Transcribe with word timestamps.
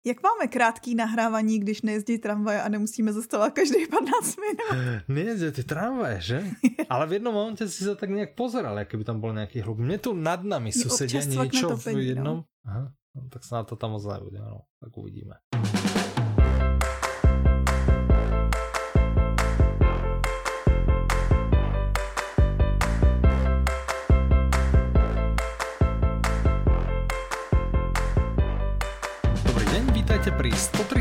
Jak 0.00 0.22
máme 0.22 0.48
krátký 0.48 0.94
nahrávání, 0.94 1.58
když 1.58 1.82
nejezdí 1.82 2.18
tramvaj 2.18 2.60
a 2.60 2.68
nemusíme 2.68 3.12
zastavovat 3.12 3.52
každý 3.52 3.86
15 3.90 4.36
minut? 4.36 5.04
Nejezdí 5.08 5.52
ty 5.52 5.64
tramvaje, 5.64 6.20
že? 6.20 6.38
Ale 6.88 7.06
v 7.06 7.12
jednom 7.12 7.34
momente 7.34 7.68
si 7.68 7.84
sa 7.84 7.92
tak 7.92 8.08
nejak 8.08 8.32
pozeral, 8.32 8.72
aké 8.80 8.96
by 8.96 9.04
tam 9.04 9.20
bol 9.20 9.36
nejaký 9.36 9.60
hluk. 9.60 9.76
Mne 9.76 10.00
tu 10.00 10.16
nad 10.16 10.40
nami 10.40 10.72
susedia 10.72 11.20
niečo 11.20 11.76
v 11.76 12.16
jednom... 12.16 12.42
No. 12.42 12.48
Aha, 12.64 12.88
no, 13.12 13.20
tak 13.28 13.44
sa 13.44 13.60
na 13.60 13.64
to 13.68 13.76
tam 13.76 13.92
moc 13.92 14.04
nebude, 14.08 14.40
no. 14.40 14.64
Tak 14.80 14.90
uvidíme. 14.96 15.36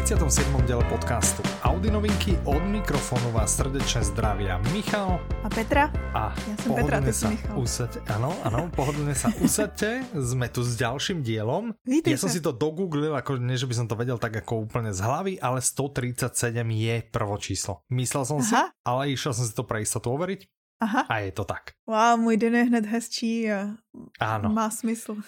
137. 0.10 0.66
diele 0.66 0.82
podcastu 0.90 1.46
Audi 1.62 1.94
novinky. 1.94 2.34
Od 2.50 2.66
mikrofónu 2.66 3.30
vás 3.30 3.54
srdečne 3.54 4.02
zdravia 4.02 4.58
Michal 4.74 5.22
a 5.46 5.48
Petra. 5.54 5.94
A 6.18 6.34
ja 6.34 6.56
som 6.66 6.74
Petra, 6.74 6.98
ty 6.98 7.14
sa 7.14 7.30
Michal. 7.30 7.54
Usadte, 7.54 8.02
áno, 8.10 8.34
áno, 8.42 8.74
pohodlne 8.74 9.14
sa 9.14 9.30
usadte. 9.46 10.02
Sme 10.18 10.50
tu 10.50 10.66
s 10.66 10.82
ďalším 10.82 11.22
dielom. 11.22 11.78
Vítaj 11.86 12.10
ja 12.10 12.18
som 12.18 12.34
si 12.34 12.42
to 12.42 12.50
dogooglil, 12.50 13.14
ako 13.14 13.38
nie, 13.38 13.54
že 13.54 13.70
by 13.70 13.76
som 13.78 13.86
to 13.86 13.94
vedel 13.94 14.18
tak 14.18 14.34
ako 14.34 14.66
úplne 14.66 14.90
z 14.90 14.98
hlavy, 14.98 15.38
ale 15.46 15.62
137 15.62 16.26
je 16.58 16.96
prvo 17.06 17.38
číslo. 17.38 17.86
Myslel 17.94 18.26
som 18.26 18.42
Aha. 18.42 18.50
si, 18.50 18.58
ale 18.82 19.14
išiel 19.14 19.38
som 19.38 19.46
si 19.46 19.54
to 19.54 19.62
pre 19.62 19.86
istotu 19.86 20.10
overiť. 20.10 20.42
Aha. 20.80 21.12
A 21.12 21.28
je 21.28 21.36
to 21.36 21.44
tak. 21.44 21.76
Wow, 21.86 22.18
můj 22.18 22.38
den 22.38 22.56
je 22.56 22.64
hned 22.64 22.86
hezčí 22.86 23.52
a 23.52 23.76
Áno. 24.18 24.50
má 24.50 24.72
smysl. 24.72 25.20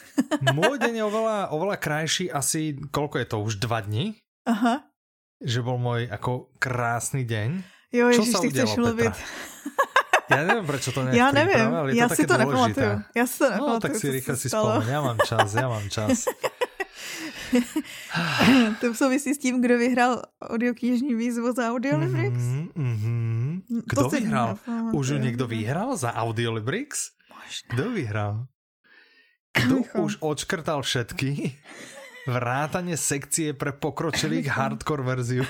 Môj 0.41 0.79
deň 0.79 0.93
je 0.95 1.03
oveľa, 1.03 1.37
oveľa 1.51 1.77
krajší, 1.77 2.31
asi 2.31 2.79
koľko 2.89 3.19
je 3.19 3.27
to, 3.27 3.37
už 3.43 3.53
dva 3.59 3.83
dní? 3.83 4.15
Aha. 4.45 4.83
Že 5.41 5.59
bol 5.65 5.77
môj 5.81 6.05
ako 6.09 6.53
krásny 6.61 7.25
deň. 7.25 7.49
Jo, 7.91 8.07
ježiš, 8.07 8.39
ty 8.39 8.49
chceš 8.49 8.75
mluvit. 8.77 9.13
Já 10.31 10.43
nevím, 10.43 10.65
proč 10.65 10.89
to 10.93 11.03
nejde 11.03 11.17
Já 11.17 11.31
nevím, 11.31 11.75
ale 11.75 11.95
já 11.95 12.07
to 12.09 12.15
si 12.15 12.27
to 12.27 12.37
nepamatuju. 12.37 13.01
Já 13.15 13.27
si 13.27 13.37
to 13.37 13.43
nepamatuju, 13.43 13.73
No, 13.73 13.79
tak 13.79 13.95
si 13.95 14.11
rychle 14.11 14.37
si 14.37 14.47
vzpomeň, 14.47 14.87
já 14.87 15.01
mám 15.01 15.17
čas, 15.27 15.53
já 15.53 15.69
mám 15.69 15.89
čas. 15.89 16.25
to 18.81 18.93
souvisí 18.93 19.33
s 19.35 19.37
tím, 19.37 19.61
kdo 19.61 19.77
vyhrál 19.77 20.21
audioknižní 20.41 21.15
výzvu 21.15 21.53
za 21.53 21.69
Audiolibrix? 21.69 22.37
Mm-hmm, 22.37 22.71
mm-hmm. 22.71 23.61
Kdo 23.85 24.03
to 24.03 24.09
vyhrál? 24.09 24.57
Už 24.93 25.09
někdo 25.09 25.47
vyhrál 25.47 25.97
za 25.97 26.13
Audiolibrix? 26.13 27.09
Kdo 27.69 27.91
vyhrál? 27.91 28.45
Kdo 29.53 29.77
už 30.03 30.17
odškrtal 30.19 30.81
všetky? 30.81 31.55
Vrátanie 32.29 32.97
sekcie 32.97 33.57
pre 33.57 33.73
pokročilých 33.73 34.45
hardcore 34.57 35.01
verziu. 35.01 35.41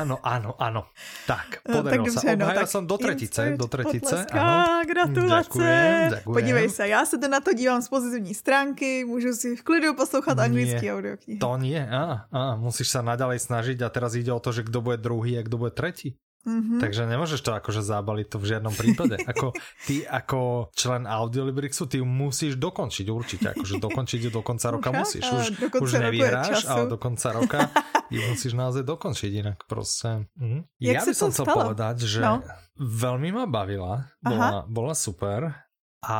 áno, 0.00 0.20
áno, 0.20 0.50
áno. 0.60 0.82
Tak, 1.24 1.64
no, 1.64 1.80
podarilo 1.80 2.04
no, 2.04 2.12
tak 2.12 2.20
sa. 2.20 2.36
No, 2.36 2.66
som 2.68 2.84
do 2.84 2.96
tretice. 3.00 3.56
Do 3.56 3.64
tretice, 3.64 4.28
áno. 4.28 4.84
Gratulace. 4.84 5.56
Ďakujem, 5.56 6.10
ďakujem. 6.20 6.36
Podívej 6.36 6.68
sa, 6.68 6.84
já 6.84 7.06
se 7.06 7.16
na 7.16 7.40
to 7.40 7.52
dívám 7.56 7.82
z 7.82 7.88
pozitivní 7.88 8.34
stránky, 8.34 9.04
můžu 9.04 9.32
si 9.32 9.56
v 9.56 9.62
klidu 9.62 9.94
poslouchat 9.94 10.38
anglický 10.38 10.92
audioknihy. 10.92 11.38
To 11.40 11.56
nie, 11.56 11.80
á, 11.80 12.28
á, 12.28 12.56
musíš 12.60 12.92
sa 12.92 13.00
naďalej 13.00 13.40
snažiť 13.40 13.78
a 13.80 13.88
teraz 13.88 14.14
ide 14.14 14.32
o 14.32 14.40
to, 14.40 14.52
že 14.52 14.62
kdo 14.62 14.80
bude 14.84 15.00
druhý 15.00 15.40
a 15.40 15.42
kdo 15.42 15.56
bude 15.56 15.72
tretí. 15.72 16.16
Mm-hmm. 16.44 16.80
Takže 16.80 17.08
nemôžeš 17.08 17.40
to 17.40 17.56
akože 17.56 17.80
zábaliť 17.80 18.26
to 18.28 18.36
v 18.36 18.46
žiadnom 18.52 18.74
prípade. 18.76 19.16
Ako, 19.32 19.56
ty 19.88 20.04
ako 20.04 20.68
člen 20.76 21.08
Audiolibrixu, 21.08 21.88
ty 21.88 22.04
musíš 22.04 22.60
dokončiť 22.60 23.06
určite. 23.08 23.56
Akože 23.56 23.80
dokončiť 23.80 24.28
ju 24.28 24.30
do 24.30 24.44
konca 24.44 24.68
roka 24.68 24.92
musíš. 24.92 25.24
Už, 25.24 25.46
už 25.80 25.90
nevyhráš, 26.04 26.68
ale 26.68 26.86
do 26.86 27.00
konca 27.00 27.32
roka 27.32 27.72
ju 28.14 28.20
musíš 28.28 28.52
naozaj 28.52 28.84
dokončiť 28.84 29.30
inak 29.40 29.58
proste. 29.64 30.28
Mhm. 30.36 30.68
Ja 30.84 31.00
by 31.00 31.14
som 31.16 31.32
chcel 31.32 31.48
povedať, 31.48 32.04
že 32.04 32.20
no. 32.20 32.44
veľmi 32.76 33.32
ma 33.32 33.48
bavila. 33.48 34.12
Bola, 34.20 34.68
bola 34.68 34.92
super. 34.92 35.48
A 36.04 36.18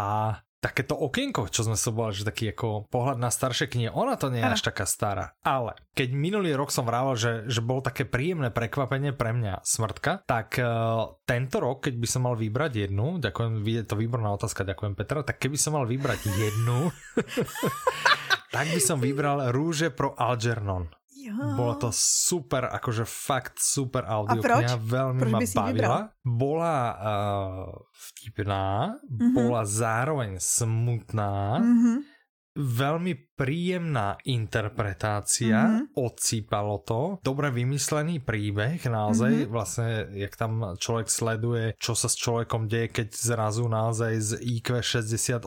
takéto 0.64 0.96
okienko, 0.96 1.52
čo 1.52 1.68
sme 1.68 1.76
sa 1.76 1.92
boli, 1.92 2.16
že 2.16 2.24
taký 2.24 2.56
ako 2.56 2.88
pohľad 2.88 3.20
na 3.20 3.28
staršie 3.28 3.68
knihy, 3.68 3.92
ona 3.92 4.16
to 4.16 4.32
nie 4.32 4.40
je 4.40 4.48
až 4.48 4.64
taká 4.64 4.88
stará. 4.88 5.36
Ale 5.44 5.76
keď 5.92 6.08
minulý 6.16 6.56
rok 6.56 6.72
som 6.72 6.88
vrával, 6.88 7.20
že, 7.20 7.44
že 7.44 7.60
bolo 7.60 7.84
také 7.84 8.08
príjemné 8.08 8.48
prekvapenie 8.48 9.12
pre 9.12 9.36
mňa 9.36 9.60
smrtka, 9.60 10.24
tak 10.24 10.56
uh, 10.56 11.20
tento 11.28 11.60
rok, 11.60 11.84
keď 11.84 11.94
by 12.00 12.08
som 12.08 12.24
mal 12.24 12.34
vybrať 12.40 12.88
jednu, 12.88 13.20
ďakujem, 13.20 13.60
je 13.60 13.84
to 13.84 14.00
výborná 14.00 14.32
otázka, 14.32 14.64
ďakujem 14.64 14.96
Petra, 14.96 15.20
tak 15.20 15.36
keby 15.36 15.60
som 15.60 15.76
mal 15.76 15.84
vybrať 15.84 16.32
jednu, 16.32 16.88
tak 18.56 18.66
by 18.72 18.80
som 18.80 18.96
vybral 19.04 19.52
Rúže 19.52 19.92
pro 19.92 20.16
Algernon. 20.16 21.03
Jo. 21.24 21.56
Bolo 21.56 21.74
to 21.80 21.90
super, 21.96 22.68
akože 22.68 23.08
fakt 23.08 23.56
super 23.56 24.04
audio. 24.04 24.44
Kniha 24.44 24.76
veľmi 24.76 25.20
proč 25.24 25.32
ma 25.32 25.40
bavila. 25.64 25.98
Bola 26.20 26.76
uh, 26.92 27.72
vtipná, 28.12 29.00
mm-hmm. 29.00 29.32
bola 29.32 29.64
zároveň 29.64 30.36
smutná. 30.36 31.64
Mm-hmm. 31.64 31.98
Veľmi 32.54 33.34
príjemná 33.34 34.14
interpretácia, 34.30 35.58
mm-hmm. 35.58 35.98
odsýpalo 35.98 36.86
to, 36.86 37.18
dobre 37.18 37.50
vymyslený 37.50 38.22
príbeh, 38.22 38.78
naozaj 38.78 39.32
mm-hmm. 39.42 39.50
vlastne, 39.50 40.06
jak 40.14 40.38
tam 40.38 40.78
človek 40.78 41.10
sleduje, 41.10 41.74
čo 41.82 41.98
sa 41.98 42.06
s 42.06 42.14
človekom 42.14 42.70
deje, 42.70 42.94
keď 42.94 43.08
zrazu 43.10 43.66
naozaj 43.66 44.12
z 44.22 44.30
IQ 44.38 44.86
68 44.86 45.42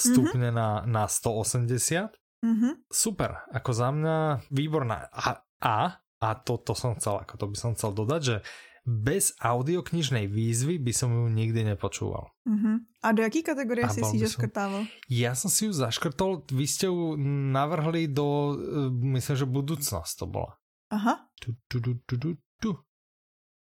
stupne 0.00 0.48
mm-hmm. 0.48 0.88
na, 0.88 0.88
na 0.88 1.04
180 1.04 2.21
Mm-hmm. 2.42 2.72
Super, 2.90 3.46
ako 3.54 3.70
za 3.70 3.88
mňa 3.94 4.16
výborná. 4.50 5.06
A, 5.14 5.46
a, 5.62 5.78
a 6.18 6.28
to, 6.42 6.58
to 6.58 6.74
som 6.74 6.98
chcel, 6.98 7.22
ako 7.22 7.34
to 7.38 7.46
by 7.54 7.56
som 7.56 7.70
chcel 7.78 7.94
dodať, 7.94 8.20
že 8.22 8.36
bez 8.82 9.38
audioknižnej 9.38 10.26
výzvy 10.26 10.82
by 10.82 10.90
som 10.90 11.14
ju 11.14 11.30
nikdy 11.30 11.62
nepočúval. 11.62 12.34
Mm-hmm. 12.42 12.76
A 13.06 13.06
do 13.14 13.22
jaký 13.22 13.46
kategorie 13.46 13.86
si 13.86 14.02
si 14.02 14.18
zaškrtával? 14.18 14.90
Ja 15.06 15.38
som 15.38 15.54
si 15.54 15.70
ju 15.70 15.72
zaškrtol, 15.72 16.42
vy 16.50 16.66
ste 16.66 16.90
ju 16.90 17.14
navrhli 17.54 18.10
do, 18.10 18.58
e, 18.58 18.90
myslím, 19.14 19.36
že 19.38 19.46
budúcnosť 19.46 20.12
to 20.18 20.26
bola. 20.26 20.58
Aha. 20.90 21.30
Tu, 21.38 21.54
tu, 21.70 21.78
tu, 21.78 21.94
tu, 22.02 22.14
tu, 22.18 22.30
tu. 22.58 22.70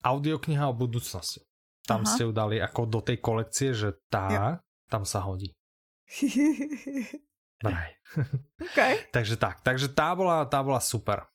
Audiokniha 0.06 0.70
o 0.70 0.78
budúcnosti. 0.78 1.42
Tam 1.90 2.06
Aha. 2.06 2.10
ste 2.14 2.30
ju 2.30 2.32
dali 2.32 2.62
ako 2.62 2.86
do 2.86 3.00
tej 3.02 3.18
kolekcie, 3.18 3.74
že 3.74 3.98
tá, 4.14 4.30
jo. 4.30 4.42
tam 4.86 5.02
sa 5.02 5.26
hodí. 5.26 5.58
Vraj. 7.64 7.92
Okay. 8.58 9.06
takže 9.14 9.38
tak, 9.38 9.62
takže 9.62 9.94
tá 9.94 10.16
bola, 10.18 10.42
tá 10.50 10.64
bola 10.66 10.82
super. 10.82 11.30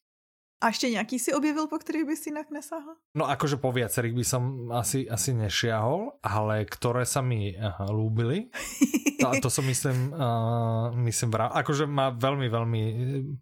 A 0.62 0.70
ešte 0.70 0.90
nejaký 0.94 1.18
si 1.18 1.34
objevil, 1.34 1.66
po 1.66 1.74
ktorých 1.78 2.06
by 2.06 2.14
si 2.14 2.30
inak 2.30 2.50
nesáhol? 2.50 2.94
No 3.18 3.26
akože 3.26 3.58
po 3.58 3.74
viacerých 3.74 4.14
by 4.14 4.24
som 4.26 4.42
asi, 4.70 5.10
asi 5.10 5.34
nešiahol, 5.34 6.22
ale 6.22 6.66
ktoré 6.70 7.02
sa 7.02 7.18
mi 7.18 7.50
uh, 7.50 7.82
lúbili, 7.90 8.46
to, 9.22 9.42
to 9.42 9.48
som 9.50 9.66
myslím, 9.66 10.14
uh, 10.14 10.94
myslím 11.02 11.30
vrá, 11.34 11.50
akože 11.50 11.90
má 11.90 12.14
veľmi, 12.14 12.46
veľmi, 12.46 12.82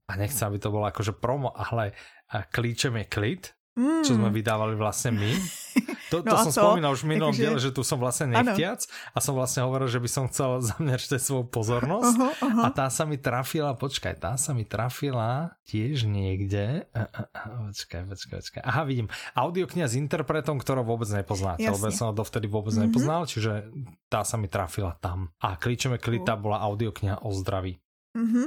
a 0.09 0.13
nechcem, 0.17 0.49
aby 0.49 0.59
to 0.61 0.73
bolo 0.73 0.89
akože 0.89 1.13
promo, 1.21 1.53
ale 1.53 1.93
uh, 1.93 2.45
klíčem 2.49 2.97
je 3.01 3.07
klit, 3.09 3.45
mm. 3.77 4.01
čo 4.01 4.17
sme 4.17 4.33
vydávali 4.33 4.77
vlastne 4.81 5.13
my. 5.13 5.31
To, 6.10 6.26
to 6.26 6.34
no 6.34 6.43
som 6.43 6.53
spomínal 6.53 6.91
už 6.93 7.06
v 7.06 7.09
minulom 7.15 7.31
diele, 7.31 7.59
že 7.62 7.71
tu 7.71 7.87
som 7.87 8.03
vlastne 8.03 8.34
nechtiac 8.34 8.82
ano. 8.82 9.15
a 9.15 9.19
som 9.22 9.32
vlastne 9.38 9.62
hovoril, 9.62 9.87
že 9.87 10.03
by 10.03 10.09
som 10.10 10.25
chcel 10.26 10.59
zamerať 10.75 11.22
svoju 11.22 11.47
pozornosť 11.47 12.15
uh 12.19 12.21
-huh, 12.21 12.32
uh 12.34 12.50
-huh. 12.50 12.65
a 12.66 12.69
tá 12.75 12.87
sa 12.91 13.06
mi 13.06 13.16
trafila, 13.16 13.78
počkaj, 13.78 14.15
tá 14.19 14.34
sa 14.34 14.50
mi 14.50 14.66
trafila 14.66 15.54
tiež 15.71 16.10
niekde. 16.10 16.91
Uh, 16.91 17.06
uh, 17.06 17.26
uh, 17.31 17.66
počkaj, 17.71 18.03
počkaj, 18.10 18.37
počkaj. 18.43 18.62
Aha, 18.66 18.82
vidím. 18.84 19.06
Audiokniha 19.38 19.87
s 19.87 19.94
interpretom, 19.94 20.59
ktorou 20.59 20.82
vôbec 20.82 21.06
nepoznáte, 21.15 21.62
Jasne. 21.62 21.78
lebo 21.78 21.94
som 21.94 22.06
ho 22.10 22.15
dovtedy 22.15 22.50
vôbec 22.50 22.75
mm 22.75 22.82
-hmm. 22.82 22.87
nepoznal, 22.91 23.22
čiže 23.27 23.71
tá 24.10 24.27
sa 24.27 24.37
mi 24.37 24.48
trafila 24.50 24.98
tam. 25.00 25.31
A 25.38 25.54
klíčeme 25.56 25.98
klita 25.98 26.34
bola 26.37 26.59
audiokniha 26.59 27.22
o 27.22 27.31
zdraví. 27.31 27.78
Mm 28.19 28.27
-hmm. 28.27 28.47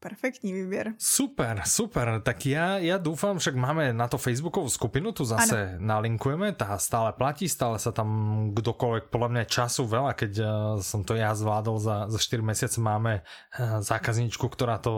Perfektní 0.00 0.52
výběr. 0.52 0.94
Super, 0.98 1.62
super. 1.66 2.22
Tak 2.22 2.46
ja, 2.46 2.78
ja 2.78 3.02
dúfam, 3.02 3.34
však 3.34 3.58
máme 3.58 3.90
na 3.90 4.06
to 4.06 4.14
Facebookovú 4.14 4.70
skupinu, 4.70 5.10
tu 5.10 5.26
zase 5.26 5.74
ano. 5.74 5.98
nalinkujeme, 5.98 6.54
tá 6.54 6.78
stále 6.78 7.10
platí, 7.18 7.50
stále 7.50 7.82
sa 7.82 7.90
tam 7.90 8.06
kdokoľvek, 8.54 9.10
podľa 9.10 9.28
mňa 9.34 9.44
času 9.50 9.90
veľa, 9.90 10.14
keď 10.14 10.32
uh, 10.38 10.48
som 10.78 11.02
to 11.02 11.18
ja 11.18 11.34
zvládol 11.34 11.82
za, 11.82 12.06
za 12.14 12.18
4 12.20 12.46
mesiace, 12.46 12.78
máme 12.78 13.26
uh, 13.26 13.82
zákazničku, 13.82 14.46
ktorá 14.46 14.78
to 14.78 14.94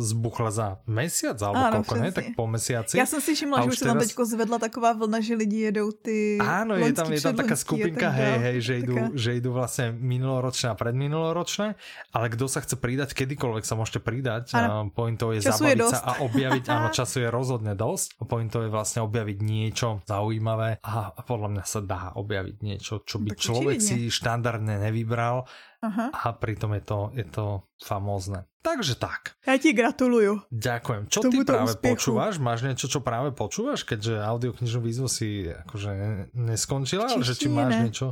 zbuchla 0.00 0.48
za 0.48 0.66
mesiac, 0.88 1.36
alebo 1.44 1.60
ano, 1.60 1.76
koľko, 1.84 1.94
ne? 2.00 2.10
Tak 2.16 2.26
po 2.32 2.48
mesiaci. 2.48 2.96
Ja 2.96 3.04
som 3.04 3.20
si 3.20 3.36
všimla, 3.36 3.68
že 3.68 3.74
už 3.74 3.76
sa 3.76 3.84
teraz... 3.84 3.92
tam 3.92 4.00
teďko 4.00 4.22
zvedla 4.24 4.56
taková 4.56 4.96
vlna, 4.96 5.18
že 5.20 5.36
lidi 5.36 5.68
jedou 5.68 5.92
ty 5.92 6.40
Áno, 6.40 6.72
je 6.80 6.96
tam, 6.96 7.12
je 7.12 7.20
tam 7.20 7.36
taká 7.36 7.52
skupinka, 7.52 8.08
hej, 8.16 8.36
hej, 8.40 8.56
že 8.64 8.72
idú, 8.80 8.94
že 9.12 9.36
idú 9.36 9.52
vlastne 9.52 9.92
minuloročné 9.92 10.72
a 10.72 10.76
predminuloročné, 10.78 11.76
ale 12.16 12.26
kto 12.32 12.48
sa 12.48 12.64
chce 12.64 12.80
pridať 12.80 13.12
kedykoľvek 13.12 13.68
sa 13.68 13.76
môžete 13.76 14.00
pridať 14.00 14.27
pridať. 14.28 14.44
Ano. 14.54 14.92
Pointou 14.92 15.32
je 15.32 15.40
času 15.40 15.64
zabaviť 15.64 15.78
je 15.80 15.88
sa 15.88 16.00
a 16.04 16.12
objaviť, 16.28 16.64
áno, 16.74 16.86
času 16.92 17.16
je 17.24 17.28
rozhodne 17.32 17.72
dosť. 17.72 18.20
Pointou 18.28 18.60
je 18.64 18.70
vlastne 18.70 19.00
objaviť 19.04 19.38
niečo 19.40 20.04
zaujímavé 20.04 20.84
a, 20.84 21.12
podľa 21.24 21.48
mňa 21.56 21.64
sa 21.64 21.80
dá 21.80 22.12
objaviť 22.14 22.56
niečo, 22.60 23.00
čo 23.08 23.16
by 23.18 23.32
človek 23.32 23.78
si 23.80 24.12
štandardne 24.12 24.84
nevybral 24.84 25.48
Aha. 25.80 26.10
a 26.12 26.34
pritom 26.34 26.74
je 26.76 26.82
to, 26.84 26.98
je 27.16 27.26
to 27.26 27.64
famózne. 27.80 28.44
takže 28.58 29.00
tak. 29.00 29.38
Já 29.46 29.56
ti 29.56 29.72
gratuluju. 29.72 30.44
Ďakujem. 30.52 31.08
Čo 31.08 31.20
ty 31.32 31.40
práve 31.40 31.72
úspěchu. 31.72 31.94
počúvaš? 31.94 32.36
Máš 32.36 32.60
niečo, 32.68 32.84
čo 32.84 33.00
práve 33.00 33.32
počúvaš, 33.32 33.88
keďže 33.88 34.20
audioknižnú 34.20 34.80
výzvu 34.84 35.08
si 35.08 35.48
akože 35.48 35.90
neskončila, 36.36 37.08
ale 37.08 37.24
že 37.24 37.32
či 37.32 37.48
máš 37.48 37.72
ne. 37.72 37.80
niečo? 37.88 38.06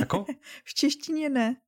Ako? 0.00 0.24
v 0.68 0.72
češtině 0.72 1.28
ne. 1.28 1.60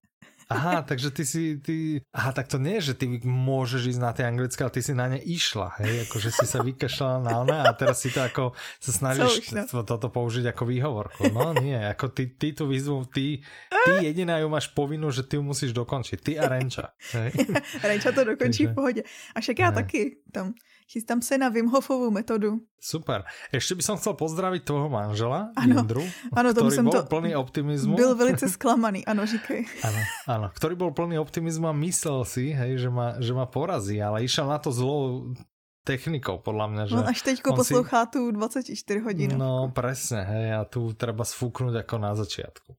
Aha, 0.48 0.84
takže 0.84 1.10
ty 1.10 1.24
si, 1.24 1.56
ty, 1.58 2.04
aha, 2.12 2.32
tak 2.32 2.48
to 2.48 2.60
nie 2.60 2.76
je, 2.80 2.92
že 2.92 2.94
ty 3.00 3.06
môžeš 3.24 3.96
ísť 3.96 4.00
na 4.00 4.12
tie 4.12 4.24
anglické, 4.28 4.60
ale 4.60 4.74
ty 4.74 4.82
si 4.84 4.92
na 4.92 5.08
ne 5.08 5.16
išla, 5.16 5.80
hej, 5.80 6.04
akože 6.08 6.28
si 6.30 6.46
sa 6.46 6.60
vykašľala 6.60 7.18
na 7.24 7.32
one 7.40 7.58
a 7.64 7.72
teraz 7.72 8.04
si 8.04 8.12
to 8.12 8.20
ako 8.20 8.52
sa 8.80 8.92
snažíš 8.92 9.56
no. 9.56 9.84
toto 9.84 10.12
použiť 10.12 10.52
ako 10.52 10.62
výhovorku. 10.68 11.32
No 11.32 11.56
nie, 11.56 11.76
ako 11.76 12.12
ty, 12.12 12.28
ty 12.36 12.52
tú 12.52 12.68
výzvu, 12.68 13.08
ty, 13.08 13.40
ty 13.70 13.90
jediná 14.04 14.36
ju 14.40 14.48
máš 14.52 14.68
povinnú, 14.72 15.08
že 15.08 15.24
ty 15.24 15.40
ju 15.40 15.42
musíš 15.42 15.72
dokončiť, 15.72 16.18
ty 16.20 16.32
a 16.36 16.44
Renča. 16.44 16.92
Hej. 17.16 17.32
Renča 17.88 18.12
to 18.12 18.24
dokončí 18.24 18.68
takže, 18.68 18.72
v 18.72 18.74
pohodě. 18.74 19.02
A 19.34 19.40
však 19.40 19.58
já 19.58 19.70
ne. 19.70 19.74
taky 19.74 20.16
tam 20.32 20.54
Chystám 20.84 21.22
se 21.22 21.38
na 21.38 21.48
Wim 21.48 21.66
Hofovou 21.66 22.10
metodu. 22.10 22.60
Super. 22.80 23.24
Ještě 23.52 23.74
by 23.74 23.82
som 23.82 23.96
chcel 23.96 24.14
pozdraviť 24.14 24.64
tvojho 24.64 24.88
manžela, 24.92 25.48
ano, 25.56 25.74
Jindru, 25.80 26.04
ano, 26.36 26.54
tomu 26.54 26.70
jsem 26.70 26.84
to 26.90 27.02
plný 27.02 27.36
optimizmu. 27.36 27.96
Byl 27.96 28.14
velice 28.14 28.48
zklamaný, 28.48 29.06
ano, 29.06 29.26
říkej. 29.26 29.64
Ano, 29.84 29.98
ano, 30.28 30.46
ktorý 30.52 30.76
bol 30.76 30.92
plný 30.92 31.16
optimizmu 31.18 31.68
a 31.68 31.72
myslel 31.72 32.24
si, 32.28 32.52
hej, 32.52 32.76
že, 32.76 32.90
ma, 32.92 33.16
že 33.16 33.32
ma 33.32 33.48
porazí, 33.48 33.96
ale 34.02 34.28
išel 34.28 34.44
na 34.44 34.60
to 34.60 34.68
zlou 34.68 35.32
technikou, 35.84 36.40
podľa 36.40 36.66
mňa. 36.68 36.82
Že 36.88 36.96
on 36.96 37.08
až 37.08 37.20
teďko 37.24 37.48
poslouchá 37.56 38.04
si... 38.08 38.12
tu 38.16 38.20
24 38.32 39.04
hodin. 39.04 39.30
No, 39.36 39.72
presne, 39.72 40.24
hej, 40.24 40.46
a 40.52 40.60
tu 40.68 40.92
treba 40.92 41.24
sfúknuť 41.24 41.80
ako 41.80 41.94
na 41.96 42.12
začiatku. 42.12 42.70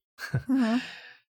Uh-huh. 0.46 0.78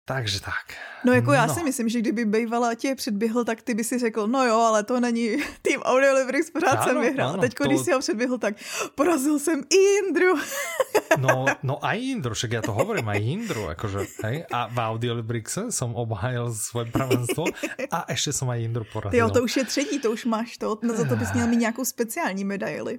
Takže 0.09 0.41
tak. 0.41 0.73
No 1.05 1.13
jako 1.13 1.33
já 1.33 1.47
no. 1.47 1.55
si 1.55 1.65
myslím, 1.65 1.89
že 1.89 2.01
kdyby 2.01 2.25
Bejvala 2.25 2.75
tě 2.75 2.95
předběhl, 2.95 3.45
tak 3.45 3.63
ty 3.63 3.75
by 3.75 3.85
si 3.85 3.99
řekl, 3.99 4.27
no 4.27 4.47
jo, 4.47 4.57
ale 4.57 4.83
to 4.83 5.01
není 5.01 5.37
tým 5.63 5.81
Audiolibrix, 5.83 6.51
pořád 6.51 6.73
ano, 6.73 6.83
jsem 6.85 7.01
vyhrál. 7.01 7.31
Ano, 7.31 7.41
Teď, 7.41 7.55
to... 7.55 7.65
když 7.65 7.81
si 7.81 7.93
ho 7.93 7.99
předběhl, 7.99 8.39
tak 8.39 8.55
porazil 8.95 9.39
jsem 9.39 9.63
i 9.71 9.77
Jindru. 9.77 10.35
no, 11.19 11.47
no 11.63 11.85
aj 11.85 12.01
Jindru, 12.01 12.35
však 12.35 12.53
já 12.53 12.63
to 12.63 12.73
hovorím, 12.73 13.09
aj 13.09 13.21
Jindru, 13.21 13.69
akože, 13.69 13.99
hej, 14.25 14.45
a 14.53 14.67
v 14.67 14.79
Audiolibrixe 14.79 15.73
som 15.73 15.93
obhájil 15.93 16.55
svoje 16.55 16.89
pravenstvo 16.89 17.45
a 17.91 18.05
ještě 18.09 18.33
jsem 18.33 18.49
aj 18.49 18.61
Jindru 18.61 18.85
porazil. 18.93 19.21
Jo, 19.21 19.31
to 19.31 19.43
už 19.43 19.57
je 19.57 19.65
třetí, 19.65 19.99
to 20.01 20.11
už 20.11 20.25
máš 20.25 20.59
to, 20.59 20.79
no 20.83 20.97
za 20.97 21.05
to 21.05 21.17
bys 21.17 21.33
měl 21.33 21.47
mít 21.47 21.57
nějakou 21.57 21.85
speciální 21.85 22.45
medaili. 22.45 22.99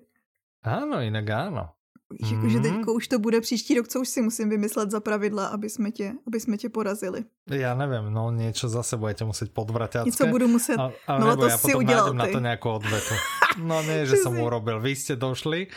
Ano, 0.63 1.01
jinak 1.01 1.29
ano. 1.29 1.69
Víš, 2.11 2.31
jako, 2.31 2.49
že 2.49 2.59
teď 2.59 2.71
mhm. 2.71 2.89
už 2.89 3.07
to 3.07 3.19
bude 3.19 3.41
příští 3.41 3.75
rok, 3.75 3.87
co 3.87 3.99
už 3.99 4.09
si 4.09 4.21
musím 4.21 4.49
vymyslet 4.49 4.91
za 4.91 4.99
pravidla, 4.99 5.47
aby 5.47 5.69
jsme 5.69 5.91
tě, 5.91 6.13
aby 6.27 6.39
jsme 6.39 6.57
tě 6.57 6.69
porazili. 6.69 7.23
Já 7.49 7.75
nevím, 7.75 8.13
no 8.13 8.31
něco 8.31 8.69
zase 8.69 8.97
budete 8.97 9.25
muset 9.25 9.53
podvraťacké. 9.53 10.09
Něco 10.09 10.27
budu 10.27 10.47
muset, 10.47 10.77
ale, 10.77 10.91
ale 11.07 11.19
no 11.19 11.37
to 11.37 11.47
já 11.47 11.57
si 11.57 11.75
udělal 11.75 12.13
na 12.13 12.27
to 12.27 12.39
nějakou 12.39 12.71
odvetu. 12.71 13.13
No 13.63 13.81
ne, 13.81 14.05
že 14.05 14.15
jsem 14.15 14.39
urobil, 14.39 14.81
vy 14.81 14.89
jste 14.89 15.15
došli 15.15 15.67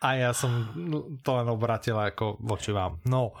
a 0.00 0.12
já 0.12 0.32
jsem 0.32 0.68
to 1.22 1.34
len 1.34 1.50
obratila 1.50 2.04
jako 2.04 2.36
voči 2.40 2.72
vám. 2.72 2.98
No, 3.04 3.32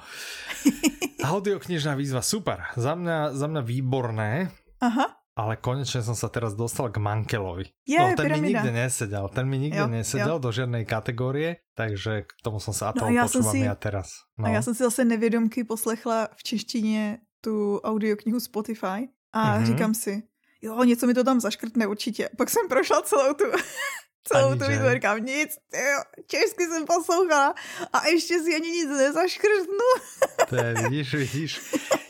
audioknižná 1.24 1.94
výzva, 1.94 2.22
super, 2.22 2.62
za 2.76 2.94
mě, 2.94 3.12
za 3.30 3.46
mě 3.46 3.62
výborné. 3.62 4.50
Aha 4.80 5.17
ale 5.38 5.54
konečne 5.54 6.02
som 6.02 6.18
sa 6.18 6.26
teraz 6.26 6.58
dostal 6.58 6.90
k 6.90 6.98
Mankelovi. 6.98 7.70
Je, 7.86 7.94
no, 7.94 8.18
ten 8.18 8.26
pyramida. 8.26 8.42
mi 8.42 8.48
nikde 8.50 8.70
nesedel, 8.74 9.26
ten 9.30 9.46
mi 9.46 9.58
nikde 9.62 9.78
jo, 9.78 9.86
nesedel 9.86 10.36
jo. 10.36 10.42
do 10.42 10.50
žiadnej 10.50 10.82
kategórie, 10.82 11.62
takže 11.78 12.26
k 12.26 12.30
tomu 12.42 12.58
som 12.58 12.74
sa 12.74 12.90
a 12.90 12.92
no, 12.98 13.06
ja 13.14 13.30
počúvam 13.30 13.54
si, 13.54 13.62
ja 13.62 13.78
teraz. 13.78 14.26
No. 14.34 14.50
A 14.50 14.58
já 14.58 14.60
jsem 14.62 14.74
si 14.74 14.82
zase 14.82 15.04
nevědomky 15.04 15.64
poslechla 15.64 16.28
v 16.34 16.42
češtině 16.42 17.18
tu 17.40 17.78
audioknihu 17.78 18.40
Spotify 18.40 19.14
a 19.32 19.38
mm-hmm. 19.38 19.66
říkám 19.66 19.94
si, 19.94 20.22
jo, 20.62 20.84
něco 20.84 21.06
mi 21.06 21.14
to 21.14 21.24
tam 21.24 21.40
zaškrtne 21.40 21.86
určitě. 21.86 22.28
Pak 22.36 22.50
jsem 22.50 22.68
prošla 22.68 23.02
celou 23.02 23.34
tu 23.34 23.44
celou 24.28 24.58
tu 24.58 24.64
výzvu, 24.68 24.90
říkám 24.92 25.24
nic, 25.24 25.50
jo, 25.74 25.98
česky 26.26 26.66
jsem 26.66 26.86
poslouchala 26.86 27.54
a 27.92 28.06
ještě 28.06 28.42
si 28.42 28.54
ani 28.54 28.70
nic 28.70 28.88
nezaškrtnu. 28.88 29.88
to 30.48 30.56
je, 30.56 30.74
vidíš, 30.74 31.14
vidíš. 31.14 31.52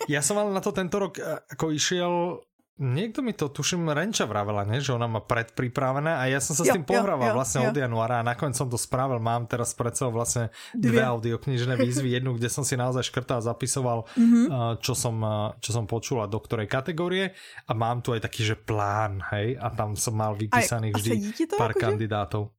Ja 0.09 0.25
som 0.25 0.41
ale 0.41 0.57
na 0.57 0.65
to 0.65 0.73
tento 0.73 0.97
rok 0.97 1.21
eh, 1.21 1.37
ako 1.53 1.69
išiel 1.77 2.41
Niekto 2.79 3.27
mi 3.27 3.35
to, 3.35 3.51
tuším, 3.51 3.91
Renča 3.91 4.23
vravela, 4.23 4.63
ne? 4.63 4.79
že 4.79 4.95
ona 4.95 5.11
má 5.11 5.19
predpripravené 5.19 6.15
a 6.15 6.31
ja 6.31 6.39
som 6.39 6.55
sa 6.55 6.63
s 6.63 6.71
tým 6.71 6.87
pohrával 6.87 7.35
vlastne 7.35 7.67
jo. 7.67 7.75
od 7.75 7.77
januára 7.77 8.23
a 8.23 8.27
nakoniec 8.27 8.55
som 8.55 8.71
to 8.71 8.79
spravil. 8.79 9.19
Mám 9.19 9.51
teraz 9.51 9.75
pred 9.75 9.99
sebou 9.99 10.15
vlastne 10.15 10.55
dve, 10.79 10.95
dve 10.95 11.03
audioknižné 11.03 11.75
výzvy. 11.75 12.15
Jednu, 12.15 12.39
kde 12.39 12.47
som 12.47 12.63
si 12.63 12.79
naozaj 12.79 13.11
škrtal 13.11 13.43
a 13.43 13.51
zapisoval, 13.51 14.07
mm-hmm. 14.15 14.79
čo, 14.79 14.95
som, 14.95 15.19
čo 15.59 15.71
som 15.75 15.91
počul 15.91 16.23
a 16.23 16.31
do 16.31 16.39
ktorej 16.39 16.71
kategórie. 16.71 17.35
A 17.67 17.75
mám 17.75 17.99
tu 17.99 18.15
aj 18.15 18.23
taký, 18.23 18.47
že 18.47 18.55
plán, 18.55 19.27
hej? 19.35 19.59
A 19.59 19.75
tam 19.75 19.99
som 19.99 20.15
mal 20.15 20.39
vypísaných 20.39 20.95
vždy 20.95 21.15
pár 21.59 21.75
akože? 21.75 21.83
kandidátov. 21.83 22.55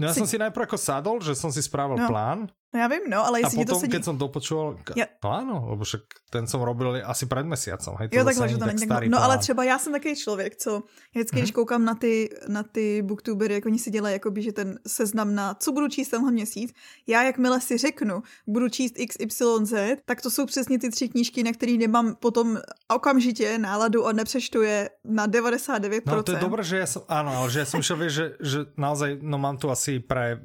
No 0.00 0.08
ja 0.08 0.16
si... 0.16 0.24
som 0.24 0.28
si 0.32 0.40
najprv 0.40 0.64
ako 0.64 0.78
sadol, 0.80 1.16
že 1.20 1.36
som 1.36 1.52
si 1.52 1.60
spravil 1.60 2.00
no. 2.00 2.08
plán 2.08 2.48
No 2.74 2.80
já 2.80 2.88
vím, 2.88 3.00
no, 3.08 3.26
ale 3.26 3.40
jestli 3.40 3.58
a 3.58 3.60
potom, 3.60 3.76
to 3.76 3.80
sedí... 3.80 3.92
keď 3.92 4.02
som 4.04 4.16
dopočul, 4.16 4.80
ja. 4.96 5.04
no 5.20 5.28
áno, 5.28 5.56
lebo 5.76 5.84
však 5.84 6.08
ten 6.32 6.48
som 6.48 6.64
robil 6.64 7.04
asi 7.04 7.28
před 7.28 7.44
měsícem. 7.44 7.92
Hej, 8.00 8.08
to 8.08 8.16
jo, 8.16 8.24
takhle, 8.24 8.48
že 8.48 8.56
to 8.56 8.66
není 8.66 8.86
tak, 8.88 8.88
tak 8.88 9.08
No 9.12 9.18
plán. 9.20 9.24
ale 9.24 9.38
třeba 9.38 9.64
já 9.64 9.78
jsem 9.78 9.92
takový 9.92 10.16
člověk, 10.16 10.56
co 10.56 10.82
vždycky, 11.12 11.36
když 11.36 11.50
mhm. 11.52 11.54
koukám 11.54 11.84
na 11.84 11.94
ty, 11.94 12.30
na 12.48 12.62
ty 12.62 13.02
booktubery, 13.02 13.54
jak 13.54 13.66
oni 13.66 13.78
si 13.78 13.90
dělají, 13.90 14.12
jakoby, 14.12 14.42
že 14.42 14.52
ten 14.52 14.78
seznam 14.86 15.34
na 15.34 15.54
co 15.54 15.72
budu 15.72 15.88
číst 15.88 16.08
tenhle 16.08 16.32
měsíc, 16.32 16.72
já 17.06 17.22
jakmile 17.22 17.60
si 17.60 17.78
řeknu, 17.78 18.22
budu 18.46 18.68
číst 18.68 18.94
XYZ, 18.96 19.74
tak 20.04 20.22
to 20.22 20.30
jsou 20.30 20.46
přesně 20.46 20.78
ty 20.78 20.90
tři 20.90 21.08
knížky, 21.08 21.42
na 21.42 21.52
které 21.52 21.72
nemám 21.72 22.14
potom 22.14 22.58
okamžitě 22.88 23.58
náladu 23.58 24.06
a 24.06 24.12
nepřečtu 24.12 24.62
je 24.62 24.90
na 25.04 25.28
99%. 25.28 26.02
No 26.06 26.22
to 26.22 26.32
je 26.32 26.40
dobré, 26.40 26.62
že 26.64 26.78
ja 26.78 26.86
som, 26.86 27.02
áno, 27.08 27.36
ale 27.36 27.48
že 27.50 27.58
ja 27.64 27.66
som 27.68 27.82
šiel, 27.84 28.08
že, 28.08 28.24
že 28.40 28.58
naozaj, 28.80 29.20
no 29.20 29.36
mám 29.36 29.58
tu 29.58 29.68
asi 29.68 30.00
pre 30.00 30.40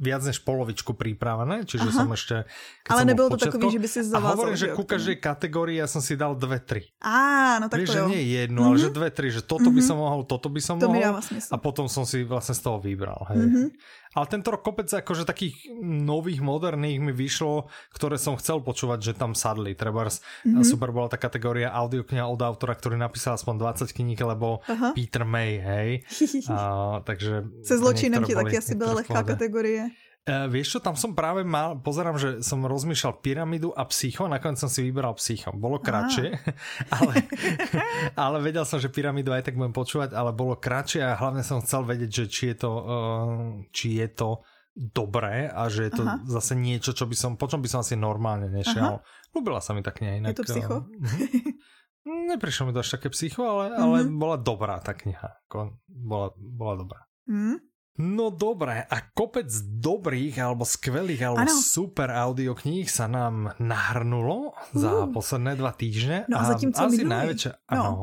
viac 0.00 0.24
než 0.24 0.42
polovičku 0.42 0.96
prípravené 0.96 1.51
ne? 1.52 1.58
Čiže 1.68 1.92
Aha. 1.92 1.98
som 2.00 2.08
ešte... 2.16 2.48
Ale 2.88 3.04
nebylo 3.04 3.28
to 3.36 3.38
takový, 3.38 3.68
že 3.68 3.80
by 3.84 3.88
si 3.92 3.98
zavázal. 4.00 4.24
A 4.24 4.36
hovorím, 4.40 4.56
že 4.56 4.68
ku 4.72 4.84
každej 4.88 5.16
kategórii 5.20 5.76
ja 5.76 5.86
som 5.86 6.00
si 6.00 6.16
dal 6.16 6.32
dve, 6.32 6.56
tri. 6.64 6.88
Á, 7.04 7.60
no 7.60 7.68
tak 7.68 7.84
Vieš, 7.84 7.88
to 7.92 7.98
jo. 8.00 8.06
že 8.08 8.12
nie 8.16 8.24
jednu, 8.32 8.58
mm-hmm. 8.64 8.72
ale 8.72 8.76
že 8.80 8.90
dve, 8.90 9.08
tri, 9.12 9.28
že 9.28 9.44
toto 9.44 9.68
mm-hmm. 9.68 9.76
by 9.76 9.80
mhm. 9.84 9.88
som 9.92 9.96
mohol, 10.00 10.20
toto 10.24 10.48
by 10.48 10.60
som 10.64 10.76
to 10.80 10.88
mohol. 10.88 11.20
A 11.52 11.56
potom 11.60 11.86
som 11.86 12.08
si 12.08 12.24
vlastne 12.24 12.56
z 12.56 12.62
toho 12.64 12.80
vybral. 12.80 13.28
Hej. 13.28 13.38
Mm-hmm. 13.44 13.66
Ale 14.12 14.26
tento 14.28 14.52
rok 14.52 14.60
kopec 14.60 14.92
akože 14.92 15.24
takých 15.24 15.72
nových, 15.80 16.44
moderných 16.44 17.00
mi 17.00 17.16
vyšlo, 17.16 17.72
ktoré 17.96 18.20
som 18.20 18.36
chcel 18.36 18.60
počúvať, 18.60 19.00
že 19.00 19.12
tam 19.16 19.32
sadli. 19.32 19.72
Treba 19.72 20.04
mm-hmm. 20.04 20.60
super 20.68 20.92
bola 20.92 21.08
tá 21.08 21.16
kategória 21.16 21.72
audiokniha 21.72 22.28
od 22.28 22.44
autora, 22.44 22.76
ktorý 22.76 23.00
napísal 23.00 23.40
aspoň 23.40 23.72
20 23.88 23.88
kníh, 23.88 24.20
lebo 24.20 24.60
Aha. 24.68 24.92
Peter 24.92 25.24
May, 25.24 25.56
hej. 25.56 25.90
a, 26.52 27.00
takže 27.00 27.64
Se 27.64 27.80
zločinem 27.80 28.20
ti 28.24 28.36
taky 28.36 28.60
asi 28.60 28.76
byla 28.76 29.00
lehká 29.00 29.24
kategorie. 29.24 29.88
Uh, 30.22 30.46
vieš 30.46 30.78
čo, 30.78 30.78
tam 30.78 30.94
som 30.94 31.18
práve 31.18 31.42
mal, 31.42 31.82
pozerám, 31.82 32.14
že 32.14 32.46
som 32.46 32.62
rozmýšľal 32.62 33.18
pyramidu 33.18 33.74
a 33.74 33.82
psycho, 33.90 34.30
nakoniec 34.30 34.54
som 34.54 34.70
si 34.70 34.86
vybral 34.86 35.18
psycho. 35.18 35.50
Bolo 35.50 35.82
kratšie, 35.82 36.38
ale, 36.94 37.26
ale 38.30 38.36
vedel 38.38 38.62
som, 38.62 38.78
že 38.78 38.86
pyramidu 38.86 39.34
aj 39.34 39.50
tak 39.50 39.58
budem 39.58 39.74
počúvať, 39.74 40.14
ale 40.14 40.30
bolo 40.30 40.54
kratšie 40.54 41.02
a 41.02 41.18
hlavne 41.18 41.42
som 41.42 41.58
chcel 41.58 41.82
vedieť, 41.82 42.22
že 42.22 42.24
či 42.30 42.42
je 42.54 42.56
to, 42.62 42.70
uh, 42.70 43.26
či 43.74 43.98
je 43.98 44.08
to 44.14 44.46
dobré 44.78 45.50
a 45.50 45.66
že 45.66 45.90
je 45.90 45.92
to 45.98 46.06
Aha. 46.06 46.22
zase 46.30 46.54
niečo, 46.54 46.94
čo 46.94 47.10
by 47.10 47.18
som, 47.18 47.34
po 47.34 47.50
čom 47.50 47.58
by 47.58 47.66
som 47.66 47.82
asi 47.82 47.98
normálne 47.98 48.46
nešiel. 48.46 49.02
Ľúbila 49.34 49.58
sa 49.58 49.74
mi 49.74 49.82
tak 49.82 49.98
kniha. 49.98 50.22
Inak, 50.22 50.32
je 50.32 50.38
to 50.38 50.46
psycho? 50.46 50.86
Uh, 50.86 52.30
neprišlo 52.30 52.70
mi 52.70 52.72
to 52.78 52.78
až 52.78 52.94
také 52.94 53.10
psycho, 53.10 53.42
ale, 53.42 53.74
ale 53.74 53.96
mm-hmm. 54.06 54.22
bola 54.22 54.36
dobrá 54.38 54.78
tá 54.78 54.94
kniha. 54.94 55.42
Bola, 55.90 56.30
bola 56.38 56.74
dobrá. 56.78 57.00
Mm. 57.26 57.71
No 58.00 58.32
dobré, 58.32 58.88
a 58.88 58.96
kopec 59.12 59.52
dobrých 59.60 60.40
alebo 60.40 60.64
skvelých 60.64 61.28
alebo 61.28 61.44
ano. 61.44 61.52
super 61.52 62.08
audiokníh 62.08 62.88
sa 62.88 63.04
nám 63.04 63.52
nahrnulo 63.60 64.56
uh. 64.56 64.72
za 64.72 65.12
posledné 65.12 65.60
dva 65.60 65.76
týždne. 65.76 66.24
No 66.24 66.40
a, 66.40 66.48
a 66.48 66.56
zatímco 66.56 66.80
asi 66.80 67.04
minulý, 67.04 67.12
najväčšia, 67.12 67.52
no. 67.76 67.84
ano. 67.84 67.96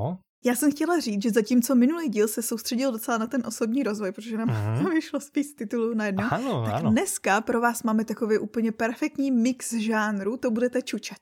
Já 0.46 0.55
jsem 0.55 0.72
chtěla 0.72 1.00
říct, 1.00 1.24
že 1.24 1.29
zatímco 1.31 1.75
minulý 1.75 2.10
díl 2.10 2.27
se 2.27 2.41
soustředil 2.41 2.91
docela 2.91 3.17
na 3.17 3.27
ten 3.27 3.43
osobní 3.46 3.84
rozvoj, 3.84 4.12
protože 4.12 4.38
nám 4.38 4.50
uh-huh. 4.50 4.93
vyšlo 4.93 5.19
spíš 5.19 5.48
titulů 5.58 5.93
najednou, 5.93 6.24
ano, 6.31 6.63
tak 6.65 6.74
ano. 6.74 6.91
dneska 6.91 7.41
pro 7.41 7.62
vás 7.62 7.84
máme 7.84 8.05
takový 8.05 8.38
úplně 8.38 8.72
perfektní 8.72 9.31
mix 9.31 9.74
žánru, 9.74 10.38
to 10.38 10.51
budete 10.51 10.81
čučet. 10.81 11.19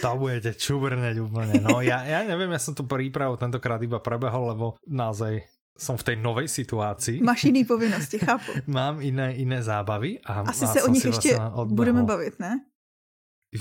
to 0.00 0.16
budete 0.16 0.54
čubrneť 0.54 1.20
úplně. 1.20 1.60
No 1.60 1.80
já, 1.80 2.02
já 2.02 2.24
nevím, 2.24 2.50
já 2.50 2.58
jsem 2.58 2.74
tu 2.74 2.86
přípravu 2.86 3.36
tentokrát 3.36 3.82
iba 3.82 3.98
prebehol, 3.98 4.46
lebo 4.46 4.74
naozaj 4.88 5.40
som 5.80 5.96
v 5.96 6.04
tej 6.12 6.16
novej 6.20 6.48
situácii. 6.48 7.24
Máš 7.24 7.48
jiný 7.48 7.64
povinnosti, 7.64 8.20
chápu. 8.20 8.52
Mám 8.68 9.00
iné, 9.00 9.34
iné 9.40 9.62
zábavy. 9.64 10.20
A, 10.28 10.44
Asi 10.52 10.64
a 10.64 10.68
se 10.68 10.82
o 10.82 10.88
nich 10.88 11.04
ještě 11.04 11.36
vlastně 11.36 11.64
budeme 11.64 12.02
bavit, 12.02 12.38
ne? 12.38 12.60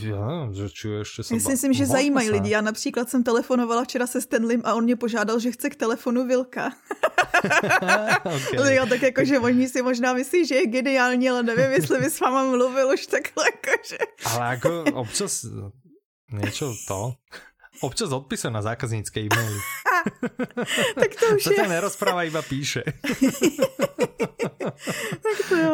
Já, 0.02 0.52
že 0.52 0.70
či 0.70 0.88
ještě 0.88 1.24
se 1.24 1.34
ba... 1.34 1.50
myslím, 1.50 1.74
že 1.74 1.86
zajímají 1.86 2.28
se. 2.28 2.34
lidi. 2.34 2.50
Já 2.50 2.62
například 2.62 3.10
jsem 3.10 3.24
telefonovala 3.24 3.84
včera 3.84 4.08
se 4.08 4.22
Stanlem 4.22 4.62
a 4.66 4.74
on 4.74 4.84
mě 4.84 4.96
požádal, 4.96 5.40
že 5.40 5.52
chce 5.52 5.70
k 5.70 5.76
telefonu 5.76 6.28
Vilka. 6.28 6.70
okay. 8.20 8.76
jo, 8.76 8.86
tak 8.90 9.02
jako, 9.02 9.26
že 9.26 9.40
oni 9.40 9.70
si 9.70 9.82
možná 9.82 10.14
myslí, 10.14 10.46
že 10.46 10.56
je 10.56 10.68
geniální, 10.68 11.30
ale 11.30 11.44
nevím, 11.44 11.72
jestli 11.72 12.00
by 12.00 12.06
s 12.06 12.20
váma 12.20 12.44
mluvil 12.44 12.90
už 12.94 13.08
takhle, 13.08 13.46
jakože. 13.46 13.98
ale 14.26 14.50
jako 14.50 14.84
občas 14.94 15.46
něco 16.32 16.76
to, 16.88 17.14
občas 17.82 18.12
odpisuje 18.12 18.52
na 18.52 18.62
zákaznické 18.62 19.20
e-maily. 19.20 19.60
tak 21.02 21.12
to 21.16 21.26
už 21.36 21.44
to 21.44 21.54
je. 21.54 21.68
Nerozpráva, 21.68 22.24
iba 22.24 22.42
píše. 22.42 22.84
tak 24.20 25.38
to 25.48 25.56
jo. 25.56 25.74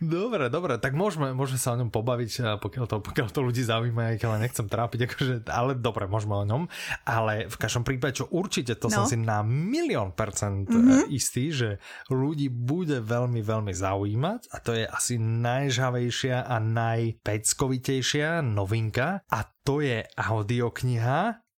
Dobre, 0.00 0.48
dobre, 0.48 0.78
tak 0.78 0.94
môžeme, 0.94 1.34
môžeme 1.34 1.60
sa 1.60 1.74
o 1.74 1.80
ňom 1.80 1.90
pobaviť, 1.92 2.58
pokiaľ 2.62 2.84
to, 2.86 2.96
pokiaľ 3.02 3.28
to 3.34 3.40
ľudí 3.42 3.62
zaujíma, 3.66 4.14
aj 4.14 4.24
ale 4.24 4.38
nechcem 4.46 4.66
trápiť, 4.70 5.00
akože, 5.10 5.34
ale 5.50 5.76
dobre, 5.76 6.06
môžeme 6.06 6.38
o 6.38 6.44
ňom. 6.46 6.62
Ale 7.04 7.50
v 7.50 7.56
každom 7.58 7.82
prípade, 7.82 8.22
čo 8.22 8.30
určite, 8.30 8.78
to 8.78 8.88
no. 8.88 9.02
som 9.02 9.04
si 9.04 9.18
na 9.18 9.42
milión 9.44 10.14
percent 10.14 10.70
mm-hmm. 10.70 11.10
istý, 11.10 11.50
že 11.50 11.82
ľudí 12.08 12.48
bude 12.48 13.02
veľmi, 13.02 13.42
veľmi 13.42 13.72
zaujímať 13.74 14.40
a 14.54 14.56
to 14.62 14.72
je 14.76 14.84
asi 14.86 15.18
najžavejšia 15.20 16.46
a 16.46 16.56
najpeckovitejšia 16.62 18.40
novinka 18.44 19.26
a 19.26 19.40
to 19.64 19.82
je 19.84 20.00
audiokniha 20.16 21.49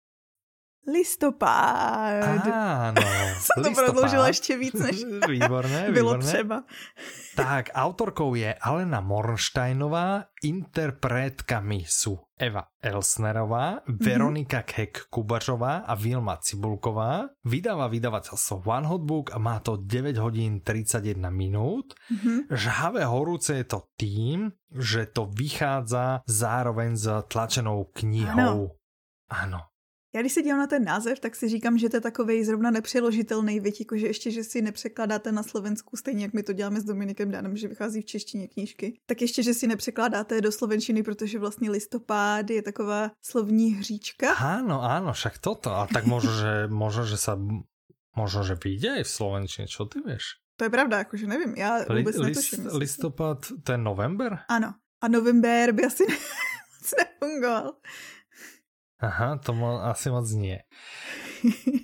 Listopád. 0.81 2.41
Áno. 2.49 2.97
Som 3.45 3.61
to 3.61 3.69
prodloužila 3.69 4.27
ještě 4.27 4.57
víc, 4.57 4.73
než 4.73 5.05
výborné, 5.29 5.91
bylo 5.93 6.13
výborné. 6.17 6.25
třeba. 6.25 6.63
Tak, 7.35 7.69
autorkou 7.73 8.35
je 8.35 8.53
Alena 8.53 8.99
Mornsteinová, 8.99 10.25
interpretkami 10.43 11.85
sú 11.87 12.19
Eva 12.35 12.65
Elsnerová, 12.81 13.85
mm-hmm. 13.85 14.01
Veronika 14.01 14.61
Kek-Kubařová 14.65 15.85
a 15.85 15.93
Vilma 15.95 16.41
Cibulková. 16.41 17.29
Vydáva 17.45 17.87
vydavateľstvo 17.87 18.65
One 18.65 18.89
Hot 18.89 19.05
Book 19.05 19.27
a 19.31 19.37
má 19.37 19.61
to 19.61 19.77
9 19.77 20.17
hodín 20.17 20.65
31 20.65 21.29
minút. 21.29 21.93
Mm-hmm. 22.09 22.49
Žhavé 22.51 23.05
horúce 23.05 23.53
je 23.61 23.65
to 23.69 23.85
tým, 23.93 24.49
že 24.73 25.05
to 25.13 25.29
vychádza 25.29 26.25
zároveň 26.25 26.97
s 26.97 27.05
tlačenou 27.29 27.93
knihou. 27.93 28.75
Áno. 29.29 29.70
Já 30.15 30.21
když 30.21 30.33
se 30.33 30.41
dívám 30.41 30.59
na 30.59 30.67
ten 30.67 30.83
název, 30.83 31.19
tak 31.19 31.35
si 31.35 31.49
říkám, 31.49 31.77
že 31.77 31.89
to 31.89 31.97
je 31.97 32.01
takový 32.01 32.43
zrovna 32.43 32.71
nepřeložitelný, 32.71 33.59
věď, 33.59 33.79
jako 33.79 33.97
že 33.97 34.07
ještě, 34.07 34.31
že 34.31 34.43
si 34.43 34.61
nepřekládáte 34.61 35.31
na 35.31 35.43
Slovensku, 35.43 35.97
stejně 35.97 36.23
jak 36.23 36.33
my 36.33 36.43
to 36.43 36.53
děláme 36.53 36.81
s 36.81 36.83
Dominikem 36.83 37.31
Danem, 37.31 37.57
že 37.57 37.67
vychází 37.67 38.01
v 38.01 38.05
češtině 38.05 38.47
knížky, 38.47 38.99
tak 39.05 39.21
ještě, 39.21 39.43
že 39.43 39.53
si 39.53 39.67
nepřekládáte 39.67 40.41
do 40.41 40.51
slovenčiny, 40.51 41.03
protože 41.03 41.39
vlastně 41.39 41.71
listopád 41.71 42.49
je 42.49 42.61
taková 42.61 43.11
slovní 43.21 43.71
hříčka. 43.71 44.35
Áno, 44.35 44.83
áno, 44.83 45.13
však 45.15 45.39
toto. 45.39 45.71
A 45.71 45.87
tak 45.87 46.03
možno, 46.03 46.35
že, 46.35 46.53
možno, 46.83 47.07
že 47.07 47.17
sa 47.17 47.39
možno, 48.11 48.43
že 48.43 48.59
vyjde 48.59 48.99
aj 48.99 49.03
v 49.07 49.11
slovenčine, 49.15 49.65
čo 49.71 49.87
ty 49.87 50.03
vieš? 50.03 50.43
To 50.59 50.67
je 50.67 50.69
pravda, 50.69 50.97
jakože 50.97 51.27
nevím, 51.27 51.55
já 51.55 51.77
vůbec 51.89 52.15
Li, 52.17 52.25
list, 52.27 52.51
netuším. 52.51 52.67
Listopad, 52.77 53.47
ten 53.63 53.83
november? 53.83 54.39
Ano. 54.47 54.73
A 55.01 55.07
november 55.07 55.71
by 55.71 55.85
asi 55.85 56.03
nefungoval. 56.99 57.73
Aha, 59.01 59.41
to 59.41 59.57
mo- 59.57 59.81
asi 59.81 60.13
moc 60.13 60.29
nie. 60.31 60.61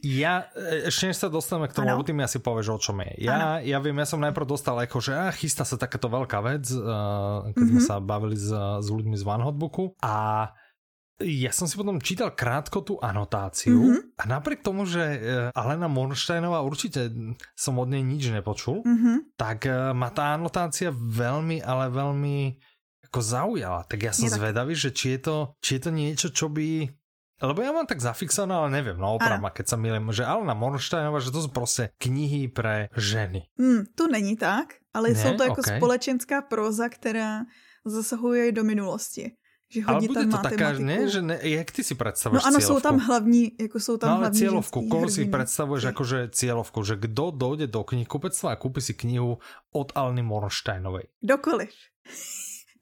Ja, 0.06 0.54
e, 0.54 0.86
ešte 0.94 1.10
než 1.10 1.18
sa 1.18 1.34
dostaneme 1.34 1.66
k 1.66 1.74
tomu, 1.74 1.90
ty 2.06 2.14
mi 2.14 2.22
asi 2.22 2.38
povieš, 2.38 2.78
o 2.78 2.80
čom 2.80 3.02
je. 3.02 3.26
Ja, 3.26 3.58
ja 3.58 3.82
viem, 3.82 3.98
ja 3.98 4.06
som 4.06 4.22
najprv 4.22 4.46
dostal 4.46 4.78
ako, 4.78 5.02
že 5.02 5.18
ah, 5.18 5.34
chystá 5.34 5.66
sa 5.66 5.82
takáto 5.82 6.14
veľká 6.14 6.40
vec, 6.46 6.70
uh, 6.78 7.50
keď 7.52 7.58
mm-hmm. 7.58 7.70
sme 7.74 7.82
sa 7.82 7.98
bavili 7.98 8.38
s, 8.38 8.54
s 8.54 8.88
ľuďmi 8.88 9.18
z 9.18 9.24
One 9.26 9.42
Hotbooku 9.42 9.98
a 10.06 10.48
ja 11.18 11.50
som 11.50 11.66
si 11.66 11.74
potom 11.74 11.98
čítal 11.98 12.38
krátko 12.38 12.86
tú 12.86 12.94
anotáciu 13.02 13.82
mm-hmm. 13.82 14.22
a 14.22 14.24
napriek 14.30 14.62
tomu, 14.62 14.86
že 14.86 15.02
e, 15.02 15.20
Alena 15.58 15.90
Mornsteinová 15.90 16.62
určite 16.62 17.10
som 17.58 17.82
od 17.82 17.90
nej 17.90 18.06
nič 18.06 18.30
nepočul, 18.30 18.86
mm-hmm. 18.86 19.34
tak 19.34 19.66
ma 19.98 20.14
tá 20.14 20.38
anotácia 20.38 20.94
veľmi, 20.94 21.66
ale 21.66 21.90
veľmi 21.90 22.38
ako 23.10 23.20
zaujala. 23.24 23.82
Tak 23.88 24.00
ja 24.04 24.12
som 24.14 24.28
je 24.28 24.38
zvedavý, 24.38 24.78
tak... 24.78 24.82
že 24.84 24.90
či 24.94 25.06
je, 25.18 25.20
to, 25.26 25.36
či 25.64 25.80
je 25.80 25.82
to 25.82 25.92
niečo, 25.96 26.28
čo 26.30 26.54
by 26.54 26.86
lebo 27.42 27.60
ja 27.62 27.70
mám 27.70 27.86
tak 27.86 28.02
zafixované, 28.02 28.54
ale 28.58 28.70
neviem, 28.74 28.98
no 28.98 29.18
oprav 29.18 29.38
ma, 29.38 29.54
keď 29.54 29.66
sa 29.74 29.78
milím, 29.78 30.10
že 30.10 30.26
Alena 30.26 30.58
Mornsteinová, 30.58 31.22
že 31.22 31.30
to 31.30 31.46
sú 31.46 31.50
proste 31.54 31.94
knihy 32.02 32.50
pre 32.50 32.90
ženy. 32.98 33.46
Hmm, 33.62 33.86
to 33.94 34.10
není 34.10 34.34
tak, 34.34 34.82
ale 34.94 35.14
ne? 35.14 35.16
jsou 35.16 35.38
to 35.38 35.44
jako 35.44 35.62
okay. 35.62 35.78
společenská 35.78 36.42
proza, 36.42 36.90
která 36.90 37.46
zasahuje 37.86 38.52
do 38.52 38.64
minulosti. 38.64 39.38
Že 39.70 39.84
hodně 39.84 40.08
ale 40.08 40.08
bude 40.08 40.20
tam 40.20 40.32
to 40.32 40.50
taká, 40.50 40.72
ne, 40.80 41.10
že 41.10 41.22
ne, 41.22 41.40
jak 41.44 41.72
ty 41.72 41.84
si 41.84 41.96
představuješ 41.96 42.44
No 42.44 42.48
ano, 42.48 42.60
cieľovku? 42.60 42.68
jsou 42.68 42.80
tam 42.80 43.00
hlavní, 43.00 43.52
jako 43.60 43.80
jsou 43.80 43.98
tam 43.98 44.10
no, 44.10 44.16
ale 44.16 44.22
hlavní 44.24 44.40
cieľovku, 44.40 44.80
koho 44.88 45.06
si 45.12 45.26
predstavuješ 45.28 45.84
okay. 45.84 45.92
akože 45.92 46.20
cieľovku, 46.32 46.80
že 46.88 46.96
kdo 46.96 47.36
dojde 47.36 47.68
do 47.68 47.84
knihkupectva 47.84 48.56
a 48.56 48.60
kúpi 48.60 48.80
si 48.80 48.96
knihu 48.96 49.44
od 49.76 49.88
Aleny 49.92 50.24
Mornsteinovej? 50.24 51.12
Kdokoliv. 51.20 51.76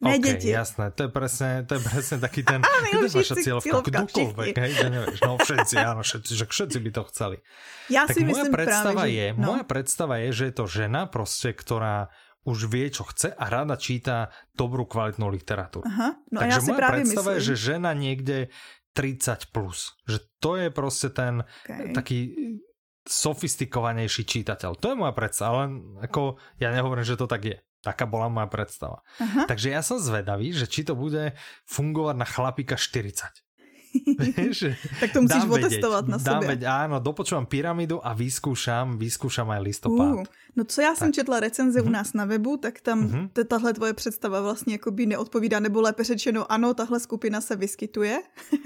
Ne 0.01 0.19
okay, 0.19 0.35
děti. 0.35 0.49
jasné, 0.49 0.91
to 0.91 1.07
je 1.07 1.09
presne, 1.09 1.63
to 1.63 1.79
je 1.79 1.81
presne 1.87 2.17
taký 2.19 2.43
ten, 2.43 2.59
to 2.91 3.07
je 3.07 3.15
vaša 3.15 3.35
cieľovka, 3.39 3.79
kdokoľvek, 3.79 4.55
hej, 4.59 4.71
že 4.75 4.87
nevieš, 4.91 5.19
no 5.23 5.39
všetci, 5.39 5.75
áno, 5.79 6.01
všetci, 6.03 6.31
že 6.35 6.45
všetci 6.51 6.77
by 6.83 6.89
to 6.91 7.01
chceli. 7.15 7.37
Ja 7.87 8.03
tak 8.03 8.19
si 8.19 8.27
moja 8.27 8.43
myslím 8.43 8.51
predstava 8.51 9.07
práve, 9.07 9.15
je, 9.15 9.27
že, 9.31 9.39
no. 9.39 9.45
moja 9.47 9.63
predstava 9.63 10.15
je, 10.19 10.29
že 10.35 10.43
je 10.51 10.53
to 10.59 10.65
žena 10.67 11.01
proste, 11.07 11.49
ktorá 11.55 12.11
už 12.45 12.69
vie, 12.69 12.85
čo 12.91 13.07
chce 13.07 13.33
a 13.33 13.45
rada 13.49 13.79
číta 13.79 14.29
dobrú 14.53 14.85
kvalitnú 14.85 15.31
literatúru. 15.31 15.87
Aha, 15.87 16.19
no 16.29 16.37
Takže 16.43 16.51
a 16.51 16.53
ja 16.53 16.59
si 16.61 16.69
moja 16.69 16.79
práve 16.83 16.91
predstava 17.01 17.31
myslím. 17.31 17.37
je, 17.39 17.47
že 17.47 17.55
žena 17.55 17.91
niekde 17.95 18.37
30 18.93 19.51
plus. 19.51 19.97
Že 20.05 20.17
to 20.37 20.51
je 20.61 20.67
proste 20.69 21.09
ten 21.11 21.33
okay. 21.41 21.91
taký 21.91 22.19
sofistikovanejší 23.05 24.25
čítateľ. 24.25 24.77
To 24.81 24.93
je 24.93 24.97
moja 24.97 25.13
predstava, 25.13 25.65
ale 25.65 25.65
ako 26.05 26.41
ja 26.57 26.73
nehovorím, 26.73 27.05
že 27.05 27.17
to 27.17 27.29
tak 27.29 27.41
je. 27.45 27.57
Taká 27.85 28.09
bola 28.09 28.25
moja 28.33 28.49
predstava. 28.49 29.05
Aha. 29.21 29.45
Takže 29.45 29.69
ja 29.69 29.85
som 29.85 30.01
zvedavý, 30.01 30.49
že 30.49 30.65
či 30.65 30.81
to 30.81 30.97
bude 30.97 31.37
fungovať 31.69 32.15
na 32.17 32.25
chlapíka 32.25 32.73
40. 32.73 33.45
Vieš, 34.37 34.75
tak 34.99 35.13
to 35.13 35.21
musíš 35.21 35.43
otestovat 35.49 36.07
na 36.07 36.19
sobě. 36.19 36.47
Veď, 36.47 36.61
áno, 36.67 36.99
dopočúvam 36.99 37.45
pyramidu 37.47 38.03
a 38.03 38.11
vyskúšam, 38.13 38.99
vyskúšam 38.99 39.47
aj 39.51 39.61
listopad. 39.61 40.13
Uh, 40.13 40.23
no 40.55 40.63
co 40.63 40.81
já 40.81 40.95
jsem 40.95 41.07
tak. 41.07 41.15
četla 41.15 41.39
recenze 41.39 41.81
u 41.81 41.85
mhm. 41.85 41.93
nás 41.93 42.13
na 42.13 42.25
webu, 42.25 42.57
tak 42.57 42.81
tam 42.81 43.07
uh-huh. 43.07 43.45
tahle 43.47 43.73
tvoje 43.73 43.93
představa 43.93 44.41
vlastně 44.41 44.73
jakoby 44.73 45.05
neodpovídá, 45.05 45.59
nebo 45.59 45.81
lépe 45.81 46.03
řečeno, 46.03 46.51
ano, 46.51 46.73
tahle 46.73 46.99
skupina 46.99 47.41
se 47.41 47.55
vyskytuje, 47.55 48.19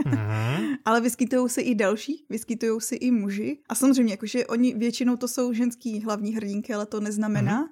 uh-huh. 0.05 0.77
ale 0.85 1.01
vyskytují 1.01 1.49
se 1.49 1.61
i 1.61 1.75
další, 1.75 2.25
vyskytují 2.29 2.81
se 2.81 2.95
i 2.95 3.11
muži. 3.11 3.59
A 3.69 3.75
samozřejmě, 3.75 4.13
jakože 4.13 4.45
oni 4.45 4.73
většinou 4.75 5.17
to 5.17 5.27
jsou 5.27 5.53
ženský 5.53 6.01
hlavní 6.01 6.35
hrdinky, 6.35 6.73
ale 6.73 6.85
to 6.85 6.99
neznamená, 6.99 7.69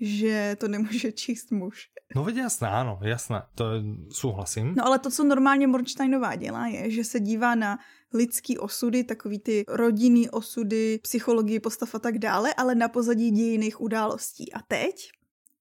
že 0.00 0.56
to 0.60 0.68
nemůže 0.68 1.12
číst 1.12 1.50
muž. 1.50 1.88
No 2.14 2.24
veď 2.24 2.36
jasné, 2.36 2.70
áno, 2.70 3.02
jasné, 3.02 3.42
to 3.58 3.82
souhlasím. 4.14 4.74
No 4.78 4.86
ale 4.86 4.98
to, 4.98 5.10
co 5.10 5.24
normálně 5.24 5.66
Mornsteinová 5.66 6.34
dělá, 6.34 6.66
je, 6.66 6.90
že 6.90 7.04
se 7.04 7.20
dívá 7.20 7.54
na 7.54 7.78
lidský 8.14 8.58
osudy, 8.58 9.04
takový 9.04 9.38
ty 9.38 9.64
rodinný 9.68 10.30
osudy, 10.30 10.98
psychologii 11.02 11.60
postav 11.60 11.94
a 11.94 11.98
tak 11.98 12.18
dále, 12.18 12.54
ale 12.54 12.74
na 12.74 12.88
pozadí 12.88 13.30
dějiných 13.30 13.80
událostí. 13.80 14.52
A 14.52 14.62
teď, 14.68 15.10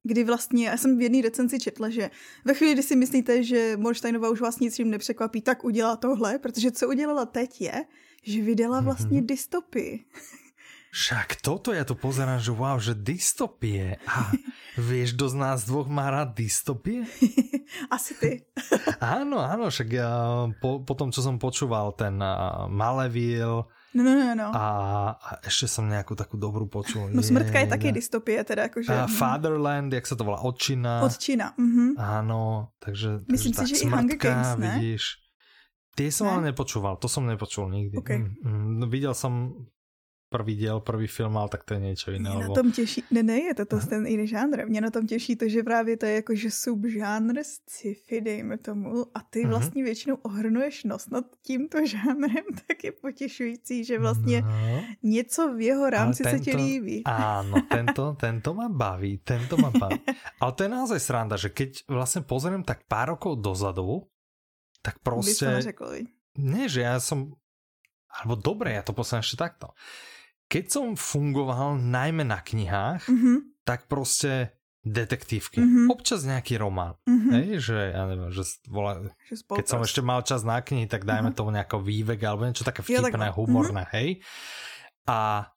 kdy 0.04 0.24
vlastně, 0.24 0.68
já 0.68 0.78
jsem 0.78 0.98
v 0.98 1.02
jedné 1.02 1.22
recenzi 1.22 1.60
četla, 1.60 1.90
že 1.90 2.10
ve 2.46 2.54
chvíli, 2.54 2.74
kdy 2.74 2.84
si 2.84 2.96
myslíte, 2.96 3.44
že 3.44 3.78
Mornsteinová 3.78 4.30
už 4.30 4.42
vás 4.42 4.60
ničím 4.60 4.90
nepřekvapí, 4.90 5.42
tak 5.42 5.64
udělá 5.64 5.96
tohle, 5.96 6.40
protože 6.40 6.72
co 6.72 6.88
udělala 6.88 7.26
teď 7.26 7.62
je, 7.62 7.86
že 8.24 8.42
vydala 8.42 8.82
vlastně 8.82 9.22
mm-hmm. 9.22 9.26
dystopii. 9.26 10.06
Však 10.96 11.44
toto 11.44 11.76
ja 11.76 11.84
tu 11.84 12.00
pozerám, 12.00 12.40
že 12.40 12.56
wow, 12.56 12.80
že 12.80 12.96
dystopie. 12.96 14.00
A 14.08 14.32
vieš, 14.80 15.20
kto 15.20 15.28
z 15.28 15.36
nás 15.36 15.68
dvoch 15.68 15.92
má 15.92 16.08
rád 16.08 16.32
dystopie? 16.40 17.04
Asi 17.96 18.16
ty. 18.16 18.48
áno, 19.04 19.44
áno, 19.44 19.68
však 19.68 19.90
ja 19.92 20.48
po, 20.64 20.88
po 20.88 20.94
tom, 20.96 21.12
čo 21.12 21.20
som 21.20 21.36
počúval 21.36 21.92
ten 22.00 22.16
uh, 22.24 22.72
Malevil, 22.72 23.68
No, 23.96 24.04
no, 24.04 24.12
no, 24.12 24.36
no. 24.36 24.52
A, 24.52 24.68
a 25.16 25.30
ešte 25.48 25.72
som 25.72 25.88
nejakú 25.88 26.20
takú 26.20 26.36
dobrú 26.36 26.68
počul. 26.68 27.08
No 27.16 27.24
smrtka 27.24 27.64
je 27.64 27.68
taky 27.72 27.96
dystopie, 27.96 28.36
teda 28.44 28.68
akože. 28.68 28.92
A 28.92 29.08
Fatherland, 29.08 29.88
jak 29.88 30.04
sa 30.04 30.20
to 30.20 30.28
volá, 30.28 30.44
Odčina. 30.44 31.00
Odčina, 31.00 31.56
mhm. 31.56 31.96
Áno, 31.96 32.76
takže, 32.84 33.24
Myslím 33.24 33.56
takže 33.56 33.56
si, 33.56 33.56
tak, 33.56 33.68
že 33.72 33.76
smrtka, 33.80 33.88
i 33.88 33.96
Hunger 33.96 34.20
Games, 34.20 34.52
ne? 34.60 34.74
vidíš. 34.76 35.04
Tie 35.96 36.12
som 36.12 36.28
ne? 36.28 36.32
ale 36.36 36.42
nepočúval, 36.52 37.00
to 37.00 37.08
som 37.08 37.24
nepočul 37.24 37.72
nikdy. 37.72 37.96
Okay. 38.04 38.20
Mm, 38.20 38.84
mm, 38.84 38.92
videl 38.92 39.16
som 39.16 39.64
prvý 40.36 40.56
děl, 40.56 40.80
prvý 40.80 41.08
film, 41.08 41.38
ale 41.38 41.50
tak 41.50 41.64
to 41.64 41.74
je 41.74 41.80
něco 41.80 42.12
jiného. 42.12 42.36
Mě 42.36 42.48
na 42.48 42.54
tom 42.54 42.72
těší, 42.72 43.04
ne, 43.12 43.24
ne, 43.24 43.40
je 43.40 43.54
to, 43.56 43.66
to 43.66 43.80
ten 43.80 44.06
jiný 44.06 44.28
žánr. 44.28 44.68
Mě 44.68 44.82
na 44.82 44.92
tom 44.92 45.08
těší 45.08 45.36
to, 45.36 45.48
že 45.48 45.64
právě 45.64 45.98
to 45.98 46.06
je 46.06 46.14
jako, 46.14 46.36
že 46.36 46.52
subžánr 46.52 47.40
sci-fi, 47.44 48.22
dejme 48.22 48.58
tomu, 48.58 49.06
a 49.16 49.20
ty 49.24 49.40
mm-hmm. 49.40 49.50
vlastně 49.50 49.84
většinou 49.84 50.16
ohrnuješ 50.16 50.84
nos 50.84 51.08
nad 51.10 51.26
tímto 51.42 51.86
žánrem, 51.94 52.44
tak 52.68 52.84
je 52.84 52.92
potěšující, 52.92 53.84
že 53.86 54.00
vlastně 54.00 54.42
no, 54.42 54.84
něco 55.04 55.54
v 55.56 55.62
jeho 55.62 55.90
rámci 55.90 56.24
tento, 56.24 56.38
se 56.38 56.44
ti 56.44 56.58
líbí. 56.58 57.04
Áno, 57.08 57.56
tento, 57.72 58.16
tento 58.20 58.54
ma 58.54 58.68
baví, 58.68 59.24
tento 59.24 59.56
ma 59.58 59.72
baví. 59.72 60.04
ale 60.40 60.52
to 60.52 60.64
je 60.64 60.70
naozaj 60.70 61.00
sranda, 61.00 61.38
že 61.38 61.50
keď 61.50 61.88
vlastně 61.88 62.22
pozriem 62.22 62.64
tak 62.64 62.84
pár 62.88 63.08
rokov 63.08 63.40
dozadu, 63.40 64.04
tak 64.82 65.00
prostě... 65.00 65.64
By 65.80 66.08
Ne, 66.38 66.70
že 66.70 66.82
já 66.82 67.00
som... 67.00 67.32
Alebo 68.16 68.36
dobre, 68.36 68.72
ja 68.76 68.84
to 68.84 68.96
poslám 68.96 69.24
ešte 69.24 69.40
takto 69.40 69.72
keď 70.46 70.66
som 70.72 70.86
fungoval 70.94 71.82
najmä 71.82 72.24
na 72.24 72.42
knihách, 72.42 73.10
mm-hmm. 73.10 73.38
tak 73.64 73.88
prostě 73.88 74.50
detektívky. 74.86 75.66
Mm-hmm. 75.66 75.90
Občas 75.90 76.22
nejaký 76.30 76.62
román. 76.62 76.94
Mm-hmm. 77.10 77.32
Hej, 77.34 77.48
že 77.58 77.78
ja 77.90 78.06
neviem, 78.06 78.30
že, 78.30 78.46
volá, 78.70 79.02
že 79.26 79.42
keď 79.42 79.66
som 79.66 79.82
ešte 79.82 80.06
mal 80.06 80.22
čas 80.22 80.46
na 80.46 80.62
knihy, 80.62 80.86
tak 80.86 81.10
dajme 81.10 81.34
mm-hmm. 81.34 81.40
tomu 81.42 81.50
nejaký 81.50 81.82
vývek 81.82 82.22
alebo 82.22 82.46
niečo 82.46 82.62
také 82.62 82.86
vtipné, 82.86 83.34
jo, 83.34 83.38
humorné, 83.42 83.90
mm-hmm. 83.90 83.98
hej. 83.98 84.10
A 85.10 85.50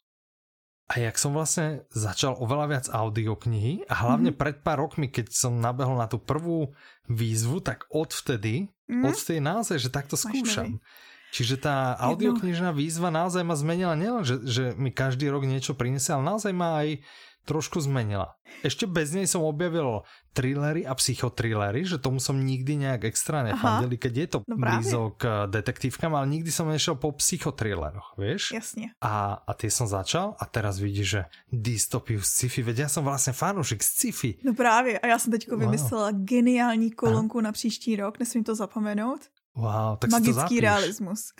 a 0.89 0.95
jak 1.05 1.21
som 1.21 1.37
vlastne 1.37 1.85
začal 1.93 2.33
oveľa 2.41 2.67
viac 2.73 2.87
audioknihy 2.89 3.85
a 3.93 3.95
hlavne 4.09 4.33
mm-hmm. 4.33 4.41
pred 4.41 4.57
pár 4.65 4.81
rokmi, 4.81 5.13
keď 5.13 5.29
som 5.37 5.61
nabehol 5.61 6.01
na 6.01 6.09
tú 6.09 6.17
prvú 6.17 6.73
výzvu, 7.13 7.61
tak 7.61 7.85
odvtedy, 7.93 8.73
mm-hmm. 8.89 9.05
odvtedy 9.05 9.45
naozaj, 9.45 9.77
že 9.85 9.93
takto 9.93 10.17
skúšam. 10.17 10.81
Čiže 11.29 11.61
tá 11.61 11.97
audioknižná 12.01 12.73
výzva 12.73 13.13
naozaj 13.13 13.45
ma 13.45 13.53
zmenila 13.53 13.95
nielen, 13.95 14.25
že, 14.25 14.41
že 14.45 14.65
mi 14.77 14.89
každý 14.89 15.29
rok 15.29 15.45
niečo 15.45 15.77
prinesie, 15.77 16.17
ale 16.17 16.25
naozaj 16.25 16.53
ma 16.57 16.81
aj 16.81 17.05
trošku 17.49 17.81
zmenila. 17.81 18.37
Ešte 18.61 18.85
bez 18.85 19.17
nej 19.17 19.25
som 19.25 19.41
objavil 19.41 20.05
thrillery 20.37 20.85
a 20.85 20.93
psychotrillery, 20.93 21.89
že 21.89 21.97
tomu 21.97 22.21
som 22.21 22.37
nikdy 22.37 22.85
nejak 22.85 23.09
extra 23.09 23.41
nefandil, 23.41 23.97
keď 23.97 24.13
je 24.13 24.27
to 24.29 24.39
no 24.45 24.57
blízo 24.61 25.17
k 25.17 25.49
detektívkam, 25.49 26.13
ale 26.13 26.29
nikdy 26.29 26.53
som 26.53 26.69
nešiel 26.69 27.01
po 27.01 27.17
psychotrilleroch, 27.17 28.21
vieš? 28.21 28.53
Jasne. 28.53 28.93
A, 29.01 29.41
a 29.41 29.53
tie 29.57 29.73
som 29.73 29.89
začal 29.89 30.37
a 30.37 30.45
teraz 30.45 30.77
vidíš, 30.77 31.09
že 31.09 31.23
dystopiu 31.49 32.21
sci-fi, 32.21 32.61
veď 32.61 32.85
ja 32.85 32.89
som 32.93 33.09
vlastne 33.09 33.33
fanúšik 33.33 33.81
sci-fi. 33.81 34.45
No 34.45 34.53
právě 34.53 35.01
a 35.01 35.07
já 35.07 35.19
jsem 35.19 35.33
teďko 35.33 35.57
wow. 35.57 35.61
vymyslela 35.61 36.13
geniální 36.13 36.91
kolonku 36.91 37.41
na 37.41 37.53
příští 37.53 37.97
rok, 37.97 38.19
nesmím 38.19 38.45
to 38.45 38.55
zapomenout. 38.55 39.21
Wow, 39.59 39.99
tak 39.99 40.11
Magický 40.15 40.63
realismus. 40.63 41.35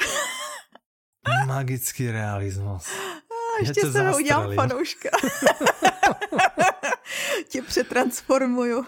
Magický 1.47 2.11
realismus. 2.11 2.91
ještě 3.61 3.81
ja 3.87 3.93
se 3.93 4.17
udělám 4.17 4.55
fanouška. 4.55 5.09
Tě 7.49 7.63
přetransformuju. 7.63 8.85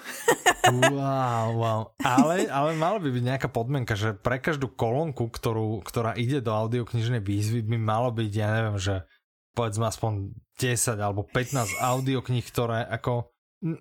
wow, 0.90 1.54
wow. 1.56 1.86
Ale, 2.04 2.46
ale 2.46 2.76
mala 2.76 2.98
by 3.00 3.08
byť 3.10 3.24
nejaká 3.24 3.48
podmienka, 3.48 3.96
že 3.96 4.12
pre 4.12 4.36
každú 4.36 4.68
kolónku, 4.68 5.32
ktorú, 5.32 5.80
ktorá 5.80 6.12
ide 6.12 6.44
do 6.44 6.52
audioknižnej 6.52 7.24
výzvy, 7.24 7.64
by 7.64 7.78
malo 7.80 8.12
byť, 8.12 8.32
ja 8.36 8.48
neviem, 8.52 8.76
že 8.76 9.08
povedzme 9.56 9.88
aspoň 9.88 10.36
10 10.60 11.00
alebo 11.00 11.24
15 11.24 11.80
audiokníh, 11.80 12.44
ktoré 12.44 12.84
ako 12.84 13.32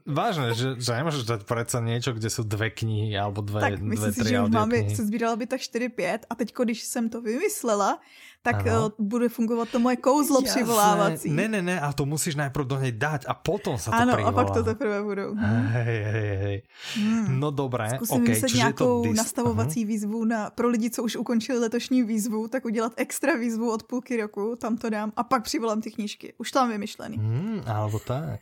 Vážne, 0.03 0.51
že, 0.59 0.75
že 0.75 0.91
nemôžeš 0.91 1.23
dať 1.23 1.41
predsa 1.47 1.79
niečo, 1.79 2.11
kde 2.11 2.27
sú 2.27 2.43
dve 2.43 2.67
knihy 2.67 3.15
alebo 3.15 3.39
dve, 3.39 3.63
tak 3.63 3.73
dve, 3.79 4.11
si, 4.11 4.19
tri 4.19 4.35
že 4.35 4.43
už 4.43 4.51
máme, 4.51 4.75
se 4.91 5.07
sbíralo 5.07 5.39
by 5.39 5.47
tak 5.47 5.63
4-5 5.63 6.27
a 6.27 6.35
teď, 6.35 6.51
když 6.51 6.83
jsem 6.83 7.07
to 7.07 7.23
vymyslela, 7.23 8.03
tak 8.43 8.67
ano. 8.67 8.91
Eh, 8.91 9.03
bude 9.03 9.29
fungovat 9.29 9.69
to 9.71 9.79
moje 9.79 9.95
kouzlo 9.95 10.43
Jasné. 10.43 10.51
přivolávací. 10.51 11.29
Ne, 11.31 11.47
ne, 11.47 11.61
ne, 11.61 11.79
a 11.79 11.93
to 11.93 12.05
musíš 12.05 12.35
najprv 12.35 12.67
do 12.67 12.79
něj 12.79 12.91
dát 12.91 13.21
a 13.27 13.33
potom 13.33 13.79
sa 13.79 13.91
to 13.91 13.97
Ano, 13.97 14.13
privolá. 14.15 14.31
a 14.31 14.35
pak 14.35 14.47
to 14.51 14.63
teprve 14.63 15.03
budou. 15.03 15.35
Hej, 15.39 16.03
hej, 16.03 16.35
hej. 16.43 16.57
Hmm. 16.99 17.39
No 17.39 17.51
dobré, 17.51 17.89
Zkusím 17.95 18.23
okay, 18.23 18.35
čiže 18.35 18.57
nějakou 18.57 19.03
dis... 19.03 19.17
nastavovací 19.17 19.83
uh-huh. 19.83 19.87
výzvu 19.87 20.25
na, 20.25 20.49
pro 20.49 20.67
lidi, 20.67 20.89
co 20.89 21.03
už 21.03 21.15
ukončili 21.15 21.59
letošní 21.59 22.03
výzvu, 22.03 22.47
tak 22.47 22.65
udělat 22.65 22.93
extra 22.95 23.35
výzvu 23.35 23.71
od 23.71 23.83
půlky 23.83 24.17
roku, 24.17 24.55
tam 24.59 24.77
to 24.77 24.89
dám 24.89 25.11
a 25.15 25.23
pak 25.23 25.43
přivolám 25.43 25.81
ty 25.81 25.91
knížky. 25.91 26.33
Už 26.37 26.51
to 26.51 26.59
mám 26.59 26.69
vymyšlený. 26.69 27.17
Hmm, 27.17 27.63
alebo 27.67 27.99
tak. 27.99 28.39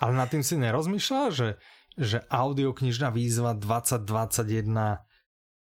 Ale 0.00 0.12
nad 0.16 0.28
tým 0.32 0.42
si 0.42 0.56
nerozmýšľal, 0.56 1.26
že, 1.30 1.48
že 2.00 2.24
audioknižná 2.28 3.12
výzva 3.12 3.52
2021 3.52 5.04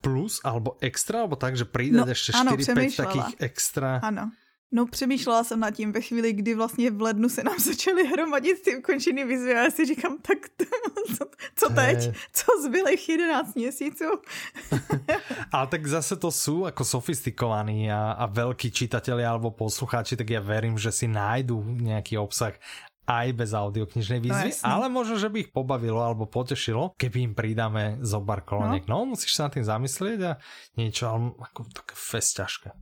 plus 0.02 0.42
alebo 0.42 0.80
extra, 0.82 1.22
alebo 1.22 1.36
tak, 1.36 1.58
že 1.58 1.66
přidat 1.66 2.06
no, 2.06 2.12
ještě 2.12 2.32
4-5 2.32 2.96
takých 2.96 3.36
extra. 3.40 4.00
Ano. 4.04 4.32
No 4.74 4.86
přemýšlela 4.86 5.44
jsem 5.44 5.60
nad 5.60 5.72
tím 5.72 5.92
ve 5.92 6.02
chvíli, 6.02 6.34
kdy 6.34 6.56
vlastně 6.56 6.92
v 6.92 7.02
lednu 7.02 7.30
se 7.30 7.44
nám 7.44 7.60
začaly 7.60 8.08
hromadit 8.08 8.62
ty 8.62 8.78
ukončený 8.78 9.24
výzvy 9.24 9.56
a 9.56 9.64
já 9.64 9.72
si 9.72 9.86
říkám, 9.86 10.18
tak 10.22 10.38
co, 11.18 11.26
co 11.56 11.70
teď? 11.74 11.98
Co 12.34 12.46
zbylých 12.64 13.10
11 13.10 13.56
měsíců? 13.56 14.06
Ale 15.52 15.68
tak 15.68 15.88
zase 15.88 16.16
to 16.16 16.32
jsou 16.32 16.66
jako 16.66 16.86
sofistikovaní 16.86 17.92
a, 17.92 18.12
a 18.12 18.26
velký 18.26 18.72
čitatelia 18.72 19.32
alebo 19.32 19.52
poslucháči, 19.52 20.16
tak 20.16 20.30
já 20.30 20.42
verím, 20.42 20.78
že 20.78 20.92
si 20.92 21.08
nájdu 21.08 21.64
nějaký 21.64 22.18
obsah 22.18 22.54
aj 23.10 23.28
bez 23.34 23.52
audioknižnej 23.52 24.20
no 24.22 24.26
výzvy, 24.30 24.52
no, 24.62 24.66
ale 24.68 24.86
možno, 24.88 25.18
že 25.18 25.28
by 25.28 25.38
ich 25.48 25.52
pobavilo 25.52 26.00
alebo 26.00 26.30
potešilo, 26.30 26.94
keby 26.96 27.32
im 27.32 27.34
pridáme 27.34 27.98
zobar 28.06 28.46
koloniek. 28.46 28.86
No. 28.86 29.04
no, 29.04 29.18
musíš 29.18 29.38
sa 29.38 29.50
nad 29.50 29.58
tým 29.58 29.66
zamyslieť 29.66 30.20
a 30.22 30.32
niečo, 30.78 31.10
ale 31.10 31.34
ako 31.42 31.66
také 31.74 31.96
fest 31.98 32.38
ťažké. 32.38 32.70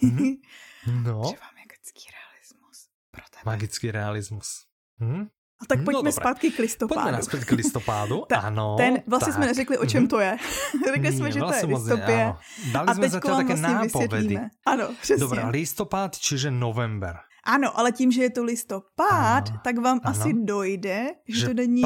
Mhm. 0.00 1.04
No. 1.04 1.20
Magický 1.60 2.08
realismus. 2.08 2.88
Pro 3.12 3.26
tebe. 3.28 3.44
Magický 3.44 3.86
realismus. 3.92 4.48
Hm? 4.96 5.28
A 5.60 5.64
tak 5.68 5.84
pojďme 5.84 6.08
no, 6.08 6.12
zpátky 6.12 6.50
k 6.50 6.58
listopádu. 6.58 7.00
Pojďme 7.00 7.12
naspět 7.12 7.44
k 7.44 7.52
listopádu, 7.52 8.24
Ta, 8.28 8.36
ano. 8.48 8.76
Ten, 8.76 9.02
vlastně 9.06 9.32
tak. 9.32 9.34
jsme 9.34 9.46
neřekli, 9.46 9.78
o 9.78 9.86
čem 9.86 10.08
to 10.08 10.20
je. 10.20 10.36
Řekli 10.94 11.12
jsme, 11.12 11.32
že 11.32 11.40
to 11.40 11.52
je 11.52 11.64
listopě. 11.66 12.32
Dali 12.72 12.86
a 12.88 12.94
jsme 12.94 13.08
zatiaľ 13.08 13.36
také 13.36 13.54
vlastně 13.54 13.68
nápovedy. 13.68 14.38
Ano, 14.66 14.88
přesně. 15.00 15.20
Dobrá, 15.20 15.48
listopad, 15.48 16.16
čiže 16.16 16.50
november. 16.50 17.16
Ano, 17.50 17.78
ale 17.78 17.92
tím, 17.92 18.12
že 18.12 18.22
je 18.22 18.30
to 18.30 18.44
listopad, 18.44 19.48
ano, 19.48 19.60
tak 19.64 19.78
vám 19.78 20.00
ano. 20.04 20.16
asi 20.16 20.32
dojde, 20.32 21.14
že, 21.28 21.40
že 21.40 21.46
to 21.46 21.54
není 21.54 21.82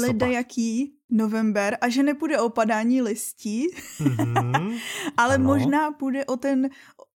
ledajaký 0.00 0.96
november 1.10 1.78
a 1.80 1.88
že 1.88 2.02
nepůjde 2.02 2.40
o 2.40 2.48
padání 2.48 3.02
listí, 3.02 3.66
mm-hmm, 4.00 4.78
ale 5.16 5.34
ano. 5.34 5.44
možná 5.44 5.92
půjde 5.92 6.24
o 6.24 6.36
ten 6.36 6.68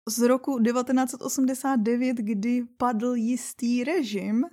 z 0.09 0.18
roku 0.18 0.59
1989, 0.59 2.16
kdy 2.16 2.64
padl 2.77 3.14
jistý 3.14 3.85
režim. 3.85 4.44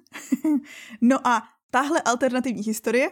no 1.01 1.27
a 1.27 1.43
tahle 1.71 2.01
alternativní 2.01 2.63
historie 2.63 3.11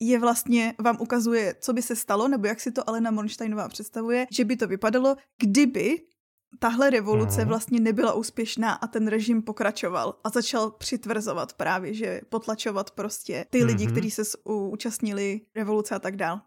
je 0.00 0.18
vlastně, 0.18 0.74
vám 0.78 0.96
ukazuje, 1.00 1.54
co 1.60 1.72
by 1.72 1.82
se 1.82 1.96
stalo, 1.96 2.28
nebo 2.28 2.46
jak 2.46 2.60
si 2.60 2.72
to 2.72 2.88
Alena 2.88 3.10
Monsteinová 3.10 3.68
představuje, 3.68 4.26
že 4.30 4.44
by 4.44 4.56
to 4.56 4.66
vypadalo, 4.66 5.16
kdyby 5.40 5.98
tahle 6.58 6.90
revoluce 6.90 7.42
mm. 7.42 7.48
vlastně 7.48 7.80
nebyla 7.80 8.12
úspěšná 8.12 8.72
a 8.72 8.86
ten 8.86 9.08
režim 9.08 9.42
pokračoval 9.42 10.14
a 10.24 10.28
začal 10.30 10.70
přitvrzovat 10.70 11.52
právě, 11.52 11.94
že 11.94 12.20
potlačovat 12.28 12.90
prostě 12.90 13.46
ty 13.50 13.64
lidi, 13.64 13.86
mm-hmm. 13.86 13.90
kteří 13.90 14.10
se 14.10 14.22
účastnili 14.44 15.40
revoluce 15.54 15.94
a 15.94 15.98
tak 15.98 16.16
dál. 16.16 16.40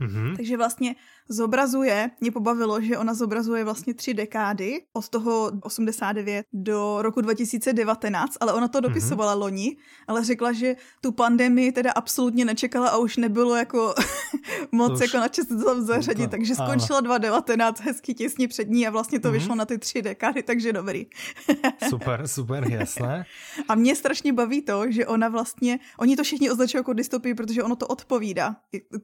Mm-hmm. 0.00 0.36
Takže 0.36 0.56
vlastně 0.56 0.94
zobrazuje, 1.28 2.10
mě 2.20 2.30
pobavilo, 2.30 2.80
že 2.80 2.98
ona 2.98 3.14
zobrazuje 3.14 3.64
vlastně 3.64 3.94
tři 3.94 4.14
dekády 4.14 4.82
od 4.92 5.08
toho 5.08 5.52
89 5.62 6.46
do 6.52 7.02
roku 7.02 7.20
2019, 7.20 8.36
ale 8.40 8.52
ona 8.52 8.68
to 8.68 8.80
dopisovala 8.80 9.34
mm-hmm. 9.34 9.40
loni, 9.40 9.76
ale 10.06 10.24
řekla, 10.24 10.52
že 10.52 10.76
tu 11.00 11.12
pandemii 11.12 11.72
teda 11.72 11.92
absolutně 11.92 12.44
nečekala 12.44 12.88
a 12.88 12.96
už 12.96 13.16
nebylo 13.16 13.56
jako 13.56 13.94
moc 14.72 14.92
už. 14.92 15.00
jako 15.00 15.16
na 15.16 15.28
čas 15.28 15.46
tam 15.46 15.82
zařadit, 15.82 16.24
to, 16.24 16.30
takže 16.30 16.54
skončila 16.54 17.00
2019 17.00 17.80
hezky 17.80 18.14
těsně 18.14 18.48
před 18.48 18.68
ní 18.68 18.86
a 18.86 18.90
vlastně 18.90 19.20
to 19.20 19.28
mm-hmm. 19.28 19.32
vyšlo 19.32 19.54
na 19.54 19.64
ty 19.64 19.78
tři 19.78 20.02
dekády, 20.02 20.42
takže 20.42 20.72
dobrý. 20.72 21.06
super, 21.88 22.28
super, 22.28 22.70
jasné. 22.70 23.24
A 23.68 23.74
mě 23.74 23.96
strašně 23.96 24.32
baví 24.32 24.62
to, 24.62 24.90
že 24.90 25.06
ona 25.06 25.28
vlastně, 25.28 25.78
oni 25.98 26.16
to 26.16 26.22
všichni 26.22 26.50
označují 26.50 26.78
jako 26.78 26.92
dystopii, 26.92 27.34
protože 27.34 27.62
ono 27.62 27.76
to 27.76 27.86
odpovídá. 27.86 28.56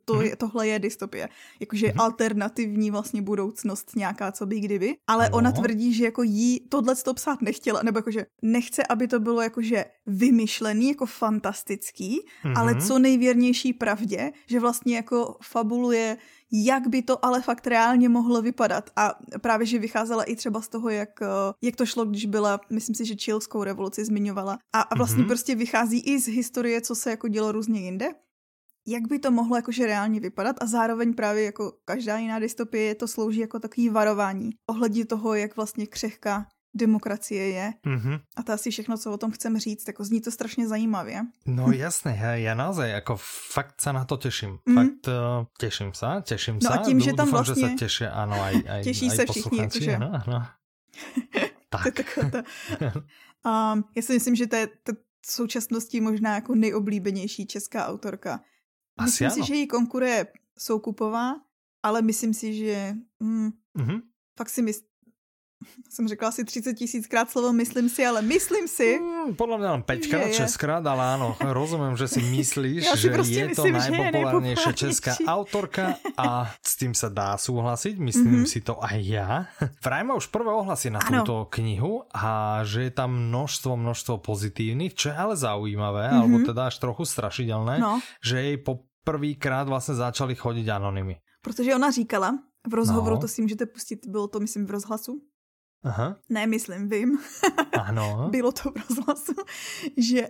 To, 0.04 0.14
mm-hmm. 0.14 0.36
Tohle 0.36 0.68
je 0.68 0.78
dystopie. 0.78 1.28
Jakože 1.60 1.86
mm-hmm 1.86 2.13
alternativní 2.14 2.90
vlastně 2.90 3.22
budoucnost 3.22 3.96
nějaká, 3.96 4.32
co 4.32 4.46
by 4.46 4.60
kdyby. 4.60 4.96
Ale 5.06 5.26
ano. 5.26 5.36
ona 5.36 5.52
tvrdí, 5.52 5.94
že 5.94 6.04
jako 6.04 6.22
jí 6.22 6.60
tohle 6.68 6.94
to 6.94 7.14
psát 7.14 7.42
nechtěla, 7.42 7.82
nebo 7.82 7.98
jakože 7.98 8.26
nechce, 8.42 8.82
aby 8.86 9.08
to 9.08 9.20
bylo 9.20 9.40
jakože 9.42 9.84
vymyšlený, 10.06 10.88
jako 10.88 11.06
fantastický, 11.06 12.20
mm-hmm. 12.20 12.54
ale 12.56 12.80
co 12.80 12.98
nejvěrnější 12.98 13.72
pravdě, 13.72 14.32
že 14.46 14.60
vlastně 14.60 14.96
jako 14.96 15.36
fabuluje 15.42 16.16
jak 16.52 16.88
by 16.88 17.02
to 17.02 17.24
ale 17.24 17.42
fakt 17.42 17.66
reálně 17.66 18.08
mohlo 18.08 18.42
vypadat. 18.42 18.90
A 18.96 19.18
právě, 19.40 19.66
že 19.66 19.78
vycházela 19.78 20.24
i 20.24 20.36
třeba 20.36 20.60
z 20.60 20.68
toho, 20.68 20.88
jak, 20.90 21.20
jak 21.62 21.76
to 21.76 21.86
šlo, 21.86 22.04
když 22.04 22.26
byla, 22.26 22.60
myslím 22.70 22.94
si, 22.94 23.04
že 23.04 23.16
čilskou 23.16 23.64
revoluci 23.64 24.04
zmiňovala. 24.04 24.58
A, 24.72 24.80
a 24.80 24.94
vlastně 24.94 25.24
mm-hmm. 25.24 25.26
prostě 25.26 25.54
vychází 25.54 25.98
i 26.00 26.20
z 26.20 26.28
historie, 26.28 26.80
co 26.80 26.94
se 26.94 27.10
jako 27.10 27.28
dělo 27.28 27.52
různě 27.52 27.80
jinde 27.80 28.14
jak 28.86 29.08
by 29.08 29.18
to 29.18 29.30
mohlo 29.30 29.56
jakože 29.56 29.86
reálně 29.86 30.20
vypadat 30.20 30.56
a 30.60 30.66
zároveň 30.66 31.14
právě 31.14 31.44
jako 31.44 31.72
každá 31.84 32.18
jiná 32.18 32.38
dystopie 32.38 32.94
to 32.94 33.08
slouží 33.08 33.40
jako 33.40 33.58
takový 33.58 33.88
varování 33.88 34.50
ohledně 34.66 35.06
toho, 35.06 35.34
jak 35.34 35.56
vlastně 35.56 35.86
křehká 35.86 36.46
demokracie 36.74 37.48
je. 37.48 37.72
Mm-hmm. 37.86 38.20
A 38.36 38.42
to 38.42 38.52
asi 38.52 38.70
všechno, 38.70 38.98
co 38.98 39.12
o 39.12 39.16
tom 39.16 39.30
chcem 39.30 39.58
říct, 39.58 39.88
jako 39.88 40.04
zní 40.04 40.20
to 40.20 40.30
strašně 40.30 40.68
zajímavě. 40.68 41.22
No 41.46 41.72
jasné, 41.72 42.18
já, 42.20 42.34
já 42.34 42.54
naozaj 42.54 42.90
jako 42.90 43.16
fakt 43.52 43.80
se 43.80 43.92
na 43.92 44.04
to 44.04 44.16
těším. 44.16 44.58
Mm. 44.66 44.74
Fakt 44.74 45.08
uh, 45.08 45.46
těším 45.58 45.92
se, 45.94 46.06
těším 46.22 46.60
se. 46.60 46.68
No 46.68 46.74
a 46.74 46.84
tím, 46.84 47.00
že 47.00 47.12
tam 47.12 47.26
Dúfam, 47.26 47.44
vlastně... 47.44 47.62
že 47.62 47.70
se 47.70 47.74
těší, 47.74 48.04
ano, 48.04 48.42
aj, 48.42 48.62
aj, 48.68 48.84
Těší 48.84 49.10
aj 49.10 49.16
se 49.16 49.26
všichni, 49.26 49.58
jakože... 49.60 49.96
Ano, 49.96 50.10
ano. 50.26 50.46
tak. 51.68 51.94
to 51.94 52.30
ta... 52.30 52.42
um, 53.72 53.84
já 53.96 54.02
si 54.02 54.12
myslím, 54.12 54.34
že 54.34 54.46
to 54.46 54.56
je 54.56 54.66
to 54.66 54.92
v 55.26 55.32
současnosti 55.32 56.00
možná 56.00 56.34
jako 56.34 56.54
nejoblíbenější 56.54 57.46
česká 57.46 57.86
autorka. 57.86 58.40
Asi 58.96 59.24
myslím 59.24 59.26
ano. 59.26 59.34
si, 59.34 59.48
že 59.48 59.54
jí 59.54 59.66
konkuruje 59.66 60.26
Soukupová, 60.58 61.40
ale 61.82 62.02
myslím 62.02 62.34
si, 62.34 62.54
že 62.54 62.94
mm, 63.20 63.50
mm-hmm. 63.78 64.02
fakt 64.38 64.48
si 64.48 64.62
myslím, 64.62 64.88
jsem 65.90 66.08
řekla 66.08 66.28
asi 66.28 66.44
30 66.44 66.74
tisíckrát 66.74 67.30
slovo 67.30 67.52
myslím 67.52 67.88
si, 67.88 68.06
ale 68.06 68.22
myslím 68.22 68.68
si, 68.68 69.00
Mm, 69.24 69.36
podľa 69.36 69.56
mňa 69.60 69.70
len 69.80 69.82
5 69.84 70.10
krát, 70.12 70.28
6 70.28 70.60
krát, 70.60 70.84
ale 70.84 71.02
áno, 71.16 71.36
rozumiem, 71.40 71.96
že 71.96 72.06
si 72.08 72.20
myslíš, 72.20 72.82
ja 72.84 72.94
že 72.96 73.08
si 73.24 73.40
je 73.40 73.46
to 73.56 73.64
najpopulárnejšia 73.68 74.72
česká 74.76 75.12
autorka 75.24 75.96
a 76.16 76.52
s 76.60 76.76
tým 76.76 76.92
sa 76.92 77.08
dá 77.08 77.36
súhlasiť, 77.40 77.96
myslím 78.00 78.24
mm 78.24 78.42
-hmm. 78.44 78.52
si 78.52 78.60
to 78.60 78.76
aj 78.80 78.98
ja. 79.00 79.28
Vrajme 79.86 80.12
už 80.14 80.28
prvé 80.28 80.52
ohlasy 80.52 80.92
na 80.92 81.00
ano. 81.00 81.24
túto 81.24 81.36
knihu 81.60 82.04
a 82.12 82.60
že 82.64 82.88
je 82.88 82.92
tam 82.92 83.10
množstvo, 83.32 83.76
množstvo 83.76 84.14
pozitívnych, 84.20 84.94
čo 84.94 85.08
je 85.08 85.16
ale 85.16 85.36
zaujímavé, 85.36 86.08
mm 86.08 86.12
-hmm. 86.12 86.20
alebo 86.20 86.36
teda 86.46 86.66
až 86.66 86.78
trochu 86.78 87.04
strašidelné, 87.04 87.78
no. 87.78 88.00
že 88.20 88.40
jej 88.40 88.56
po 88.56 88.84
prvýkrát 89.04 89.68
vlastně 89.68 89.94
začali 89.94 90.34
chodit 90.34 90.68
anonymy. 90.68 91.16
Protože 91.42 91.74
ona 91.74 91.90
říkala 91.90 92.38
v 92.70 92.74
rozhovoru, 92.74 93.14
no. 93.14 93.20
to 93.20 93.28
si 93.28 93.42
můžete 93.42 93.66
pustit, 93.66 94.06
bylo 94.06 94.28
to 94.28 94.40
myslím 94.40 94.66
v 94.66 94.70
rozhlasu, 94.70 95.20
Aha. 95.84 96.16
Ne, 96.28 96.46
myslím, 96.46 96.88
vím. 96.88 97.18
Ano. 97.72 98.28
Bylo 98.30 98.52
to 98.52 98.70
v 98.70 98.76
rozhlasu, 98.88 99.34
že, 99.96 100.28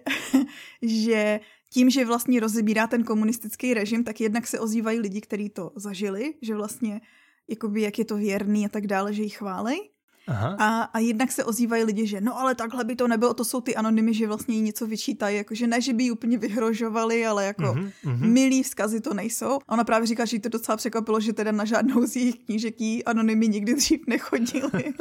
že 0.83 1.41
tím, 1.73 1.91
že 1.91 2.05
vlastně 2.05 2.41
rozebírá 2.41 2.87
ten 2.87 3.05
komunistický 3.05 3.75
režim, 3.75 4.05
tak 4.05 4.21
jednak 4.21 4.47
se 4.47 4.61
ozývají 4.61 4.99
lidi, 4.99 5.21
kteří 5.21 5.51
to 5.51 5.73
zažili, 5.77 6.35
že 6.43 6.55
vlastně 6.55 7.01
jakoby 7.49 7.83
jak 7.83 7.99
je 7.99 8.05
to 8.05 8.17
věrný 8.17 8.67
a 8.67 8.69
tak 8.69 8.87
dále, 8.87 9.13
že 9.13 9.23
ji 9.23 9.29
chválej. 9.29 9.91
Aha. 10.27 10.57
A, 10.59 10.83
a 10.83 10.99
jednak 10.99 11.33
se 11.33 11.45
ozývají 11.45 11.85
lidi, 11.85 12.07
že 12.07 12.21
no 12.21 12.39
ale 12.39 12.55
takhle 12.55 12.85
by 12.85 12.97
to 12.97 13.09
nebylo, 13.09 13.35
to 13.35 13.45
jsou 13.45 13.61
ty 13.61 13.77
anonymy, 13.77 14.15
že 14.15 14.27
vlastně 14.27 14.55
jí 14.55 14.61
něco 14.61 14.87
vyčítají, 14.87 15.37
jakože 15.37 15.67
ne, 15.67 15.81
že 15.81 15.93
by 15.93 16.05
ji 16.05 16.11
úplně 16.11 16.39
vyhrožovali, 16.39 17.27
ale 17.27 17.45
jako 17.45 17.63
mm-hmm, 17.63 17.93
mm-hmm. 18.05 18.33
milí 18.33 18.63
vzkazy 18.63 19.01
to 19.01 19.15
nejsou. 19.15 19.59
A 19.69 19.73
ona 19.73 19.85
právě 19.85 20.07
říká, 20.07 20.25
že 20.25 20.37
jí 20.37 20.41
to 20.41 20.49
docela 20.49 20.77
překvapilo, 20.77 21.21
že 21.21 21.33
teda 21.33 21.53
na 21.53 21.65
žádnou 21.65 22.07
z 22.07 22.17
jejich 22.17 22.45
knížek 22.45 22.81
jí 22.81 23.05
anonymy 23.05 23.49
nikdy 23.49 23.75
dřív 23.75 24.01
nechodili. 24.07 24.71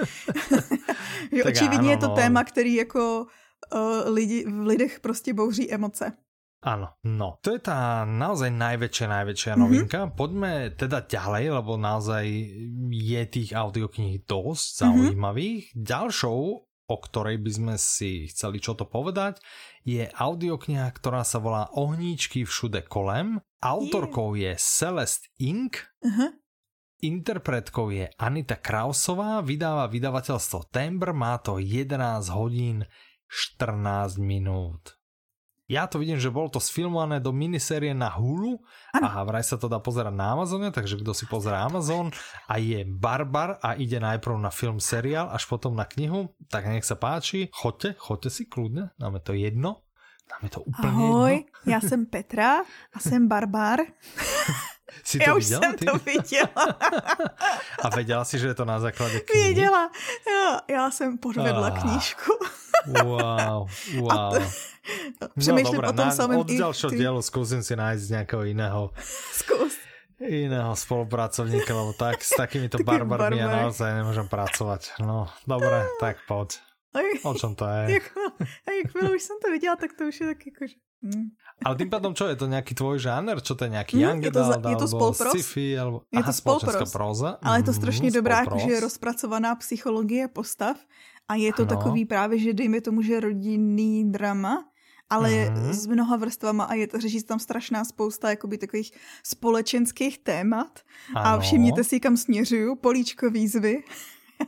očividně 1.46 1.78
ano, 1.78 1.90
je 1.90 1.98
to 1.98 2.08
no. 2.08 2.16
téma, 2.16 2.44
který 2.44 2.74
jako 2.74 3.28
uh, 3.74 4.14
lidi, 4.14 4.46
v 4.48 4.60
lidech 4.60 5.00
prostě 5.00 5.34
bouří 5.34 5.72
emoce. 5.72 6.14
Áno, 6.64 6.96
no. 7.04 7.44
To 7.44 7.52
je 7.52 7.60
tá 7.60 8.08
naozaj 8.08 8.48
najväčšia, 8.48 9.08
najväčšia 9.12 9.54
mhm. 9.54 9.60
novinka. 9.60 10.00
Mm 10.00 10.08
-hmm. 10.08 10.16
Poďme 10.16 10.52
teda 10.80 11.00
ďalej, 11.04 11.46
lebo 11.60 11.72
naozaj 11.76 12.26
je 12.90 13.22
tých 13.28 13.52
audiokníh 13.52 14.24
dosť 14.24 14.66
-hmm. 14.68 14.80
zaujímavých. 14.80 15.64
Ďalšou, 15.76 16.40
o 16.88 16.96
ktorej 17.00 17.38
by 17.44 17.52
sme 17.52 17.76
si 17.76 18.32
chceli 18.32 18.64
čo 18.64 18.80
to 18.80 18.88
povedať, 18.88 19.44
je 19.84 20.08
audiokniha, 20.08 20.88
ktorá 20.96 21.28
sa 21.28 21.44
volá 21.44 21.68
Ohníčky 21.76 22.48
všude 22.48 22.88
kolem. 22.88 23.44
Autorkou 23.60 24.36
yeah. 24.36 24.56
je 24.56 24.64
Celeste 24.64 25.28
Ink. 25.40 25.84
Uh 26.00 26.12
mhm. 26.12 26.22
-huh. 26.22 26.32
Interpretkou 27.04 27.92
je 27.92 28.08
Anita 28.16 28.56
Krausová, 28.56 29.44
vydáva 29.44 29.92
vydavateľstvo 29.92 30.72
Tembr, 30.72 31.12
má 31.12 31.36
to 31.36 31.60
11 31.60 32.32
hodín 32.32 32.88
14 33.28 34.24
minút. 34.24 35.03
Ja 35.72 35.88
to 35.88 35.96
vidím, 36.04 36.20
že 36.20 36.28
bolo 36.28 36.52
to 36.52 36.60
sfilmované 36.60 37.24
do 37.24 37.32
minisérie 37.32 37.96
na 37.96 38.12
Hulu 38.12 38.60
ano. 38.92 39.08
a 39.08 39.24
vraj 39.24 39.48
sa 39.48 39.56
to 39.56 39.72
dá 39.72 39.80
pozerať 39.80 40.12
na 40.12 40.36
Amazone, 40.36 40.76
takže 40.76 41.00
kdo 41.00 41.16
si 41.16 41.24
pozera 41.24 41.64
Amazon 41.64 42.12
a 42.52 42.60
je 42.60 42.84
barbar 42.84 43.64
a 43.64 43.80
ide 43.80 43.96
najprv 43.96 44.36
na 44.44 44.52
film, 44.52 44.84
seriál, 44.84 45.32
až 45.32 45.48
potom 45.48 45.72
na 45.72 45.88
knihu, 45.88 46.36
tak 46.52 46.68
nech 46.68 46.84
sa 46.84 47.00
páči, 47.00 47.48
choďte, 47.56 47.96
choďte 47.96 48.30
si 48.30 48.44
kľudne, 48.44 48.92
máme 49.00 49.24
to 49.24 49.32
jedno, 49.32 49.88
máme 50.36 50.52
to 50.52 50.60
úplne 50.68 51.00
Ahoj, 51.00 51.32
jedno. 51.32 51.72
já 51.72 51.80
jsem 51.82 52.06
Petra 52.06 52.60
a 52.94 52.98
jsem 53.00 53.28
barbar. 53.28 53.80
Si 55.04 55.18
to 55.20 55.24
já 55.30 55.34
viděla, 55.34 55.60
už 55.60 55.66
jsem 55.66 55.76
ty? 55.76 55.86
to 55.86 55.98
viděla. 55.98 56.66
a 57.84 57.90
věděla 57.96 58.24
si, 58.26 58.40
že 58.40 58.48
je 58.48 58.54
to 58.54 58.66
na 58.66 58.80
základě 58.80 59.20
knihy? 59.20 59.44
Věděla. 59.44 59.92
Já, 60.28 60.60
já 60.76 60.92
jsem 60.92 61.18
podvedla 61.18 61.68
ah. 61.68 61.80
knížku. 61.82 62.32
wow, 63.04 63.68
wow. 64.00 64.38
To, 65.20 65.28
Přemýšlím 65.40 65.82
no, 65.82 65.90
o 65.90 65.94
tom 65.94 66.12
samém. 66.12 66.40
Od 66.40 66.48
ďalšieho 66.52 66.92
ty... 66.92 66.98
dielu 66.98 67.22
skúsim 67.24 67.64
si 67.64 67.72
nájsť 67.76 68.06
nejakého 68.12 68.44
iného. 68.44 68.92
Skús. 69.32 69.80
Iného 70.20 70.76
spolupracovníka, 70.76 71.72
lebo 71.72 71.96
tak 71.96 72.20
s 72.24 72.36
takýmito 72.40 72.84
barbarmi 72.84 73.40
ja 73.40 73.48
naozaj 73.48 74.04
nemôžem 74.04 74.28
pracovať. 74.28 75.00
No, 75.00 75.32
dobre, 75.48 75.88
tak 76.04 76.20
poď. 76.28 76.60
O 77.24 77.34
čom 77.34 77.56
to 77.56 77.66
je? 77.74 77.92
Jako, 77.94 78.20
chvíli 78.88 79.16
už 79.16 79.24
jsem 79.24 79.38
to 79.46 79.52
viděla, 79.52 79.76
tak 79.76 79.94
to 79.94 80.04
už 80.04 80.20
je 80.20 80.28
tak 80.28 80.46
jakože... 80.46 80.76
Hmm. 81.04 81.36
Ale 81.68 81.76
tým 81.76 81.92
pádom 81.92 82.16
čo, 82.16 82.32
je 82.32 82.40
to 82.40 82.48
nejaký 82.48 82.80
tvoj 82.80 82.96
žáner? 82.96 83.36
Čo 83.44 83.60
to 83.60 83.68
je 83.68 83.76
nejaký 83.76 84.00
hmm, 84.00 84.04
young 84.08 84.20
je 84.24 84.32
to, 84.32 84.40
adult, 84.40 84.72
je 84.72 84.76
to 84.80 84.88
spolpros? 84.88 85.34
sci-fi, 85.36 85.68
alebo... 85.76 85.98
Je 86.08 86.24
to 86.24 86.34
spolpros. 86.34 86.92
proza? 86.96 87.30
Ale 87.44 87.60
je 87.60 87.64
to 87.68 87.74
strašně 87.74 88.08
mm, 88.08 88.14
dobrá, 88.14 88.40
jakože 88.40 88.72
je 88.72 88.80
rozpracovaná 88.80 89.56
psychologie 89.56 90.28
postav 90.28 90.80
a 91.28 91.36
je 91.36 91.54
to 91.54 91.68
ano. 91.68 91.70
takový 91.76 92.06
právě, 92.06 92.40
že 92.40 92.54
dejme 92.54 92.82
tomu, 92.82 93.02
že 93.02 93.20
rodinný 93.20 94.12
drama, 94.12 94.64
ale 95.10 95.30
mm-hmm. 95.30 95.72
s 95.72 95.88
mnoha 95.88 96.16
vrstvama 96.16 96.64
a 96.64 96.74
je 96.74 96.88
to, 96.88 97.00
řeší 97.00 97.24
tam 97.24 97.40
strašná 97.40 97.86
spousta 97.86 98.30
jakoby 98.30 98.58
takových 98.58 98.92
společenských 99.24 100.20
témat 100.20 100.80
ano. 101.16 101.28
a 101.28 101.40
všimněte 101.40 101.84
si, 101.84 102.00
kam 102.00 102.18
směřuju, 102.18 102.76
políčko 102.76 103.30
výzvy. 103.30 103.84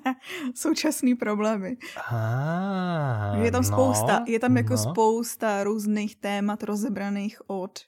současný 0.56 1.16
problémy. 1.16 1.78
Ah, 2.12 3.36
je 3.38 3.52
tam 3.52 3.64
no, 3.64 3.68
spousta, 3.68 4.24
je 4.28 4.40
tam 4.40 4.58
jako 4.58 4.74
no. 4.74 4.78
spousta 4.78 5.64
různých 5.64 6.16
témat 6.16 6.64
rozebraných 6.64 7.42
od. 7.48 7.80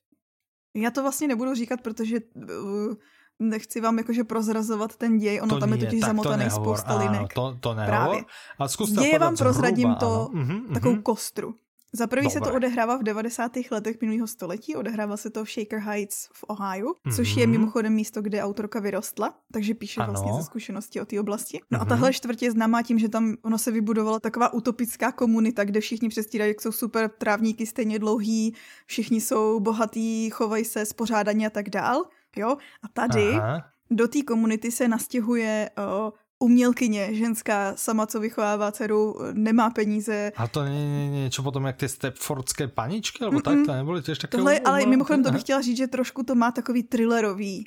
Já 0.75 0.91
to 0.91 1.01
vlastně 1.01 1.27
nebudu 1.27 1.55
říkat, 1.55 1.81
protože 1.81 2.17
uh, 2.35 2.93
nechci 3.39 3.81
vám 3.81 3.97
jakože 3.97 4.23
prozrazovat 4.23 4.95
ten 4.95 5.17
děj, 5.17 5.41
ono 5.41 5.55
to 5.55 5.59
tam 5.59 5.73
je 5.73 5.77
totiž 5.77 6.01
zamotaný 6.01 6.49
spousta 6.49 6.97
linek. 6.97 7.33
To, 7.33 7.57
to 7.59 7.73
nehovor. 7.73 7.89
Právě. 7.89 8.23
A 8.59 9.01
Děje 9.01 9.19
vám 9.19 9.35
prozradím 9.35 9.89
zhruba, 9.89 9.99
to 9.99 10.29
ano. 10.33 10.73
takovou 10.73 10.95
mm-hmm. 10.95 11.03
kostru. 11.03 11.53
Za 11.97 12.07
prvý 12.07 12.29
se 12.29 12.39
to 12.39 12.53
odehrává 12.53 12.97
v 12.97 13.03
90. 13.03 13.51
letech 13.71 14.01
minulého 14.01 14.27
století, 14.27 14.75
odehrává 14.75 15.17
se 15.17 15.29
to 15.29 15.45
v 15.45 15.49
Shaker 15.49 15.79
Heights 15.79 16.29
v 16.33 16.45
Ohio, 16.47 16.87
mm-hmm. 16.87 17.15
což 17.15 17.35
je 17.35 17.47
mhm. 17.47 17.51
mimochodem 17.51 17.93
místo, 17.93 18.21
kde 18.21 18.43
autorka 18.43 18.79
vyrostla, 18.79 19.33
takže 19.51 19.73
píše 19.73 20.01
ano. 20.01 20.13
vlastně 20.13 20.33
ze 20.33 20.43
zkušenosti 20.43 21.01
o 21.01 21.05
té 21.05 21.19
oblasti. 21.19 21.59
No 21.71 21.77
mm-hmm. 21.77 21.81
a 21.81 21.83
mhm. 21.83 21.89
tahle 21.89 22.13
čtvrtě 22.13 22.45
je 22.45 22.51
známá 22.51 22.81
tím, 22.81 22.99
že 22.99 23.09
tam 23.09 23.35
ono 23.41 23.57
se 23.57 23.71
vybudovala 23.71 24.19
taková 24.19 24.53
utopická 24.53 25.11
komunita, 25.11 25.63
kde 25.63 25.79
všichni 25.79 26.09
přestírají, 26.09 26.49
jak 26.49 26.61
jsou 26.61 26.71
super 26.71 27.09
trávníky 27.17 27.65
stejně 27.65 27.99
dlouhý, 27.99 28.55
všichni 28.85 29.21
jsou 29.21 29.59
bohatí, 29.59 30.29
chovají 30.29 30.65
se 30.65 30.85
spořádaně 30.85 31.47
a 31.47 31.49
tak 31.49 31.69
dál. 31.69 32.03
Jo? 32.35 32.57
A 32.83 32.87
tady 32.93 33.33
Aha. 33.33 33.63
do 33.91 34.07
té 34.07 34.21
komunity 34.21 34.71
se 34.71 34.87
nastěhuje 34.87 35.69
uh, 35.77 36.11
umělkyně, 36.39 37.15
ženská, 37.15 37.73
sama, 37.75 38.07
co 38.07 38.19
vychovává 38.19 38.71
dceru, 38.71 39.15
nemá 39.33 39.69
peníze. 39.69 40.31
A 40.35 40.47
to 40.47 40.63
není 40.63 41.09
něco 41.09 41.43
potom 41.43 41.65
jak 41.65 41.77
ty 41.77 41.89
Stepfordské 41.89 42.67
paničky, 42.67 43.23
nebo 43.23 43.41
tak, 43.41 43.57
to 43.65 43.73
nebyly 43.73 44.01
těž 44.01 44.17
takové? 44.17 44.37
Tohle, 44.37 44.59
ale 44.59 44.85
mimochodem 44.85 45.23
to 45.23 45.31
bych 45.31 45.41
chtěla 45.41 45.61
říct, 45.61 45.77
že 45.77 45.87
trošku 45.87 46.23
to 46.23 46.35
má 46.35 46.51
takový 46.51 46.83
thrillerový 46.83 47.63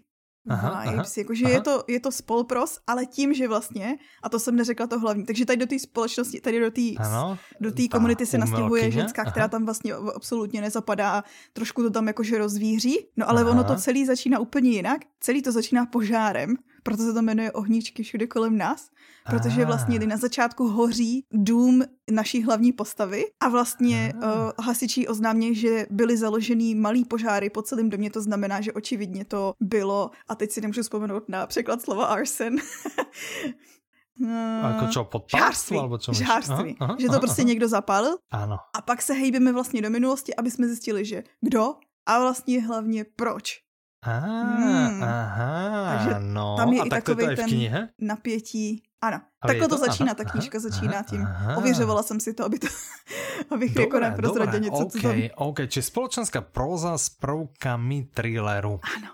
aha, 0.48 0.80
vibes, 0.80 0.96
aha, 0.96 1.14
jakože 1.16 1.44
aha. 1.44 1.54
je 1.54 1.60
to, 1.60 1.84
je 1.88 2.00
to 2.00 2.12
spolpros, 2.12 2.78
ale 2.86 3.06
tím, 3.06 3.34
že 3.34 3.48
vlastně, 3.48 3.98
a 4.22 4.28
to 4.28 4.38
jsem 4.38 4.56
neřekla 4.56 4.86
to 4.86 4.98
hlavní, 4.98 5.26
takže 5.26 5.46
tady 5.46 5.56
do 5.56 5.66
té 5.66 5.78
společnosti, 5.78 6.40
tady 6.40 6.60
do 6.60 6.70
té 6.70 6.82
do 7.60 7.72
té 7.72 7.88
komunity 7.88 8.26
se 8.26 8.38
nastěhuje 8.38 8.90
ženská, 8.90 9.22
aha. 9.22 9.30
která 9.30 9.48
tam 9.48 9.64
vlastně 9.64 9.94
absolutně 9.94 10.60
nezapadá 10.60 11.10
a 11.10 11.24
trošku 11.52 11.82
to 11.82 11.90
tam 11.90 12.06
jakože 12.06 12.38
rozvíří, 12.38 12.98
no 13.16 13.30
ale 13.30 13.40
aha. 13.40 13.50
ono 13.50 13.64
to 13.64 13.76
celý 13.76 14.06
začíná 14.06 14.38
úplně 14.38 14.70
jinak, 14.70 15.00
celý 15.20 15.42
to 15.42 15.52
začíná 15.52 15.86
požárem, 15.86 16.56
proto 16.82 17.02
se 17.02 17.12
to 17.12 17.22
jmenuje 17.22 17.52
Ohníčky 17.52 18.02
všude 18.02 18.26
kolem 18.26 18.58
nás, 18.58 18.90
protože 19.26 19.64
vlastně 19.64 19.98
na 19.98 20.16
začátku 20.16 20.68
hoří 20.68 21.24
dům 21.32 21.82
naší 22.10 22.42
hlavní 22.42 22.72
postavy 22.72 23.24
a 23.40 23.48
vlastně 23.48 24.12
uh, 24.16 24.64
hasiči 24.64 25.08
oznámě, 25.08 25.54
že 25.54 25.86
byly 25.90 26.16
založený 26.16 26.74
malý 26.74 27.04
požáry 27.04 27.50
po 27.50 27.62
celém 27.62 27.90
domě, 27.90 28.10
to 28.10 28.22
znamená, 28.22 28.60
že 28.60 28.72
očividně 28.72 29.24
to 29.24 29.54
bylo, 29.60 30.10
a 30.28 30.34
teď 30.34 30.50
si 30.50 30.60
nemůžu 30.60 30.82
vzpomenout 30.82 31.28
na 31.28 31.46
překlad 31.46 31.82
slova 31.82 32.06
arson, 32.06 32.56
Uh, 34.20 34.28
jako 34.76 34.86
čo, 34.92 35.04
podpálstvo? 35.04 35.80
Alebo 35.80 35.98
čo 35.98 36.12
žhářství. 36.12 36.76
Aha, 36.80 36.92
aha, 36.92 36.96
že 37.00 37.06
to 37.06 37.12
aha, 37.12 37.20
prostě 37.20 37.42
aha. 37.42 37.48
někdo 37.48 37.68
zapálil. 37.68 38.16
Ano. 38.30 38.56
A 38.76 38.82
pak 38.82 39.02
se 39.02 39.14
hejbeme 39.14 39.52
vlastně 39.52 39.82
do 39.82 39.90
minulosti, 39.90 40.36
aby 40.36 40.50
jsme 40.50 40.66
zjistili, 40.66 41.04
že 41.04 41.22
kdo 41.40 41.74
a 42.06 42.20
vlastně 42.20 42.62
hlavně 42.62 43.04
proč. 43.16 43.64
Ah, 44.02 44.18
hmm. 44.18 45.02
aha, 45.02 45.96
Takže 45.98 46.20
no. 46.20 46.56
Tam 46.56 46.72
je 46.72 46.80
a 46.80 46.84
i 46.84 46.88
takový 46.88 47.24
to 47.24 47.36
ten 47.36 47.46
v 47.46 47.48
knihe? 47.48 47.88
napětí. 47.98 48.82
Ano, 49.02 49.20
Ale 49.40 49.54
takhle 49.54 49.68
to, 49.68 49.74
to 49.74 49.86
začíná, 49.86 50.06
aha, 50.06 50.14
ta 50.14 50.24
knížka 50.24 50.58
aha, 50.58 50.68
začíná 50.68 50.92
aha, 50.92 51.02
tím. 51.02 51.22
Aha. 51.22 51.56
Ověřovala 51.56 52.02
jsem 52.02 52.20
si 52.20 52.34
to, 52.34 52.44
aby 52.44 52.58
to, 52.58 52.66
abych 53.50 53.74
dobré, 53.74 53.82
jako 53.82 54.00
neprozradila 54.00 54.58
něco, 54.58 54.76
okay, 54.86 55.00
co 55.02 55.08
tam... 55.08 55.20
OK, 55.36 55.58
či 55.68 55.82
společenská 55.82 56.40
próza 56.40 56.98
s 56.98 57.08
prvkami 57.08 58.08
thrilleru. 58.14 58.80
Ano, 58.96 59.08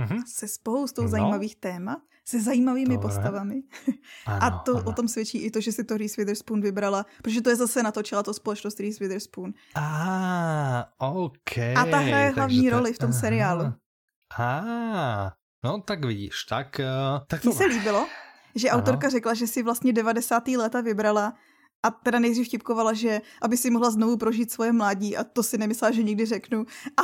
uh-huh. 0.00 0.22
se 0.26 0.48
spoustou 0.48 1.02
no. 1.02 1.08
zajímavých 1.08 1.56
témat, 1.56 1.98
se 2.24 2.40
zajímavými 2.40 2.94
Dobre. 2.94 3.08
postavami. 3.08 3.62
Ano, 4.26 4.42
a 4.42 4.50
to 4.50 4.76
ano. 4.76 4.84
o 4.86 4.92
tom 4.92 5.08
svědčí 5.08 5.38
i 5.38 5.50
to, 5.50 5.60
že 5.60 5.72
si 5.72 5.84
to 5.84 5.96
Reese 5.96 6.20
Witherspoon 6.20 6.60
vybrala, 6.60 7.06
protože 7.22 7.40
to 7.40 7.50
je 7.50 7.56
zase 7.56 7.82
natočila 7.82 8.22
to 8.22 8.34
společnost 8.34 8.80
Reese 8.80 9.04
Witherspoon. 9.04 9.52
Ah, 9.74 10.84
OK. 10.98 11.58
A 11.58 11.84
ta 11.90 11.98
hraje 11.98 12.30
hlavní 12.30 12.70
roli 12.70 12.92
v 12.92 12.98
tom 12.98 13.10
aha. 13.10 13.20
seriálu. 13.20 13.72
A, 14.38 15.32
no 15.64 15.80
tak 15.80 16.04
vidíš, 16.04 16.44
tak... 16.44 16.80
Uh, 16.80 17.26
tak 17.26 17.42
to... 17.42 17.48
Mně 17.48 17.58
se 17.58 17.64
líbilo, 17.64 18.06
že 18.54 18.70
autorka 18.70 19.08
řekla, 19.08 19.34
že 19.34 19.46
si 19.46 19.62
vlastně 19.62 19.92
90. 19.92 20.48
léta 20.48 20.80
vybrala 20.80 21.34
a 21.82 21.90
teda 21.90 22.18
nejdřív 22.18 22.46
vtipkovala, 22.48 22.92
že 22.92 23.20
aby 23.42 23.56
si 23.56 23.70
mohla 23.70 23.90
znovu 23.90 24.16
prožít 24.16 24.50
svoje 24.50 24.72
mládí 24.72 25.16
a 25.16 25.24
to 25.24 25.42
si 25.42 25.58
nemyslela, 25.58 25.92
že 25.92 26.02
nikdy 26.02 26.26
řeknu. 26.26 26.66
A, 26.96 27.02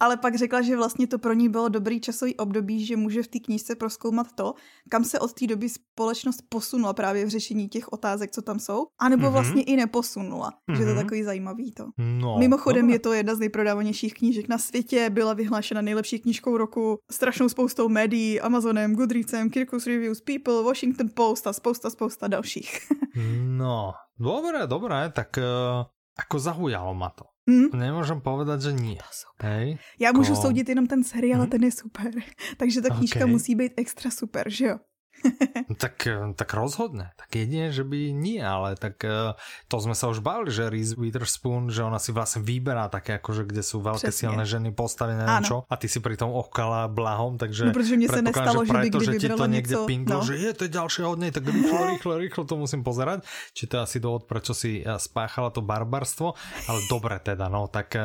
ale 0.00 0.16
pak 0.16 0.34
řekla, 0.34 0.62
že 0.62 0.76
vlastně 0.76 1.06
to 1.06 1.18
pro 1.18 1.32
ní 1.32 1.48
bylo 1.48 1.68
dobrý 1.68 2.00
časový 2.00 2.36
období, 2.36 2.86
že 2.86 2.96
může 2.96 3.22
v 3.22 3.28
té 3.28 3.38
knížce 3.38 3.74
proskoumat 3.74 4.32
to, 4.34 4.54
kam 4.88 5.04
se 5.04 5.18
od 5.18 5.32
té 5.32 5.46
doby 5.46 5.68
společnost 5.68 6.42
posunula 6.48 6.92
právě 6.92 7.24
v 7.26 7.28
řešení 7.28 7.68
těch 7.68 7.92
otázek, 7.92 8.30
co 8.30 8.42
tam 8.42 8.58
jsou, 8.58 8.86
anebo 9.00 9.26
mm-hmm. 9.26 9.32
vlastně 9.32 9.62
i 9.62 9.76
neposunula. 9.76 10.50
Mm-hmm. 10.50 10.76
Že 10.76 10.82
to 10.82 10.88
je 10.88 10.94
mhm. 10.94 11.02
takový 11.02 11.22
zajímavý 11.22 11.72
to. 11.72 11.84
No, 11.98 12.38
Mimochodem 12.38 12.86
no. 12.86 12.92
je 12.92 12.98
to 12.98 13.12
jedna 13.12 13.34
z 13.34 13.38
nejprodávanějších 13.38 14.14
knížek 14.14 14.48
na 14.48 14.58
světě, 14.58 15.10
byla 15.10 15.34
vyhlášena 15.34 15.80
nejlepší 15.80 16.18
knížkou 16.18 16.56
roku 16.56 16.98
strašnou 17.10 17.48
spoustou 17.48 17.88
médií, 17.88 18.40
Amazonem, 18.40 18.94
Goodreadsem, 18.94 19.50
Kirkus 19.50 19.86
Reviews, 19.86 20.20
People, 20.20 20.62
Washington 20.62 21.08
Post 21.14 21.46
a 21.46 21.52
spousta, 21.52 21.90
spousta 21.90 22.28
dalších. 22.28 22.78
no, 23.46 23.92
Dobre, 24.22 24.70
dobre, 24.70 25.10
tak 25.10 25.34
uh, 25.34 25.82
ako 26.14 26.36
zaujalo 26.38 26.94
ma 26.94 27.10
to. 27.10 27.26
Mm. 27.50 27.74
Nemůžem 27.74 28.20
povedat, 28.20 28.62
že 28.62 28.72
nie. 28.72 28.98
Hej, 29.42 29.78
Já 29.98 30.12
můžu 30.12 30.34
ko... 30.34 30.42
soudit 30.42 30.68
jenom 30.68 30.86
ten 30.86 31.04
seriál, 31.04 31.42
mm. 31.42 31.50
ten 31.50 31.64
je 31.64 31.72
super. 31.72 32.10
Takže 32.56 32.80
ta 32.80 32.94
knížka 32.94 33.18
okay. 33.18 33.30
musí 33.30 33.54
být 33.54 33.72
extra 33.76 34.10
super, 34.10 34.50
že 34.50 34.66
jo? 34.66 34.78
Tak, 35.82 36.06
eh, 36.06 36.36
tak 36.36 36.52
rozhodne. 36.52 37.16
Tak 37.16 37.32
jedine, 37.32 37.72
že 37.72 37.82
by 37.86 38.12
nie, 38.12 38.42
ale 38.42 38.76
tak 38.76 39.00
uh, 39.06 39.32
to 39.66 39.80
sme 39.80 39.96
sa 39.96 40.12
už 40.12 40.20
bavili, 40.20 40.52
že 40.52 40.68
Reese 40.68 40.98
Witherspoon, 40.98 41.72
že 41.72 41.80
ona 41.80 41.96
si 41.96 42.12
vlastne 42.12 42.44
vyberá 42.44 42.92
také 42.92 43.16
akože, 43.16 43.48
kde 43.48 43.62
veľké 43.62 44.12
Přesně. 44.12 44.28
silné 44.28 44.44
ženy 44.46 44.70
postavené, 44.72 45.24
neviem 45.24 45.44
čo, 45.44 45.64
a 45.64 45.74
ty 45.76 45.88
si 45.88 45.98
pri 46.00 46.16
tom 46.16 46.30
okala 46.34 46.88
blahom, 46.88 47.38
takže 47.38 47.72
no, 47.72 47.74
protože 47.74 47.96
mne 47.96 48.08
sa 48.08 48.22
nestalo, 48.22 48.60
že, 48.64 48.72
že, 48.72 49.00
že 49.00 49.12
ti 49.18 49.28
to 49.32 49.46
niekde 49.46 49.74
něco, 49.74 49.86
pinglo, 49.86 50.20
no. 50.20 50.26
že 50.26 50.34
je 50.36 50.52
to 50.52 50.64
ďalšie 50.68 51.02
od 51.08 51.18
nej, 51.18 51.30
tak 51.32 51.44
rýchlo, 51.48 51.78
rýchlo, 51.96 52.12
rýchlo 52.18 52.42
to 52.44 52.54
musím 52.56 52.82
pozerať. 52.84 53.24
Či 53.56 53.64
to 53.66 53.72
je 53.78 53.80
asi 53.82 53.98
dôvod, 53.98 54.28
prečo 54.28 54.52
si 54.52 54.84
spáchala 54.84 55.50
to 55.50 55.64
barbarstvo, 55.64 56.34
ale 56.68 56.78
dobre 56.90 57.16
teda, 57.22 57.48
no, 57.48 57.66
tak 57.72 57.96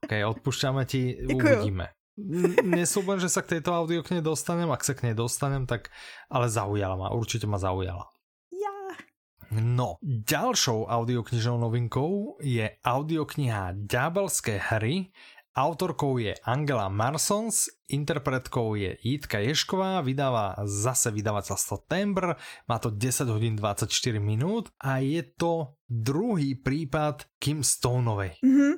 okay, 0.00 0.24
odpúšťame 0.24 0.88
ti, 0.88 1.14
Děkuju. 1.14 1.36
uvidíme 1.36 2.03
nesúbem, 2.62 3.18
že 3.18 3.28
sa 3.28 3.42
k 3.42 3.58
tejto 3.58 3.74
audiokne 3.74 4.22
dostanem, 4.22 4.70
ak 4.70 4.86
sa 4.86 4.94
k 4.94 5.10
nej 5.10 5.14
dostanem, 5.18 5.66
tak 5.66 5.90
ale 6.30 6.46
zaujala 6.46 6.94
ma, 6.94 7.08
určite 7.10 7.50
ma 7.50 7.58
zaujala. 7.58 8.06
Ja. 8.54 8.74
No, 9.54 9.98
ďalšou 10.02 10.86
audioknižnou 10.86 11.58
novinkou 11.58 12.38
je 12.42 12.70
audiokniha 12.82 13.74
Ďábelské 13.86 14.58
hry, 14.58 15.10
Autorkou 15.54 16.18
je 16.18 16.34
Angela 16.42 16.90
Marsons, 16.90 17.70
interpretkou 17.86 18.74
je 18.74 18.98
Jitka 18.98 19.38
Ješková, 19.38 20.02
vydáva 20.02 20.58
zase 20.66 21.14
vydavateľstvo 21.14 21.86
Tembr, 21.86 22.34
má 22.66 22.82
to 22.82 22.90
10 22.90 23.30
hodín 23.30 23.54
24 23.54 23.86
minút 24.18 24.74
a 24.82 24.98
je 24.98 25.22
to 25.22 25.78
druhý 25.86 26.58
prípad 26.58 27.38
Kim 27.38 27.62
Stoneovej. 27.62 28.42
Mm 28.42 28.50
-hmm. 28.50 28.74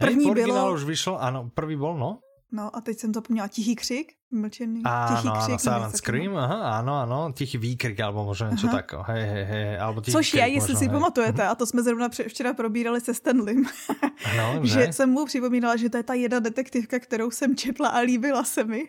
První 0.00 0.24
Hej, 0.24 0.34
bylo... 0.34 0.72
už 0.72 0.84
vyšel, 0.84 1.16
ano, 1.20 1.50
prvý 1.54 1.76
bol, 1.76 1.96
no? 1.96 2.20
No 2.52 2.76
a 2.76 2.80
teď 2.80 2.98
jsem 2.98 3.14
zapomněla. 3.14 3.48
Tichý 3.48 3.76
křik? 3.76 4.12
Mlčený? 4.30 4.82
Áno, 4.86 5.10
tichý 5.10 5.28
křik, 5.30 5.58
áno, 5.58 5.58
Silent 5.58 5.96
Scream, 5.98 6.32
aha, 6.38 6.58
áno, 6.78 7.02
áno, 7.02 7.18
tichý 7.34 7.58
výkrik, 7.58 7.98
alebo 7.98 8.24
možná 8.24 8.50
něco 8.50 8.68
takého, 8.68 9.02
hej, 9.02 9.26
hej, 9.26 9.44
hej, 9.44 9.78
alebo 9.80 10.00
tichý 10.00 10.12
Což 10.12 10.34
je, 10.34 10.48
jestli 10.48 10.76
si 10.76 10.86
hej. 10.86 10.92
pamatujete, 10.94 11.42
a 11.46 11.54
to 11.54 11.66
jsme 11.66 11.82
zrovna 11.82 12.08
včera 12.08 12.54
probírali 12.54 13.00
se 13.00 13.14
Stanley, 13.14 13.56
ano, 14.30 14.60
že? 14.62 14.86
že 14.86 14.92
jsem 14.92 15.10
mu 15.10 15.26
připomínala, 15.26 15.76
že 15.76 15.90
to 15.90 15.96
je 15.96 16.02
ta 16.02 16.14
jedna 16.14 16.38
detektivka, 16.38 16.98
kterou 16.98 17.30
jsem 17.30 17.56
četla 17.56 17.88
a 17.88 17.98
líbila 17.98 18.44
se 18.44 18.64
mi. 18.64 18.88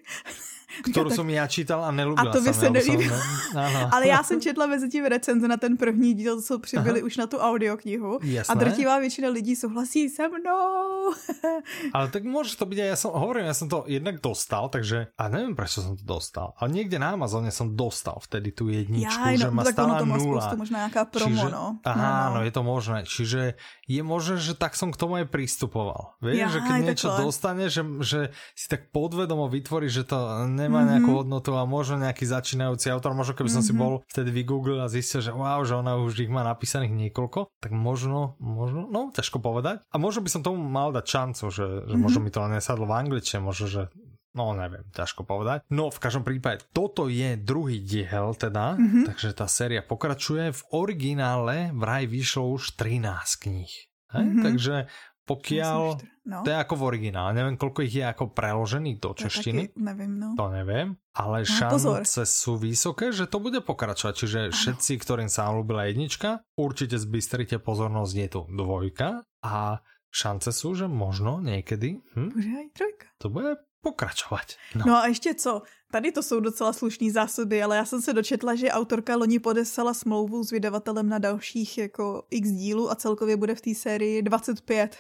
Kterou 0.92 1.10
tak... 1.10 1.16
jsem 1.16 1.30
já 1.30 1.48
čítal 1.48 1.86
a 1.86 1.92
nelubila 1.92 2.30
A 2.30 2.34
to 2.34 2.42
by 2.42 2.54
se 2.54 2.70
nelíbilo. 2.70 3.18
Ale 3.92 4.08
já 4.08 4.24
jsem 4.24 4.42
četla 4.42 4.66
mezi 4.66 4.90
tím 4.90 5.06
recenze 5.06 5.48
na 5.48 5.58
ten 5.58 5.78
první 5.78 6.14
díl, 6.14 6.42
co 6.42 6.60
přibyli 6.60 7.00
Aha. 7.00 7.06
už 7.06 7.18
na 7.18 7.28
tu 7.28 7.38
audioknihu. 7.38 8.20
Jasné. 8.24 8.56
A 8.56 8.58
drtivá 8.58 9.00
většina 9.00 9.30
lidí 9.30 9.56
souhlasí 9.56 10.10
se 10.10 10.28
mnou. 10.28 11.14
Ale 11.94 12.08
tak 12.08 12.24
může 12.24 12.58
to 12.58 12.66
být, 12.66 12.78
já 12.78 12.96
jsem, 12.96 13.12
hovorím, 13.14 13.46
já 13.46 13.54
jsem 13.54 13.70
to 13.70 13.84
jednak 13.88 14.22
dostal, 14.22 14.70
takže, 14.70 15.08
a 15.18 15.28
nevím, 15.28 15.56
proč 15.56 15.70
jsem 15.72 15.98
to 15.98 16.04
dostal, 16.04 16.54
ale 16.58 16.70
někde 16.70 17.00
na 17.00 17.10
Amazoně 17.10 17.52
jsem 17.52 17.78
dostal 17.78 18.16
vtedy 18.22 18.52
tu 18.52 18.70
jedničku, 18.70 19.24
že 19.36 19.46
no, 19.46 19.52
má 19.52 19.64
stála 19.64 20.00
to 20.00 20.06
má 20.06 20.18
nula. 20.18 20.42
Spoustu, 20.42 20.58
možná 20.58 20.78
nějaká 20.78 21.06
promo, 21.06 21.36
čiže, 21.36 21.50
no. 21.52 21.78
Aha, 21.84 22.30
no, 22.30 22.36
no. 22.36 22.44
je 22.44 22.52
to 22.52 22.64
možné. 22.64 23.04
Čiže 23.04 23.54
je 23.88 24.02
možné, 24.04 24.38
že 24.40 24.54
tak 24.56 24.76
som 24.80 24.92
k 24.94 24.98
tomu 24.98 25.20
aj 25.20 25.28
pristupoval. 25.28 26.16
Vieš, 26.24 26.48
že 26.48 26.60
keď 26.64 26.78
niečo 26.80 27.10
takhle. 27.12 27.26
dostane, 27.28 27.66
že, 27.68 27.84
že 28.00 28.20
si 28.56 28.66
tak 28.72 28.88
podvedomo 28.96 29.52
vytvorí, 29.52 29.92
že 29.92 30.08
to 30.08 30.16
nemá 30.62 30.86
mm-hmm. 30.86 30.92
nejakú 30.94 31.12
hodnotu 31.18 31.58
a 31.58 31.66
možno 31.66 31.98
nejaký 32.06 32.30
začínajúci 32.30 32.94
autor, 32.94 33.18
možno 33.18 33.34
keby 33.34 33.50
som 33.50 33.66
mm-hmm. 33.66 33.74
si 33.74 33.74
mhm. 33.74 33.82
bol 33.82 33.94
vtedy 34.06 34.30
vygooglil 34.30 34.80
a 34.80 34.92
zistil, 34.92 35.26
že 35.26 35.34
wow, 35.34 35.66
že 35.66 35.74
ona 35.74 35.98
už 35.98 36.22
ich 36.22 36.32
má 36.32 36.46
napísaných 36.46 36.94
niekoľko, 37.10 37.50
tak 37.58 37.74
možno, 37.74 38.38
možno, 38.38 38.86
no 38.86 39.10
ťažko 39.10 39.42
povedať. 39.42 39.82
A 39.90 39.96
možno 39.98 40.22
by 40.22 40.30
som 40.30 40.46
tomu 40.46 40.62
mal 40.62 40.94
dať 40.94 41.06
šancu, 41.06 41.44
že, 41.50 41.52
že 41.52 41.66
mm-hmm. 41.66 41.98
možno 41.98 42.20
mi 42.22 42.30
to 42.30 42.40
len 42.46 42.54
nesadlo 42.54 42.86
v 42.86 42.94
angličtine, 42.94 43.42
možno, 43.42 43.66
že 43.66 43.84
No 44.32 44.56
neviem, 44.56 44.88
ťažko 44.96 45.28
povedať. 45.28 45.68
No 45.68 45.92
v 45.92 46.00
každom 46.00 46.24
prípade, 46.24 46.64
toto 46.72 47.12
je 47.12 47.36
druhý 47.36 47.84
diel 47.84 48.32
teda, 48.32 48.80
mm-hmm. 48.80 49.04
takže 49.12 49.36
tá 49.36 49.44
séria 49.52 49.84
pokračuje. 49.84 50.56
V 50.56 50.62
originále 50.72 51.76
vraj 51.76 52.08
vyšlo 52.08 52.56
už 52.56 52.80
13 52.80 53.44
kníh. 53.44 53.74
Mm-hmm. 54.12 54.44
Takže 54.44 54.76
pokiaľ, 55.22 55.82
no. 56.26 56.42
to 56.42 56.50
je 56.50 56.58
ako 56.58 56.76
v 56.76 56.84
originále, 56.84 57.38
neviem 57.38 57.56
koľko 57.56 57.86
ich 57.86 57.94
je 58.02 58.06
ako 58.06 58.34
preložených 58.34 58.98
do 58.98 59.12
češtiny. 59.14 59.62
Taky 59.70 59.80
neviem, 59.80 60.12
no. 60.18 60.34
To 60.34 60.50
neviem, 60.50 60.98
ale 61.14 61.46
no, 61.46 61.50
šance 61.50 61.86
pozor. 61.86 62.26
sú 62.26 62.54
vysoké, 62.58 63.14
že 63.14 63.30
to 63.30 63.38
bude 63.38 63.62
pokračovať. 63.62 64.14
Čiže 64.18 64.40
ano. 64.50 64.56
všetci, 64.56 64.94
ktorým 64.98 65.30
sa 65.30 65.54
ľúbila 65.54 65.86
jednička, 65.88 66.42
určite 66.58 66.98
zbystrite 66.98 67.62
pozornosť, 67.62 68.14
je 68.18 68.28
tu 68.34 68.42
dvojka 68.50 69.24
a 69.46 69.80
šance 70.12 70.52
sú, 70.52 70.76
že 70.76 70.90
možno 70.90 71.40
niekedy... 71.40 72.02
Hm? 72.18 72.30
Bude 72.36 72.52
aj 72.52 72.68
trojka. 72.76 73.08
To 73.24 73.28
bude 73.30 73.52
pokračovat. 73.82 74.46
No. 74.76 74.84
no 74.86 74.96
a 74.98 75.08
ještě 75.08 75.34
co? 75.34 75.62
Tady 75.92 76.12
to 76.12 76.24
jsou 76.24 76.40
docela 76.40 76.74
slušné 76.74 77.12
zásoby, 77.12 77.64
ale 77.64 77.78
já 77.78 77.86
jsem 77.86 78.02
se 78.02 78.14
dočetla, 78.14 78.56
že 78.56 78.72
autorka 78.72 79.16
loni 79.16 79.40
podesala 79.40 79.94
smlouvu 79.94 80.44
s 80.44 80.52
vydavatelem 80.52 81.10
na 81.10 81.18
dalších 81.18 81.78
jako 81.78 82.24
x 82.30 82.50
dílů 82.50 82.92
a 82.92 82.96
celkově 82.96 83.38
bude 83.38 83.56
v 83.56 83.62
té 83.62 83.76
sérii 83.76 84.22
25. 84.22 84.96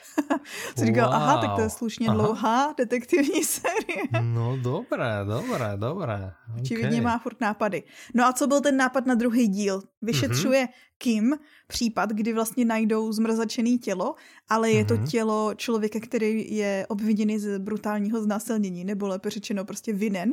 Co 0.77 0.85
říkal, 0.85 1.05
wow. 1.05 1.15
aha, 1.15 1.41
tak 1.41 1.55
to 1.55 1.61
je 1.61 1.69
slušně 1.69 2.07
aha. 2.07 2.15
dlouhá 2.15 2.73
detektivní 2.77 3.43
série. 3.43 4.03
no 4.21 4.57
dobré, 4.57 5.11
dobré, 5.25 5.77
dobré. 5.77 6.33
Okay. 6.59 7.01
má 7.01 7.17
furt 7.17 7.41
nápady. 7.41 7.83
No 8.13 8.25
a 8.25 8.33
co 8.33 8.47
byl 8.47 8.61
ten 8.61 8.77
nápad 8.77 9.05
na 9.05 9.15
druhý 9.15 9.47
díl? 9.47 9.81
Vyšetřuje 10.01 10.65
mm-hmm. 10.65 10.91
Kim 10.97 11.35
případ, 11.67 12.09
kdy 12.09 12.33
vlastně 12.33 12.65
najdou 12.65 13.11
zmrzačený 13.11 13.79
tělo, 13.79 14.15
ale 14.49 14.71
je 14.71 14.85
to 14.85 14.93
mhm. 14.93 15.07
tělo 15.07 15.53
člověka, 15.55 15.99
který 15.99 16.55
je 16.55 16.85
obviněný 16.89 17.39
z 17.39 17.59
brutálního 17.59 18.21
znásilnění, 18.21 18.85
nebo 18.85 19.07
lépe 19.07 19.29
řečeno 19.29 19.65
prostě 19.65 19.93
vinen. 19.93 20.31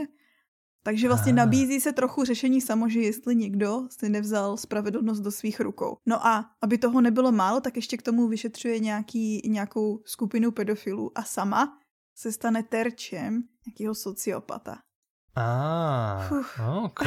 Takže 0.88 1.08
vlastně 1.08 1.32
Aha. 1.32 1.44
nabízí 1.44 1.80
se 1.80 1.92
trochu 1.92 2.24
řešení 2.24 2.60
samo, 2.60 2.88
že 2.88 3.00
jestli 3.00 3.36
někdo 3.36 3.88
si 3.90 4.08
nevzal 4.08 4.56
spravedlnost 4.56 5.22
do 5.22 5.30
svých 5.30 5.60
rukou. 5.60 5.96
No 6.06 6.26
a 6.26 6.50
aby 6.62 6.78
toho 6.78 7.00
nebylo 7.00 7.32
málo, 7.32 7.60
tak 7.60 7.76
ještě 7.76 7.96
k 7.96 8.02
tomu 8.02 8.28
vyšetřuje 8.28 8.78
nějaký, 8.78 9.42
nějakou 9.48 10.02
skupinu 10.04 10.50
pedofilů 10.50 11.18
a 11.18 11.22
sama 11.22 11.78
se 12.14 12.32
stane 12.32 12.62
terčem 12.62 13.42
nějakého 13.66 13.94
sociopata. 13.94 14.78
Á, 15.38 16.26
OK, 16.82 17.02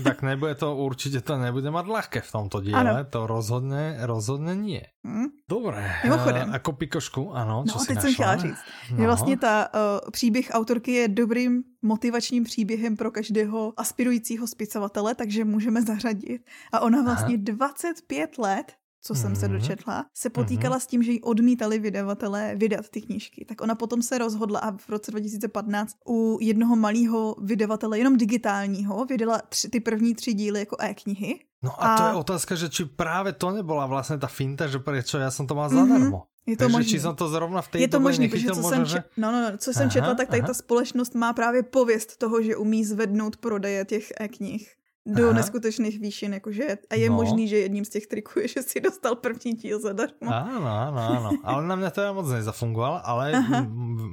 tak 0.00 0.24
nebude 0.24 0.56
to, 0.56 0.72
určite 0.72 1.20
to 1.20 1.36
nebude 1.36 1.68
mať 1.68 1.84
ľahké 1.84 2.18
v 2.24 2.30
tomto 2.32 2.64
diele, 2.64 3.04
ano. 3.04 3.04
to 3.04 3.28
rozhodne, 3.28 4.00
rozhodne 4.08 4.56
nie. 4.56 4.80
Hmm? 5.04 5.28
Dobré, 5.44 6.00
Mimochodem. 6.08 6.56
ako 6.56 6.70
pikošku, 6.72 7.22
ano, 7.36 7.68
co 7.68 7.76
no, 7.76 7.80
si 7.80 7.86
teď 7.86 7.96
našla? 7.96 8.02
jsem 8.02 8.14
chtěla 8.14 8.36
říct, 8.36 8.62
no. 8.90 8.96
že 8.96 9.04
vlastně 9.06 9.36
ta 9.36 9.68
uh, 9.68 10.10
příběh 10.10 10.46
autorky 10.52 10.92
je 10.92 11.08
dobrým 11.08 11.62
motivačním 11.82 12.44
příběhem 12.44 12.96
pro 12.96 13.10
každého 13.10 13.72
aspirujícího 13.76 14.46
spisovatele, 14.46 15.14
takže 15.14 15.44
můžeme 15.44 15.82
zařadit. 15.82 16.42
A 16.72 16.80
ona 16.80 17.02
vlastně 17.02 17.34
Aha. 17.34 17.44
25 17.44 18.38
let 18.38 18.72
co 19.06 19.14
jsem 19.14 19.32
mm-hmm. 19.32 19.40
se 19.40 19.48
mhm. 19.48 19.58
dočetla, 19.58 20.06
se 20.14 20.30
potýkala 20.30 20.76
mm-hmm. 20.76 20.80
s 20.80 20.86
tím, 20.86 21.02
že 21.02 21.12
jí 21.12 21.20
odmítali 21.22 21.78
vydavatelé 21.78 22.54
vydat 22.56 22.88
ty 22.88 23.02
knížky. 23.02 23.44
Tak 23.44 23.60
ona 23.60 23.74
potom 23.74 24.02
se 24.02 24.18
rozhodla 24.18 24.60
a 24.60 24.76
v 24.76 24.88
roce 24.88 25.10
2015 25.10 25.96
u 26.08 26.38
jednoho 26.40 26.76
malého 26.76 27.36
vydavatele, 27.42 27.98
jenom 27.98 28.16
digitálního, 28.16 29.04
vydala 29.04 29.40
tři, 29.48 29.68
ty 29.68 29.80
první 29.80 30.14
tři 30.14 30.34
díly 30.34 30.60
jako 30.60 30.76
e-knihy. 30.80 31.40
No 31.62 31.84
a, 31.84 31.94
a 31.94 31.96
to 31.96 32.04
je 32.08 32.14
otázka, 32.20 32.54
že 32.54 32.68
či 32.68 32.84
právě 32.84 33.32
to 33.32 33.50
nebyla 33.50 33.86
vlastně 33.86 34.18
ta 34.18 34.26
finta, 34.26 34.66
že 34.66 34.78
proč 34.78 35.14
já 35.14 35.30
jsem 35.30 35.46
to 35.46 35.54
mal 35.54 35.68
zadarmo. 35.68 36.18
Mm-hmm. 36.18 36.22
Je 36.46 36.56
to 36.56 36.64
Takže 36.64 36.76
možný. 36.76 36.90
či 36.90 37.00
jsem 37.00 37.14
to 37.14 37.28
zrovna 37.28 37.62
v 37.62 37.68
té 37.68 37.78
Je 37.78 37.88
to 37.88 38.00
možné, 38.00 38.28
protože 38.28 38.50
co 38.50 38.62
jsem, 38.62 38.84
že... 38.84 39.04
no, 39.16 39.32
no, 39.32 39.50
no, 39.50 39.58
co 39.58 39.72
jsem 39.72 39.82
aha, 39.82 39.90
četla, 39.90 40.14
tak 40.14 40.28
tady 40.28 40.40
aha. 40.40 40.46
ta 40.46 40.54
společnost 40.54 41.14
má 41.14 41.32
právě 41.32 41.62
pověst 41.62 42.16
toho, 42.16 42.42
že 42.42 42.56
umí 42.56 42.84
zvednout 42.84 43.36
prodeje 43.36 43.84
těch 43.84 44.12
e-knih 44.20 44.75
do 45.06 45.30
Aha. 45.30 45.38
neskutečných 45.38 46.02
výšin, 46.02 46.34
jakože 46.34 46.90
a 46.90 46.94
je 46.94 47.08
no. 47.10 47.16
možný, 47.16 47.48
že 47.48 47.58
jedním 47.58 47.84
z 47.84 47.88
těch 47.88 48.06
triků 48.06 48.40
je, 48.40 48.48
že 48.48 48.62
si 48.62 48.80
dostal 48.80 49.14
první 49.14 49.52
díl 49.52 49.78
zadarmo. 49.80 50.26
Áno, 50.26 50.66
áno, 50.66 50.98
áno. 50.98 51.30
Ale 51.46 51.62
na 51.66 51.76
mě 51.76 51.90
to 51.90 52.00
ja 52.02 52.12
moc 52.12 52.26
nezafungoval, 52.26 53.00
ale 53.04 53.32
Aha. 53.32 53.66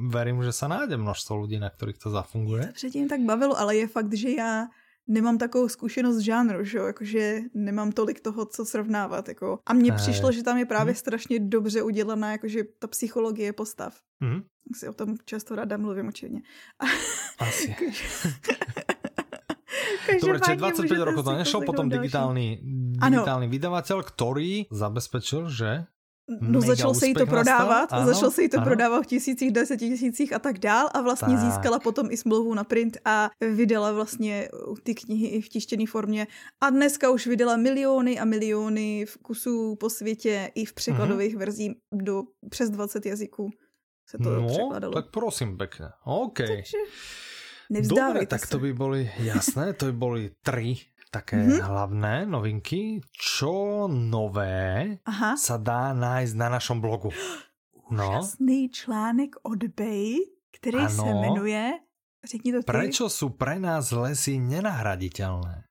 verím, 0.08 0.43
že 0.43 0.51
se 0.51 0.67
nájde 0.67 0.97
množstvo 0.97 1.41
lidí, 1.41 1.60
na 1.60 1.69
kterých 1.69 1.97
to 1.97 2.10
zafunguje. 2.10 2.67
To 2.67 2.73
předtím 2.73 3.08
tak 3.08 3.21
bavilo, 3.21 3.60
ale 3.60 3.75
je 3.75 3.88
fakt, 3.88 4.13
že 4.13 4.29
já 4.29 4.67
nemám 5.08 5.38
takovou 5.38 5.69
zkušenost 5.69 6.19
žánru, 6.19 6.63
že 6.63 6.77
jo, 6.77 6.86
jakože 6.86 7.39
nemám 7.53 7.91
tolik 7.91 8.19
toho, 8.21 8.45
co 8.45 8.65
srovnávat, 8.65 9.27
jako. 9.27 9.60
A 9.65 9.73
mně 9.73 9.91
přišlo, 9.91 10.32
že 10.32 10.43
tam 10.43 10.58
je 10.58 10.65
právě 10.65 10.93
hmm. 10.93 10.99
strašně 10.99 11.39
dobře 11.39 11.82
udělaná, 11.82 12.32
jakože 12.32 12.63
ta 12.79 12.88
psychologie 12.88 13.53
postav. 13.53 13.97
Hmm. 14.21 14.41
Si 14.75 14.88
o 14.88 14.93
tom 14.93 15.17
často 15.25 15.56
ráda 15.56 15.77
mluvím, 15.77 16.08
očivně. 16.08 16.41
Asi. 17.39 17.75
Dobre, 20.22 20.39
čiže 20.39 20.58
25 20.58 21.08
rokov 21.08 21.24
to 21.24 21.34
nešlo, 21.34 21.60
potom 21.65 21.89
digitálny, 21.89 22.60
digitálny 23.00 23.48
vydavateľ, 23.48 24.00
ktorý 24.04 24.67
zabezpečil, 24.69 25.50
že 25.50 25.88
No 26.28 26.62
začalo 26.62 26.93
se 26.93 27.08
jí 27.08 27.13
to 27.13 27.26
prodávat, 27.26 27.93
ano, 27.93 28.06
začalo 28.06 28.32
se 28.32 28.41
jí 28.41 28.50
to 28.50 28.58
ano. 28.58 28.65
prodávat 28.65 29.04
v 29.04 29.08
tisících, 29.08 29.52
deseti 29.52 29.89
tisících 29.89 30.34
a 30.34 30.39
tak 30.39 30.60
dál 30.60 30.89
a 30.93 31.02
vlastně 31.02 31.36
tak. 31.36 31.46
získala 31.46 31.80
potom 31.80 32.08
i 32.12 32.17
smlouvu 32.17 32.54
na 32.54 32.63
print 32.63 32.98
a 33.06 33.30
vydala 33.41 33.91
vlastně 33.91 34.50
ty 34.84 34.96
knihy 34.96 35.28
i 35.28 35.41
v 35.41 35.50
tištěné 35.50 35.86
formě 35.88 36.28
a 36.62 36.69
dneska 36.69 37.12
už 37.12 37.28
vydala 37.28 37.58
miliony 37.58 38.19
a 38.19 38.26
miliony 38.26 39.06
kusů 39.22 39.76
po 39.76 39.89
světě 39.89 40.52
i 40.56 40.65
v 40.65 40.74
překladových 40.74 41.36
mm-hmm. 41.36 41.39
verzí 41.39 41.76
do 41.93 42.24
přes 42.50 42.69
20 42.69 43.06
jazyků 43.06 43.50
se 44.08 44.17
to 44.17 44.30
no, 44.30 44.48
překladalo. 44.48 44.93
tak 44.93 45.12
prosím 45.12 45.58
pekne. 45.58 45.91
OK. 46.06 46.38
Takže 46.38 46.78
Dobre, 47.69 48.26
tak 48.26 48.47
to 48.47 48.60
by 48.60 48.73
boli, 48.73 49.12
jasné, 49.19 49.73
to 49.73 49.91
by 49.91 49.95
boli 49.95 50.23
tri 50.43 50.80
také 51.13 51.38
mm-hmm. 51.38 51.62
hlavné 51.62 52.15
novinky. 52.26 52.99
Čo 53.13 53.86
nové 53.88 54.97
Aha. 55.06 55.38
sa 55.38 55.62
dá 55.62 55.93
nájsť 55.93 56.34
na 56.36 56.47
našom 56.49 56.82
blogu? 56.82 57.13
No. 57.93 58.10
Úžasný 58.10 58.73
článek 58.73 59.36
od 59.43 59.69
Bay, 59.76 60.17
který 60.49 60.78
ano. 60.78 60.89
se 60.89 61.10
jmenuje 61.13 61.73
Řekni 62.23 62.52
to 62.52 62.60
ty. 62.60 62.65
Prečo 62.65 63.12
sú 63.12 63.36
pre 63.36 63.60
nás 63.60 63.91
lesy 63.91 64.39
nenahraditelné? 64.39 65.67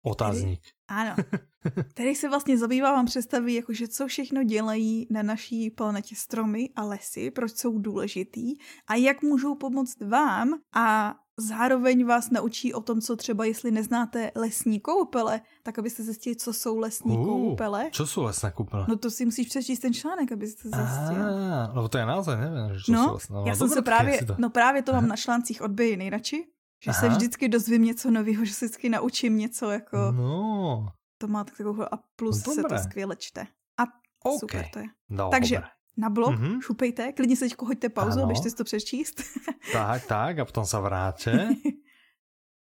Otázník. 0.00 0.60
ano. 0.88 1.14
Tady 1.94 2.14
se 2.14 2.28
vlastně 2.28 2.58
zabývá 2.58 2.92
vám 2.92 3.06
představí, 3.06 3.54
jakože 3.54 3.88
co 3.88 4.06
všechno 4.06 4.44
dělají 4.44 5.06
na 5.10 5.22
naší 5.22 5.70
planetě 5.70 6.16
stromy 6.16 6.70
a 6.76 6.84
lesy, 6.84 7.30
proč 7.30 7.52
jsou 7.52 7.78
důležitý 7.78 8.54
a 8.86 8.94
jak 8.94 9.22
můžou 9.22 9.54
pomoct 9.54 10.00
vám 10.00 10.48
a 10.74 11.14
zároveň 11.40 12.06
vás 12.06 12.30
naučí 12.30 12.74
o 12.74 12.80
tom, 12.80 13.00
co 13.00 13.16
třeba, 13.16 13.44
jestli 13.44 13.70
neznáte 13.70 14.30
lesní 14.34 14.80
koupele, 14.80 15.40
tak 15.62 15.78
abyste 15.78 16.02
zjistili, 16.02 16.36
co 16.36 16.52
jsou 16.52 16.78
lesní 16.78 17.18
uh, 17.18 17.24
koupele. 17.24 17.88
Co 17.92 18.06
jsou 18.06 18.22
lesné 18.22 18.50
koupele? 18.50 18.86
No 18.88 18.96
to 18.96 19.10
si 19.10 19.24
musíš 19.24 19.48
přečíst 19.48 19.78
ten 19.78 19.94
článek, 19.94 20.32
abyste 20.32 20.62
zjistil. 20.62 21.22
Ah, 21.22 21.72
no 21.74 21.88
to 21.88 21.98
je 21.98 22.06
naozaj, 22.06 22.36
nevím, 22.36 22.78
že 22.78 22.92
no, 22.92 23.04
jsou 23.04 23.14
lesné. 23.14 23.36
No, 23.36 23.44
já 23.46 23.54
jsem 23.54 23.68
se 23.68 23.82
právě, 23.82 24.24
to... 24.24 24.34
no 24.38 24.50
právě 24.50 24.82
to 24.82 24.92
mám 24.92 25.08
na 25.08 25.16
článcích 25.16 25.62
od 25.62 25.70
By 25.70 25.96
nejradši, 25.96 26.46
že 26.84 26.90
Aha. 26.90 27.00
se 27.00 27.08
vždycky 27.08 27.48
dozvím 27.48 27.84
něco 27.84 28.10
nového, 28.10 28.44
že 28.44 28.54
se 28.54 28.66
vždycky 28.66 28.88
naučím 28.88 29.38
něco 29.38 29.70
jako... 29.70 29.96
No. 30.10 30.88
To 31.18 31.28
má 31.28 31.44
takovou 31.44 31.82
a 31.82 31.98
plus 32.16 32.46
no, 32.46 32.54
se 32.54 32.62
to 32.62 32.78
skvěle 32.78 33.16
čte. 33.16 33.46
A 33.78 33.82
okay. 34.24 34.38
super 34.38 34.64
to 34.72 34.78
je. 34.78 34.84
No, 35.10 35.28
Takže 35.30 35.54
dobré 35.54 35.79
na 35.96 36.10
blog, 36.10 36.34
mm-hmm. 36.34 36.60
šupejte, 36.60 37.12
klidně 37.12 37.36
se 37.36 37.44
teď 37.44 37.54
hoďte 37.58 37.88
pauzu, 37.88 38.26
běžte 38.26 38.50
si 38.50 38.56
to 38.56 38.64
přečíst. 38.64 39.22
tak, 39.72 40.06
tak, 40.06 40.38
a 40.38 40.44
potom 40.44 40.66
se 40.66 40.78
vráte. 40.78 41.48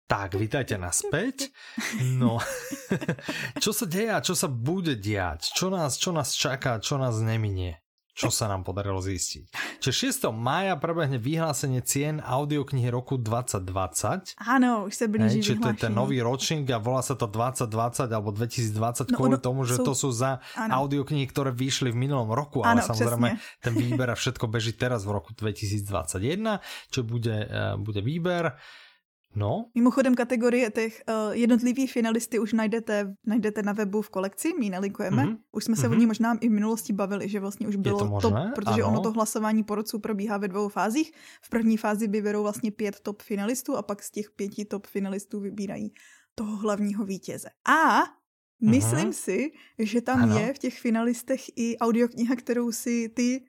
Tak, 0.04 0.36
vítajte 0.36 0.76
naspäť. 0.76 1.48
No, 2.20 2.36
čo 3.64 3.72
sa 3.72 3.88
deje 3.88 4.12
a 4.12 4.20
čo 4.20 4.36
sa 4.36 4.52
bude 4.52 5.00
diať? 5.00 5.48
Čo 5.56 5.72
nás, 5.72 5.96
čo 5.96 6.12
nás 6.12 6.36
čaká, 6.36 6.76
čo 6.76 7.00
nás 7.00 7.16
neminie? 7.24 7.80
Čo 8.14 8.30
sa 8.30 8.46
nám 8.46 8.62
podarilo 8.62 9.02
zistiť. 9.02 9.50
Čiže 9.82 10.30
6. 10.30 10.30
mája 10.30 10.78
prebehne 10.78 11.18
vyhlásenie 11.18 11.82
cien 11.82 12.22
audioknihy 12.22 12.86
roku 12.86 13.18
2020. 13.18 14.38
Áno, 14.38 14.86
už 14.86 14.94
sa 14.94 15.10
blíži 15.10 15.42
Čiže 15.42 15.58
to 15.58 15.68
je 15.74 15.90
ten 15.90 15.92
nový 15.92 16.22
ročník 16.22 16.70
a 16.70 16.78
volá 16.78 17.02
sa 17.02 17.18
to 17.18 17.26
2020 17.26 18.14
alebo 18.14 18.30
2020 18.30 19.10
no, 19.10 19.18
kvôli 19.18 19.36
no, 19.36 19.42
tomu, 19.42 19.66
že 19.66 19.82
sú... 19.82 19.84
to 19.84 19.92
sú 19.98 20.14
za 20.14 20.38
ano. 20.54 20.86
audioknihy, 20.86 21.26
ktoré 21.26 21.50
vyšli 21.50 21.90
v 21.90 21.98
minulom 21.98 22.30
roku, 22.30 22.62
ale 22.62 22.86
ano, 22.86 22.94
samozrejme 22.94 23.28
presne. 23.34 23.58
ten 23.58 23.74
výber 23.74 24.08
a 24.08 24.16
všetko 24.16 24.46
beží 24.46 24.78
teraz 24.78 25.02
v 25.02 25.10
roku 25.18 25.34
2021, 25.34 26.62
čo 26.94 27.02
bude, 27.02 27.36
uh, 27.50 27.74
bude 27.74 27.98
výber. 27.98 28.54
No. 29.36 29.66
Mimochodem 29.74 30.14
kategorie 30.14 30.70
těch 30.70 31.02
uh, 31.08 31.32
jednotlivých 31.32 31.92
finalisty 31.92 32.38
už 32.38 32.52
najdete, 32.52 33.14
najdete 33.26 33.62
na 33.62 33.72
webu 33.72 34.02
v 34.02 34.10
kolekci, 34.10 34.52
my 34.60 34.70
nelinkujeme. 34.70 35.24
Mm-hmm. 35.24 35.38
Už 35.52 35.64
jsme 35.64 35.76
se 35.76 35.82
mm-hmm. 35.82 35.86
o 35.86 35.90
mhm. 35.90 35.98
ní 35.98 36.06
možná 36.06 36.38
i 36.40 36.48
v 36.48 36.52
minulosti 36.52 36.92
bavili, 36.92 37.28
že 37.28 37.40
vlastně 37.40 37.68
už 37.68 37.76
bylo 37.76 37.98
to, 37.98 38.06
možné? 38.06 38.30
top, 38.30 38.54
protože 38.54 38.82
ano. 38.82 38.88
ono 38.88 39.00
to 39.00 39.12
hlasování 39.12 39.64
porodců 39.64 39.98
probíhá 39.98 40.36
ve 40.38 40.48
dvou 40.48 40.68
fázích. 40.68 41.12
V 41.42 41.50
první 41.50 41.76
fázi 41.76 42.06
vyberou 42.08 42.42
vlastně 42.42 42.70
pět 42.70 43.00
top 43.00 43.22
finalistů 43.22 43.76
a 43.76 43.82
pak 43.82 44.02
z 44.02 44.10
těch 44.10 44.30
pěti 44.30 44.64
top 44.64 44.86
finalistů 44.86 45.40
vybírají 45.40 45.92
toho 46.34 46.56
hlavního 46.56 47.04
vítěze. 47.04 47.48
A 47.68 48.02
myslím 48.62 49.08
mm-hmm. 49.08 49.12
si, 49.12 49.52
že 49.78 50.00
tam 50.00 50.22
ano. 50.22 50.38
je 50.38 50.54
v 50.54 50.58
těch 50.58 50.80
finalistech 50.80 51.40
i 51.56 51.78
audiokniha, 51.78 52.36
kterou 52.36 52.72
si 52.72 53.08
ty 53.08 53.44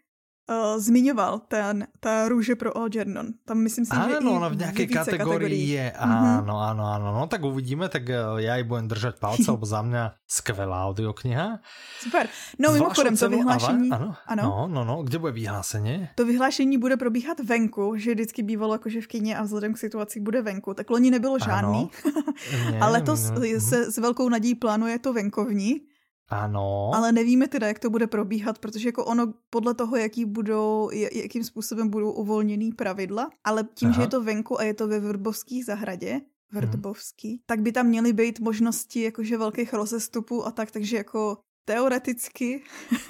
uh, 0.50 0.80
zmiňoval, 0.82 1.40
ten, 1.48 1.88
ta 2.00 2.30
růže 2.30 2.56
pro 2.56 2.78
Algernon. 2.78 3.28
Tam 3.46 3.58
myslím 3.58 3.86
si, 3.86 3.92
ano, 3.92 4.10
že 4.10 4.18
ona 4.18 4.48
v 4.48 4.56
nějaké 4.56 4.88
kategorii 4.88 5.70
je. 5.70 5.92
Ano, 5.92 6.14
mm-hmm. 6.14 6.70
ano, 6.70 6.86
ano. 6.86 7.14
No 7.14 7.28
tak 7.28 7.44
uvidíme, 7.44 7.90
tak 7.90 8.10
eh, 8.10 8.16
já 8.36 8.56
ji 8.56 8.64
budem 8.64 8.88
držet 8.88 9.20
palce, 9.20 9.44
lebo 9.52 9.66
za 9.66 9.82
mě 9.82 10.12
skvělá 10.28 10.86
audiokniha. 10.86 11.60
Super. 12.00 12.28
No 12.60 12.72
mimochodem 12.72 13.18
to 13.18 13.30
vyhlášení. 13.30 13.92
Ano, 13.92 14.16
ano. 14.26 14.44
No, 14.44 14.68
no, 14.68 14.84
no, 14.84 15.04
kde 15.04 15.20
bude 15.20 15.32
vyhlásení? 15.32 16.10
To 16.16 16.26
vyhlášení 16.26 16.78
bude 16.78 16.98
probíhat 16.98 17.40
venku, 17.40 17.94
že 17.98 18.14
vždycky 18.14 18.44
bývalo 18.44 18.74
jakože 18.74 19.02
v 19.02 19.08
kyně 19.08 19.38
a 19.38 19.44
vzhledem 19.44 19.74
k 19.74 19.78
situaci 19.78 20.20
bude 20.20 20.42
venku. 20.42 20.74
Tak 20.74 20.90
loni 20.90 21.12
nebylo 21.12 21.40
žádný, 21.40 21.90
ale 22.82 23.02
to 23.02 23.18
se 23.18 23.92
s 23.92 23.98
velkou 23.98 24.30
nadějí 24.30 24.56
plánuje 24.56 25.00
to 25.00 25.14
venkovní. 25.14 25.82
Ano. 26.30 26.92
Ale 26.94 27.12
nevíme 27.12 27.48
teda, 27.48 27.68
jak 27.68 27.80
to 27.80 27.90
bude 27.90 28.08
probíhat, 28.08 28.60
protože 28.60 28.90
jako 28.90 29.06
ono 29.06 29.34
podle 29.50 29.74
toho, 29.74 29.98
jaký 29.98 30.26
budou, 30.26 30.90
jakým 31.12 31.44
způsobem 31.44 31.90
budou 31.90 32.12
uvolněný 32.12 32.72
pravidla, 32.72 33.30
ale 33.44 33.64
tím, 33.74 33.90
Aha. 33.90 33.96
že 33.96 34.02
je 34.02 34.08
to 34.08 34.24
venku 34.24 34.60
a 34.60 34.64
je 34.64 34.74
to 34.74 34.88
ve 34.88 35.00
Vrbovských 35.00 35.66
zahradě, 35.66 36.22
Vrbovský, 36.52 37.30
hmm. 37.30 37.44
tak 37.46 37.60
by 37.62 37.72
tam 37.72 37.86
měly 37.86 38.14
být 38.14 38.40
možnosti 38.40 39.02
jakože 39.02 39.38
velkých 39.38 39.74
rozestupů 39.74 40.46
a 40.46 40.52
tak, 40.52 40.72
takže 40.72 40.98
jako 40.98 41.38
teoreticky 41.66 42.62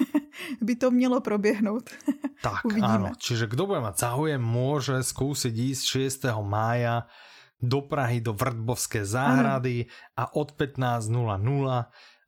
by 0.60 0.76
to 0.76 0.90
mělo 0.90 1.20
proběhnout. 1.20 1.90
Tak, 2.36 2.68
Uvidíme. 2.68 3.00
áno. 3.00 3.16
Čiže 3.16 3.48
kdo 3.48 3.64
bude 3.64 3.80
mať 3.80 3.96
záujem, 3.96 4.36
môže 4.44 5.00
skúsiť 5.00 5.56
ísť 5.56 5.82
6. 6.28 6.36
mája 6.44 7.08
do 7.56 7.80
Prahy, 7.80 8.20
do 8.20 8.36
Vrbovské 8.36 9.08
záhrady 9.08 9.88
ano. 9.88 10.20
a 10.20 10.22
od 10.36 10.52
15.00 10.52 11.16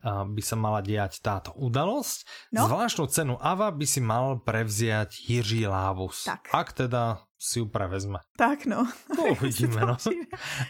by 0.07 0.43
sa 0.43 0.55
mala 0.55 0.79
diať 0.79 1.19
táto 1.19 1.51
udalosť. 1.59 2.51
No? 2.55 2.71
Zvláštnu 2.71 3.05
cenu 3.11 3.35
AVA 3.39 3.75
by 3.75 3.87
si 3.87 4.01
mal 4.01 4.39
prevziať 4.43 5.11
Jiří 5.27 5.67
Lávus. 5.67 6.25
Tak. 6.27 6.55
Ak 6.55 6.71
teda 6.73 7.27
si 7.39 7.63
ju 7.63 7.71
prevezme. 7.71 8.19
Tak 8.35 8.67
no. 8.67 8.87
To 9.17 9.23
uvidíme, 9.35 9.83
no. 9.87 9.95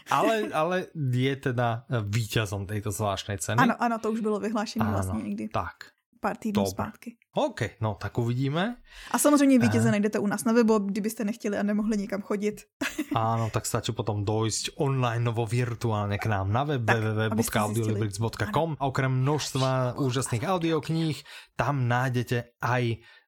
Ale, 0.09 0.53
ale 0.53 0.93
je 0.93 1.33
teda 1.35 1.89
víťazom 1.89 2.69
tejto 2.69 2.93
zvláštnej 2.93 3.41
ceny. 3.41 3.57
Ano, 3.57 3.75
ano, 3.77 3.97
to 3.97 4.11
už 4.13 4.21
bylo 4.21 4.39
vyhlášené 4.39 4.85
vlastně 4.85 5.21
někdy. 5.21 5.49
Tak 5.49 5.98
pár 6.19 6.37
týdnů 6.37 6.63
Dobre. 6.63 6.71
zpátky. 6.71 7.15
OK, 7.35 7.61
no 7.81 7.95
tak 7.95 8.17
uvidíme. 8.17 8.75
A 9.11 9.17
samozřejmě 9.19 9.59
vítěze 9.59 9.85
uh, 9.85 9.91
najdete 9.91 10.19
u 10.19 10.27
nás 10.27 10.43
na 10.45 10.53
webu, 10.53 10.79
kdybyste 10.79 11.23
nechtěli 11.23 11.57
a 11.57 11.63
nemohli 11.63 11.97
nikam 11.97 12.21
chodit. 12.21 12.61
Áno, 13.15 13.49
tak 13.49 13.65
stačí 13.65 13.91
potom 13.91 14.21
dojsť 14.21 14.77
online 14.77 15.25
novo 15.25 15.45
virtuálne 15.49 16.21
k 16.21 16.29
nám 16.29 16.53
na 16.53 16.63
web 16.63 16.85
www.audiolibrix.com 16.85 18.77
a 18.77 18.83
okrem 18.85 19.11
množstva 19.11 19.97
úžasných 19.97 20.45
audiokníh 20.45 21.17
tam 21.57 21.89
nájdete 21.89 22.59
aj 22.61 22.83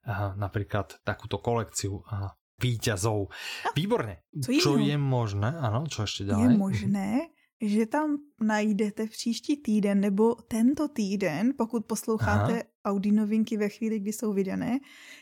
uh, 0.06 0.38
napríklad 0.38 1.02
takúto 1.02 1.42
kolekciu 1.42 2.06
uh, 2.06 2.30
víťazov. 2.62 3.34
Výborne. 3.74 4.22
Co, 4.38 4.50
čo 4.54 4.72
je 4.78 4.94
možné? 5.02 5.50
Ano, 5.50 5.90
čo 5.90 6.06
ešte 6.06 6.30
ďalej? 6.30 6.46
Je 6.46 6.50
možné, 6.54 7.10
že 7.62 7.86
tam 7.86 8.18
najdete 8.42 9.08
příští 9.08 9.58
týden 9.58 10.00
nebo 10.00 10.36
tento 10.36 10.88
týden, 10.88 11.54
pokud 11.58 11.86
posloucháte 11.86 12.54
Aha. 12.54 12.64
Audi 12.86 13.12
novinky 13.12 13.58
ve 13.58 13.70
chvíli, 13.70 14.00
kdy 14.00 14.14
jsou 14.14 14.34
vydané, 14.34 14.80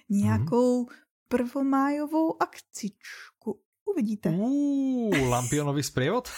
nějakou 0.10 0.86
hmm. 0.86 0.96
prvomájovou 1.28 2.42
akcičku. 2.42 3.60
Uvidíte. 3.86 4.30
Uh, 4.30 5.30
Lampionový 5.30 5.84
sprievod? 5.84 6.30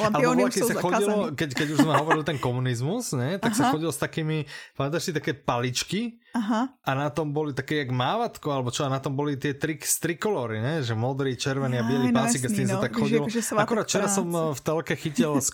Lampiony 0.00 0.44
už 0.48 0.54
jsou 0.54 0.68
chodilo, 0.68 1.30
keď, 1.34 1.54
keď 1.54 1.70
už 1.70 1.78
sme 1.82 1.92
hovorili 1.98 2.24
ten 2.24 2.38
komunizmus, 2.38 3.12
ne, 3.18 3.38
tak 3.42 3.52
Aha. 3.52 3.58
sa 3.58 3.64
chodilo 3.74 3.90
s 3.90 3.98
takými, 3.98 4.46
pamätáš 4.78 5.10
si 5.10 5.12
také 5.12 5.34
paličky 5.34 6.22
Aha. 6.38 6.70
a 6.70 6.90
na 6.94 7.10
tom 7.10 7.34
boli 7.34 7.50
také 7.50 7.82
jak 7.82 7.90
mávatko, 7.90 8.54
alebo 8.54 8.70
čo, 8.70 8.86
a 8.86 8.92
na 8.94 9.02
tom 9.02 9.18
boli 9.18 9.34
tie 9.34 9.58
tri, 9.58 9.74
trikolory, 9.76 10.62
ne, 10.62 10.74
že 10.86 10.94
modrý, 10.94 11.34
červený 11.34 11.82
a 11.82 11.84
bielý 11.84 12.14
no 12.14 12.22
pásik 12.22 12.46
a 12.46 12.48
s 12.48 12.54
tým 12.54 12.68
no, 12.70 12.78
sa 12.78 12.78
tak 12.78 12.94
chodilo. 12.94 13.26
Akože 13.26 13.42
Akorát 13.58 13.86
včera 13.90 14.06
som 14.06 14.30
v 14.30 14.60
telke 14.62 14.94
chytil 14.94 15.34
z 15.42 15.50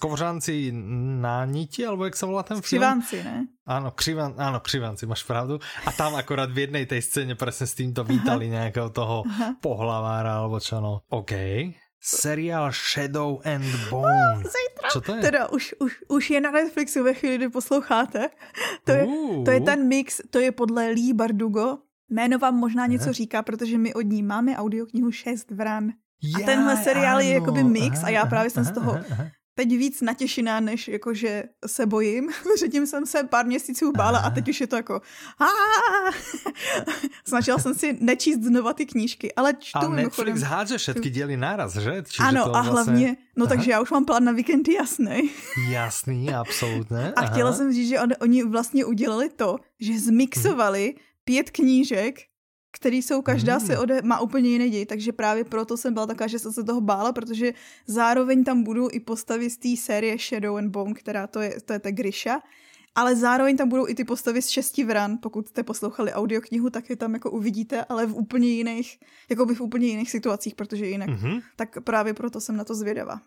na 1.25 1.49
niti, 1.49 1.81
alebo 1.83 2.05
jak 2.05 2.17
sa 2.21 2.29
volá 2.29 2.45
ten 2.45 2.61
film? 2.61 2.85
Křivanci, 2.85 3.19
ne? 3.25 3.37
Áno, 3.65 3.97
křivan, 3.97 4.37
áno, 4.37 4.61
křivanci, 4.61 5.09
máš 5.09 5.25
pravdu. 5.25 5.57
A 5.89 5.91
tam 5.97 6.21
akorát 6.21 6.53
v 6.53 6.69
jednej 6.69 6.85
tej 6.85 7.01
scéne 7.01 7.33
presne 7.33 7.65
s 7.65 7.73
týmto 7.73 8.05
vítali 8.05 8.53
nejakého 8.53 8.93
toho 8.93 9.25
Aha. 9.25 9.57
pohlavára 9.57 10.45
alebo 10.45 10.61
čo 10.61 10.85
no. 10.85 11.01
OK, 11.09 11.33
seriál 12.05 12.73
Shadow 12.73 13.41
and 13.45 13.91
Bone. 13.91 14.35
Zajtra. 14.35 14.89
Co 14.93 15.01
to 15.01 15.15
je? 15.15 15.23
Teda 15.23 15.49
už, 15.49 15.75
už, 15.79 16.03
už 16.09 16.31
je 16.31 16.41
na 16.41 16.51
Netflixu 16.51 17.05
ve 17.05 17.15
chvíli, 17.15 17.37
kdy 17.37 17.49
posloucháte. 17.49 18.31
To 18.85 18.93
je, 18.93 19.05
uh. 19.05 19.45
to 19.45 19.51
je 19.51 19.61
ten 19.61 19.89
mix, 19.89 20.21
to 20.31 20.39
je 20.39 20.53
podle 20.53 20.89
Lee 20.89 21.15
Bardugo. 21.15 21.79
Jméno 22.11 22.39
vám 22.39 22.55
možná 22.55 22.87
něco 22.87 23.13
říká, 23.13 23.43
protože 23.43 23.79
my 23.79 23.95
od 23.95 24.03
ní 24.03 24.23
máme 24.23 24.57
audioknihu 24.57 25.13
6 25.13 25.51
vran. 25.51 25.91
A 26.37 26.39
tenhle 26.45 26.77
seriál 26.77 27.21
je 27.21 27.35
jakoby 27.35 27.65
mix 27.65 28.05
a 28.05 28.09
já 28.09 28.27
právě 28.27 28.51
jsem 28.51 28.65
z 28.65 28.71
toho 28.71 28.99
teď 29.55 29.69
víc 29.69 30.01
natěšená, 30.01 30.61
než 30.61 30.89
jakože 30.89 31.45
se 31.67 31.87
bojím. 31.87 32.31
Předtím 32.55 32.87
jsem 32.87 33.07
se 33.07 33.25
pár 33.25 33.47
měsíců 33.47 33.93
bála 33.93 34.19
a 34.19 34.31
teď 34.31 34.49
už 34.49 34.61
je 34.61 34.67
to 34.67 34.77
jako 34.77 35.01
Snažila 37.25 37.59
jsem 37.59 37.75
si 37.75 37.99
nečíst 38.01 38.43
znova 38.43 38.73
ty 38.73 38.87
knížky, 38.87 39.35
ale 39.35 39.55
čtu 39.59 39.79
Ale 39.79 39.97
Netflix 39.97 40.41
hádže 40.41 40.79
všetky 40.79 41.11
díly 41.11 41.37
naraz, 41.37 41.77
že? 41.77 42.03
Čiže 42.07 42.29
ano, 42.29 42.45
to 42.45 42.57
a 42.57 42.61
hlavně, 42.61 43.17
no 43.37 43.47
Aha. 43.47 43.55
takže 43.55 43.71
já 43.71 43.81
už 43.81 43.91
mám 43.91 44.05
plán 44.05 44.25
na 44.25 44.33
víkend 44.33 44.69
jasný. 44.69 45.31
Jasný, 45.71 46.35
absolutně. 46.35 47.13
A 47.17 47.27
chtěla 47.27 47.53
jsem 47.53 47.73
říct, 47.73 47.89
že 47.89 48.01
on, 48.01 48.09
oni 48.21 48.45
vlastně 48.45 48.85
udělali 48.85 49.29
to, 49.29 49.57
že 49.81 49.99
zmixovali 49.99 50.95
pět 51.25 51.51
knížek 51.51 52.21
který 52.75 53.03
jsou, 53.03 53.23
každá 53.23 53.57
hmm. 53.57 53.67
se 53.67 53.79
ode, 53.79 54.03
má 54.03 54.21
úplně 54.21 54.51
jiný 54.51 54.71
děj, 54.71 54.87
takže 54.87 55.13
právě 55.13 55.45
proto 55.45 55.77
jsem 55.77 55.95
byla 55.95 56.07
taková, 56.07 56.27
že 56.27 56.39
jsem 56.39 56.53
se 56.53 56.65
toho 56.65 56.81
bála, 56.81 57.13
protože 57.13 57.53
zároveň 57.87 58.45
tam 58.45 58.63
budou 58.63 58.89
i 58.93 59.01
postavy 59.01 59.51
z 59.51 59.57
té 59.57 59.77
série 59.77 60.19
Shadow 60.19 60.57
and 60.57 60.71
Bone, 60.71 60.95
která 60.95 61.27
to 61.27 61.41
je, 61.41 61.61
to 61.61 61.73
je 61.73 61.79
ta 61.79 61.91
Grisha, 61.91 62.41
ale 62.95 63.17
zároveň 63.17 63.57
tam 63.57 63.69
budou 63.69 63.89
i 63.89 63.95
ty 63.95 64.05
postavy 64.05 64.43
z 64.43 64.49
šesti 64.49 64.85
vran, 64.85 65.19
pokud 65.23 65.49
jste 65.49 65.63
poslouchali 65.63 66.13
audioknihu, 66.13 66.71
tak 66.71 66.91
je 66.91 66.97
tam 66.97 67.15
jako 67.15 67.31
uvidíte, 67.31 67.85
ale 67.85 68.07
v 68.07 68.15
úplně 68.15 68.49
jiných, 68.49 68.99
jako 69.31 69.47
by 69.47 69.55
v 69.55 69.61
úplně 69.61 69.87
jiných 69.87 70.11
situacích, 70.11 70.55
protože 70.55 70.87
jinak, 70.87 71.09
mm-hmm. 71.09 71.43
tak 71.57 71.85
právě 71.85 72.15
proto 72.15 72.41
jsem 72.41 72.57
na 72.57 72.65
to 72.65 72.75
zvědavá. 72.75 73.21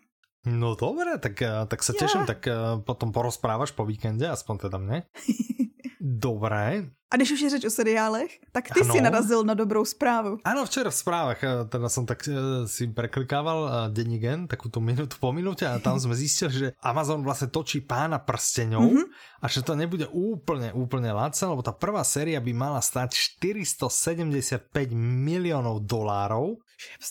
No 0.46 0.74
dobré, 0.74 1.18
tak, 1.18 1.42
eh, 1.42 1.50
tak 1.68 1.82
se 1.82 1.92
těším, 1.92 2.26
tak 2.26 2.46
eh, 2.46 2.52
potom 2.84 3.12
porozprávaš 3.12 3.70
po 3.70 3.86
víkendě, 3.86 4.28
aspoň 4.28 4.58
teda 4.58 4.78
mě. 4.78 5.02
Dobré. 6.00 6.90
A 7.10 7.16
když 7.16 7.32
už 7.32 7.40
je 7.40 7.50
řeč 7.50 7.64
o 7.64 7.70
seriálech, 7.70 8.38
tak 8.52 8.68
ty 8.74 8.80
ano. 8.80 8.94
si 8.94 9.00
narazil 9.00 9.44
na 9.44 9.54
dobrou 9.54 9.84
zprávu. 9.84 10.38
Ano, 10.44 10.64
včera 10.64 10.90
v 10.90 10.94
zprávách, 10.94 11.44
eh, 11.44 11.64
teda 11.68 11.88
jsem 11.88 12.06
tak 12.06 12.28
si 12.66 12.86
preklikával 12.86 13.70
Denigen, 13.88 14.48
takovou 14.48 14.70
tu 14.70 14.80
minutu 14.80 15.16
po 15.20 15.32
minutě 15.32 15.66
a 15.66 15.78
tam 15.78 16.00
jsme 16.00 16.14
zjistili, 16.14 16.52
že 16.52 16.72
Amazon 16.80 17.22
vlastně 17.22 17.48
točí 17.48 17.80
pána 17.80 18.18
prsteňov 18.18 18.82
mm 18.82 18.96
-hmm. 18.96 19.04
a 19.42 19.48
že 19.48 19.62
to 19.62 19.74
nebude 19.74 20.06
úplně, 20.06 20.72
úplně 20.72 21.12
lacné, 21.12 21.48
lebo 21.48 21.62
ta 21.62 21.72
prvá 21.72 22.04
séria 22.04 22.40
by 22.40 22.52
mala 22.52 22.80
stát 22.80 23.10
475 23.14 24.92
miliónov 24.92 25.82
dolárov, 25.82 26.56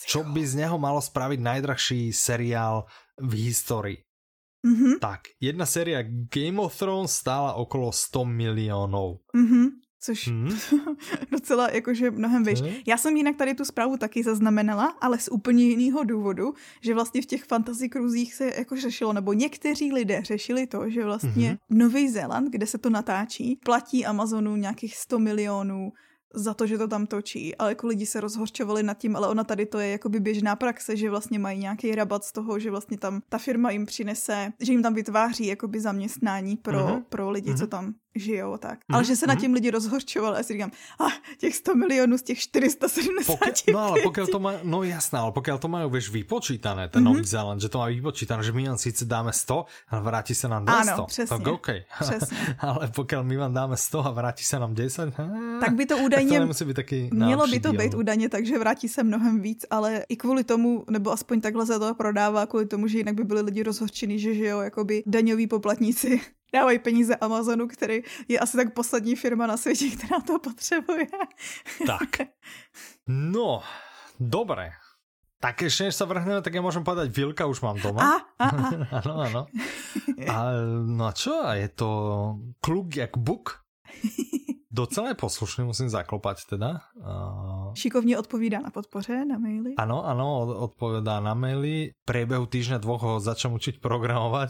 čo 0.05 0.23
by 0.23 0.47
z 0.47 0.55
něho 0.55 0.77
malo 0.77 1.01
spraviť 1.01 1.39
najdrahší 1.39 2.13
seriál 2.13 2.85
v 3.17 3.33
historii. 3.33 4.06
Mm-hmm. 4.67 4.99
Tak, 4.99 5.21
jedna 5.41 5.65
séria 5.65 6.03
Game 6.35 6.59
of 6.59 6.79
Thrones 6.79 7.11
stála 7.11 7.53
okolo 7.53 7.91
100 7.91 8.25
milionů. 8.25 9.19
Mm-hmm. 9.35 9.69
Což 9.99 10.27
mm. 10.27 10.49
docela 11.31 11.69
jakože 11.69 12.11
mnohem 12.11 12.43
vyš. 12.43 12.61
Mm. 12.61 12.67
Já 12.87 12.97
jsem 12.97 13.17
jinak 13.17 13.35
tady 13.35 13.53
tu 13.53 13.65
zprávu 13.65 13.97
taky 13.97 14.23
zaznamenala, 14.23 14.97
ale 15.01 15.19
z 15.19 15.29
úplně 15.31 15.63
jiného 15.63 16.03
důvodu, 16.03 16.53
že 16.81 16.93
vlastně 16.93 17.21
v 17.21 17.25
těch 17.25 17.43
fantasy 17.43 17.89
kruzích 17.89 18.33
se 18.33 18.51
jako 18.57 18.75
řešilo, 18.75 19.13
nebo 19.13 19.33
někteří 19.33 19.93
lidé 19.93 20.21
řešili 20.23 20.67
to, 20.67 20.89
že 20.89 21.03
vlastně 21.03 21.51
mm-hmm. 21.51 21.77
Nový 21.77 22.09
Zéland, 22.09 22.51
kde 22.51 22.67
se 22.67 22.77
to 22.77 22.89
natáčí, 22.89 23.55
platí 23.55 24.05
Amazonu 24.05 24.55
nějakých 24.55 24.97
100 24.97 25.19
milionů 25.19 25.91
za 26.33 26.53
to, 26.53 26.67
že 26.67 26.77
to 26.77 26.87
tam 26.87 27.05
točí, 27.05 27.55
ale 27.55 27.71
jako 27.71 27.87
lidi 27.87 28.05
se 28.05 28.21
rozhorčovali 28.21 28.83
nad 28.83 28.97
tím, 28.97 29.15
ale 29.15 29.27
ona 29.27 29.43
tady 29.43 29.65
to 29.65 29.79
je 29.79 29.89
jakoby 29.89 30.19
běžná 30.19 30.55
praxe, 30.55 30.97
že 30.97 31.09
vlastně 31.09 31.39
mají 31.39 31.59
nějaký 31.59 31.95
rabat 31.95 32.23
z 32.23 32.31
toho, 32.31 32.59
že 32.59 32.71
vlastně 32.71 32.97
tam 32.97 33.21
ta 33.29 33.37
firma 33.37 33.71
jim 33.71 33.85
přinese, 33.85 34.53
že 34.61 34.71
jim 34.71 34.83
tam 34.83 34.93
vytváří 34.93 35.47
jakoby 35.47 35.81
zaměstnání 35.81 36.57
pro, 36.57 36.79
uh-huh. 36.79 37.03
pro 37.09 37.29
lidi, 37.29 37.51
uh-huh. 37.51 37.57
co 37.57 37.63
mhm. 37.63 37.69
tam 37.69 37.93
žijou 38.19 38.57
tak. 38.57 38.79
Mm, 38.87 38.95
ale 38.95 39.05
že 39.05 39.15
se 39.15 39.27
na 39.27 39.35
tím 39.35 39.53
lidi 39.53 39.71
rozhorčovali 39.71 40.37
a 40.39 40.43
si 40.43 40.53
říkám, 40.53 40.71
a 40.99 41.05
těch 41.37 41.55
100 41.55 41.75
milionů 41.75 42.17
z 42.17 42.21
těch 42.21 42.39
470. 42.39 43.37
Pokia, 43.39 43.73
no 43.73 43.79
ale 43.79 44.01
pokud 44.01 44.29
to 44.31 44.39
má, 44.39 44.51
no 44.63 44.83
jasná, 44.83 45.21
ale 45.21 45.31
pokud 45.31 45.61
to 45.61 45.67
mají 45.67 45.91
vieš 45.91 46.09
vypočítané, 46.09 46.89
ten 46.89 47.03
mm-hmm. 47.03 47.13
Nový 47.13 47.23
Zéland, 47.23 47.61
že 47.61 47.69
to 47.69 47.77
má 47.77 47.85
vypočítané, 47.85 48.43
že 48.43 48.51
my 48.51 48.67
vám 48.67 48.77
sice 48.77 49.05
dáme 49.05 49.33
100 49.33 49.65
a 49.87 49.99
vrátí 49.99 50.35
se 50.35 50.47
nám 50.47 50.65
200. 50.65 50.91
Ano, 50.91 51.05
přesně. 51.05 51.37
Tak 51.37 51.47
OK. 51.47 51.67
Přesně. 52.01 52.37
ale 52.59 52.91
pokud 52.95 53.17
my 53.21 53.37
vám 53.37 53.53
dáme 53.53 53.77
100 53.77 54.05
a 54.05 54.11
vrátí 54.11 54.43
se 54.43 54.59
nám 54.59 54.75
10, 54.75 55.13
tak 55.59 55.75
by 55.75 55.85
to 55.85 55.97
údajně, 55.97 56.39
tak 56.39 56.57
to 56.57 56.65
být 56.65 56.73
taky 56.73 57.09
mělo 57.13 57.47
by 57.47 57.59
to 57.59 57.73
být 57.73 57.93
údajně, 57.93 58.29
takže 58.29 58.59
vrátí 58.59 58.87
se 58.87 59.03
mnohem 59.03 59.41
víc, 59.41 59.65
ale 59.69 60.05
i 60.09 60.15
kvůli 60.15 60.43
tomu, 60.43 60.85
nebo 60.89 61.11
aspoň 61.11 61.41
takhle 61.41 61.65
se 61.65 61.79
to 61.79 61.95
prodává, 61.95 62.45
kvůli 62.45 62.65
tomu, 62.65 62.87
že 62.87 62.97
jinak 62.97 63.15
by 63.15 63.23
byli 63.23 63.41
lidi 63.41 63.63
rozhořčení, 63.63 64.19
že 64.19 64.33
žijou 64.33 64.61
jakoby 64.61 65.03
daňoví 65.05 65.47
poplatníci 65.47 66.21
dávají 66.53 66.79
peníze 66.79 67.15
Amazonu, 67.15 67.67
který 67.67 68.01
je 68.27 68.39
asi 68.39 68.57
tak 68.57 68.73
poslední 68.73 69.15
firma 69.15 69.47
na 69.47 69.57
světě, 69.57 69.85
která 69.97 70.19
to 70.19 70.39
potřebuje. 70.39 71.07
Tak. 71.85 72.09
No, 73.09 73.63
dobré. 74.19 74.71
Tak 75.39 75.61
ještě 75.61 75.83
než 75.83 75.95
se 75.95 76.05
vrhneme, 76.05 76.41
tak 76.41 76.53
já 76.53 76.61
můžem 76.61 76.83
povedať, 76.83 77.15
Vilka 77.15 77.45
už 77.45 77.61
mám 77.61 77.81
doma. 77.81 78.17
A, 78.39 78.45
a, 78.45 78.49
a. 78.49 78.69
ano, 78.91 79.19
ano. 79.19 79.45
A 80.27 80.43
no 80.85 81.05
a 81.05 81.11
čo? 81.11 81.41
Je 81.51 81.69
to 81.69 82.35
kluk 82.61 82.95
jak 82.95 83.17
buk? 83.17 83.61
Docela 84.77 85.09
je 85.09 85.17
poslušný, 85.17 85.65
musím 85.65 85.89
zaklopat 85.89 86.37
teda. 86.49 86.81
Uh... 86.95 87.73
Šikovně 87.73 88.17
odpovídá 88.17 88.59
na 88.61 88.69
podpoře, 88.69 89.25
na 89.25 89.37
maily. 89.37 89.73
Ano, 89.77 90.05
ano, 90.05 90.39
odpovídá 90.69 91.19
na 91.19 91.33
maily. 91.33 91.97
Priebehu 92.05 92.45
týždňa 92.45 92.77
dvoch 92.77 93.01
ho 93.01 93.19
začám 93.19 93.57
učit 93.57 93.81
programovat. 93.81 94.49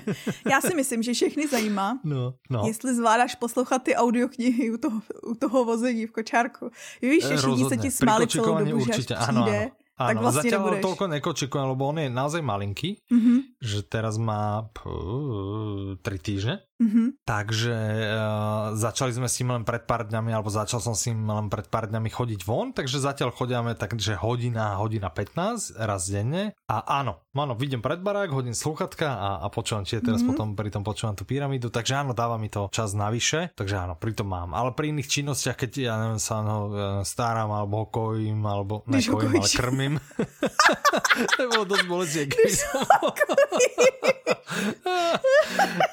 Já 0.50 0.60
si 0.60 0.74
myslím, 0.74 1.02
že 1.02 1.12
všechny 1.12 1.48
zajímá, 1.48 2.00
no, 2.04 2.34
no. 2.50 2.62
jestli 2.66 2.94
zvládáš 2.94 3.34
poslouchat 3.34 3.82
ty 3.82 3.94
audioknihy 3.94 4.70
u 4.72 4.76
toho, 4.76 5.00
u 5.22 5.34
toho 5.34 5.64
vození 5.64 6.06
v 6.06 6.12
kočárku. 6.12 6.70
Víš, 7.02 7.26
že 7.28 7.36
všichni 7.36 7.64
se 7.68 7.76
ti 7.76 7.90
smáli 7.90 8.26
celou 8.26 8.58
dobu, 8.58 8.76
určitě, 8.76 9.14
že 9.14 9.20
přijde. 9.20 9.28
Ano, 9.28 9.44
ano. 9.44 9.70
Ano, 9.98 10.08
tak 10.12 10.22
vlastně 10.22 10.50
zatiaľ 10.52 10.60
nebudeš. 10.60 10.82
toľko 10.84 11.04
nekočikujem, 11.08 11.66
lebo 11.72 11.82
on 11.88 11.98
je 11.98 12.08
naozaj 12.12 12.42
malinký, 12.44 13.00
mm 13.08 13.20
-hmm. 13.20 13.38
že 13.64 13.82
teraz 13.82 14.20
má 14.20 14.68
pú, 14.76 15.96
tri 16.04 16.18
týždne. 16.20 16.60
Mm 16.76 16.88
-hmm. 16.92 17.08
Takže 17.24 17.72
uh, 17.72 18.76
začali 18.76 19.12
sme 19.12 19.28
s 19.28 19.40
ním 19.40 19.50
len 19.50 19.64
pred 19.64 19.88
pár 19.88 20.04
dňami, 20.04 20.30
alebo 20.36 20.52
začal 20.52 20.80
som 20.80 20.92
s 20.92 21.08
ním 21.08 21.24
len 21.24 21.48
pred 21.48 21.64
pár 21.72 21.88
dňami 21.88 22.10
chodiť 22.12 22.44
von, 22.44 22.76
takže 22.76 23.00
zatiaľ 23.00 23.32
chodíme 23.32 23.72
takže 23.74 24.20
hodina, 24.20 24.76
hodina 24.76 25.08
15 25.08 25.72
raz 25.80 26.04
denne. 26.12 26.52
A 26.68 27.00
áno, 27.00 27.24
áno, 27.32 27.54
vidím 27.56 27.80
pred 27.80 28.04
barák, 28.04 28.28
hodím 28.28 28.52
sluchatka 28.52 29.08
a, 29.08 29.30
a 29.40 29.46
počúvam, 29.48 29.88
či 29.88 29.96
je 29.96 30.04
teraz 30.04 30.20
mm 30.20 30.28
-hmm. 30.28 30.36
potom 30.36 30.48
pri 30.56 30.70
tom 30.70 30.84
počúvam 30.84 31.16
tú 31.16 31.24
pyramídu, 31.24 31.72
takže 31.72 31.96
áno, 31.96 32.12
dáva 32.12 32.36
mi 32.36 32.48
to 32.52 32.68
čas 32.72 32.92
navyše, 32.92 33.56
takže 33.56 33.76
áno, 33.76 33.94
pri 33.96 34.12
tom 34.12 34.28
mám. 34.28 34.52
Ale 34.52 34.76
pri 34.76 34.92
iných 34.92 35.08
činnostiach, 35.08 35.56
keď 35.56 35.70
ja 35.78 35.94
neviem, 35.96 36.20
sa 36.20 36.44
no, 36.44 36.56
starám, 37.04 37.50
alebo 37.50 37.76
ho 37.76 37.86
kojím, 37.88 38.46
alebo 38.46 38.84
ne 38.86 39.00
kojím, 39.00 39.32
ale 39.40 39.48
krmím. 39.48 39.94
to 41.36 41.42
bolo 41.48 41.64
dosť 41.64 41.86
bolestie, 41.88 42.24
keď 42.28 42.52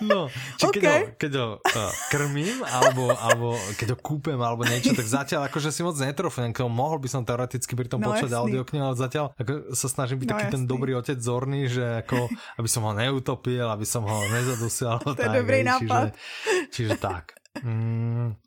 No, 0.03 0.29
či 0.61 0.65
keď, 0.77 0.81
okay. 0.83 0.93
ho, 0.93 0.97
keď 1.17 1.31
ho 1.41 1.47
uh, 1.57 1.91
krmím, 2.13 2.61
alebo, 2.61 3.09
alebo 3.17 3.47
keď 3.79 3.95
ho 3.95 3.97
kúpem, 3.97 4.37
alebo 4.37 4.61
niečo, 4.67 4.93
tak 4.93 5.07
zatiaľ 5.09 5.49
akože 5.49 5.73
si 5.73 5.81
moc 5.81 5.97
netrofím, 5.97 6.53
mohol 6.69 7.01
by 7.01 7.09
som 7.09 7.21
teoreticky 7.25 7.73
pri 7.73 7.89
tom 7.89 8.03
no, 8.03 8.13
počať 8.13 8.29
audioknihu, 8.29 8.93
ale 8.93 8.95
zatiaľ 8.97 9.33
ako 9.37 9.73
sa 9.73 9.87
snažím 9.89 10.21
byť 10.21 10.27
no, 10.27 10.31
taký 10.37 10.45
jasný. 10.49 10.55
ten 10.55 10.63
dobrý 10.69 10.91
otec 10.93 11.17
zorný, 11.17 11.65
že 11.65 12.05
ako, 12.05 12.29
aby 12.59 12.69
som 12.69 12.81
ho 12.85 12.91
neutopil, 12.93 13.65
aby 13.65 13.85
som 13.87 14.05
ho 14.05 14.17
nezadusil. 14.29 15.01
To 15.01 15.17
je 15.17 15.29
tak, 15.29 15.37
dobrý 15.41 15.59
nápad. 15.65 16.13
Čiže, 16.13 16.69
čiže 16.69 16.93
tak. 17.01 17.37
Mm, 17.61 18.37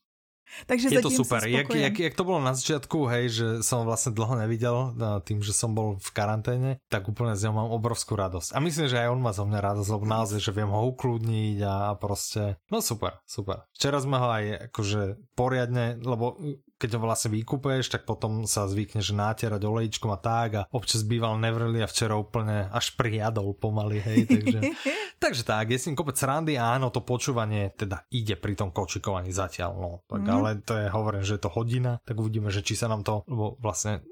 takže 0.65 0.89
je 0.89 1.05
to 1.05 1.13
super. 1.13 1.45
Jak, 1.45 1.69
jak, 1.69 1.97
jak 2.01 2.15
to 2.17 2.25
bolo 2.25 2.41
na 2.41 2.57
začiatku, 2.57 3.05
hej, 3.13 3.25
že 3.29 3.47
som 3.61 3.85
vlastne 3.85 4.17
dlho 4.17 4.41
nevidel 4.41 4.97
tým, 5.29 5.45
že 5.45 5.53
som 5.53 5.77
bol 5.77 6.01
v 6.01 6.11
karanténe, 6.17 6.71
tak 6.89 7.05
úplne 7.13 7.37
z 7.37 7.47
neho 7.47 7.55
mám 7.61 7.69
obrovskú 7.69 8.17
radosť. 8.17 8.57
A 8.57 8.59
myslím, 8.65 8.89
že 8.89 8.97
aj 9.05 9.13
on 9.13 9.21
má 9.21 9.37
zo 9.37 9.45
mňa 9.45 9.61
radosť, 9.61 9.91
lebo 9.93 10.05
naozaj, 10.09 10.41
že 10.41 10.57
viem 10.57 10.73
ho 10.73 10.81
ukludniť 10.89 11.59
a 11.61 11.93
proste, 12.01 12.57
no 12.73 12.81
super, 12.81 13.21
super. 13.29 13.69
Včera 13.77 14.01
sme 14.01 14.17
ho 14.17 14.29
aj 14.33 14.45
akože 14.73 15.37
poriadne, 15.37 16.01
lebo 16.01 16.41
keď 16.77 16.97
ho 16.97 17.01
vlastne 17.01 17.33
vykupuješ, 17.33 17.89
tak 17.89 18.05
potom 18.05 18.45
sa 18.45 18.69
zvykne, 18.69 19.01
že 19.01 19.17
nátierať 19.17 19.65
olejčkom 19.65 20.13
a 20.13 20.21
tak 20.21 20.51
a 20.57 20.63
občas 20.73 21.09
býval 21.09 21.41
nevrli 21.41 21.81
a 21.81 21.89
včera 21.89 22.21
úplne 22.21 22.69
až 22.69 22.93
priadol 22.95 23.57
pomaly, 23.57 24.05
hej, 24.05 24.19
takže, 24.29 24.59
takže 25.25 25.43
tak, 25.49 25.73
je 25.73 25.81
s 25.81 25.87
ním 25.89 25.97
kopec 25.97 26.21
randy 26.21 26.61
a 26.61 26.77
áno, 26.77 26.93
to 26.93 27.01
počúvanie 27.01 27.73
teda 27.73 28.05
ide 28.13 28.37
pri 28.37 28.55
tom 28.57 28.69
kočikovaní 28.73 29.33
zatiaľ, 29.33 29.73
no, 29.77 29.91
tak 30.05 30.23
mm. 30.25 30.33
ale 30.33 30.49
to 30.61 30.77
je, 30.77 30.87
hovorím, 30.93 31.25
že 31.25 31.41
je 31.41 31.43
to 31.43 31.55
hodina, 31.57 31.99
tak 32.05 32.21
uvidíme, 32.21 32.53
že 32.53 32.61
či 32.61 32.77
sa 32.77 32.93
nám 32.93 33.01
to, 33.03 33.25
lebo 33.25 33.57
vlastne 33.59 34.05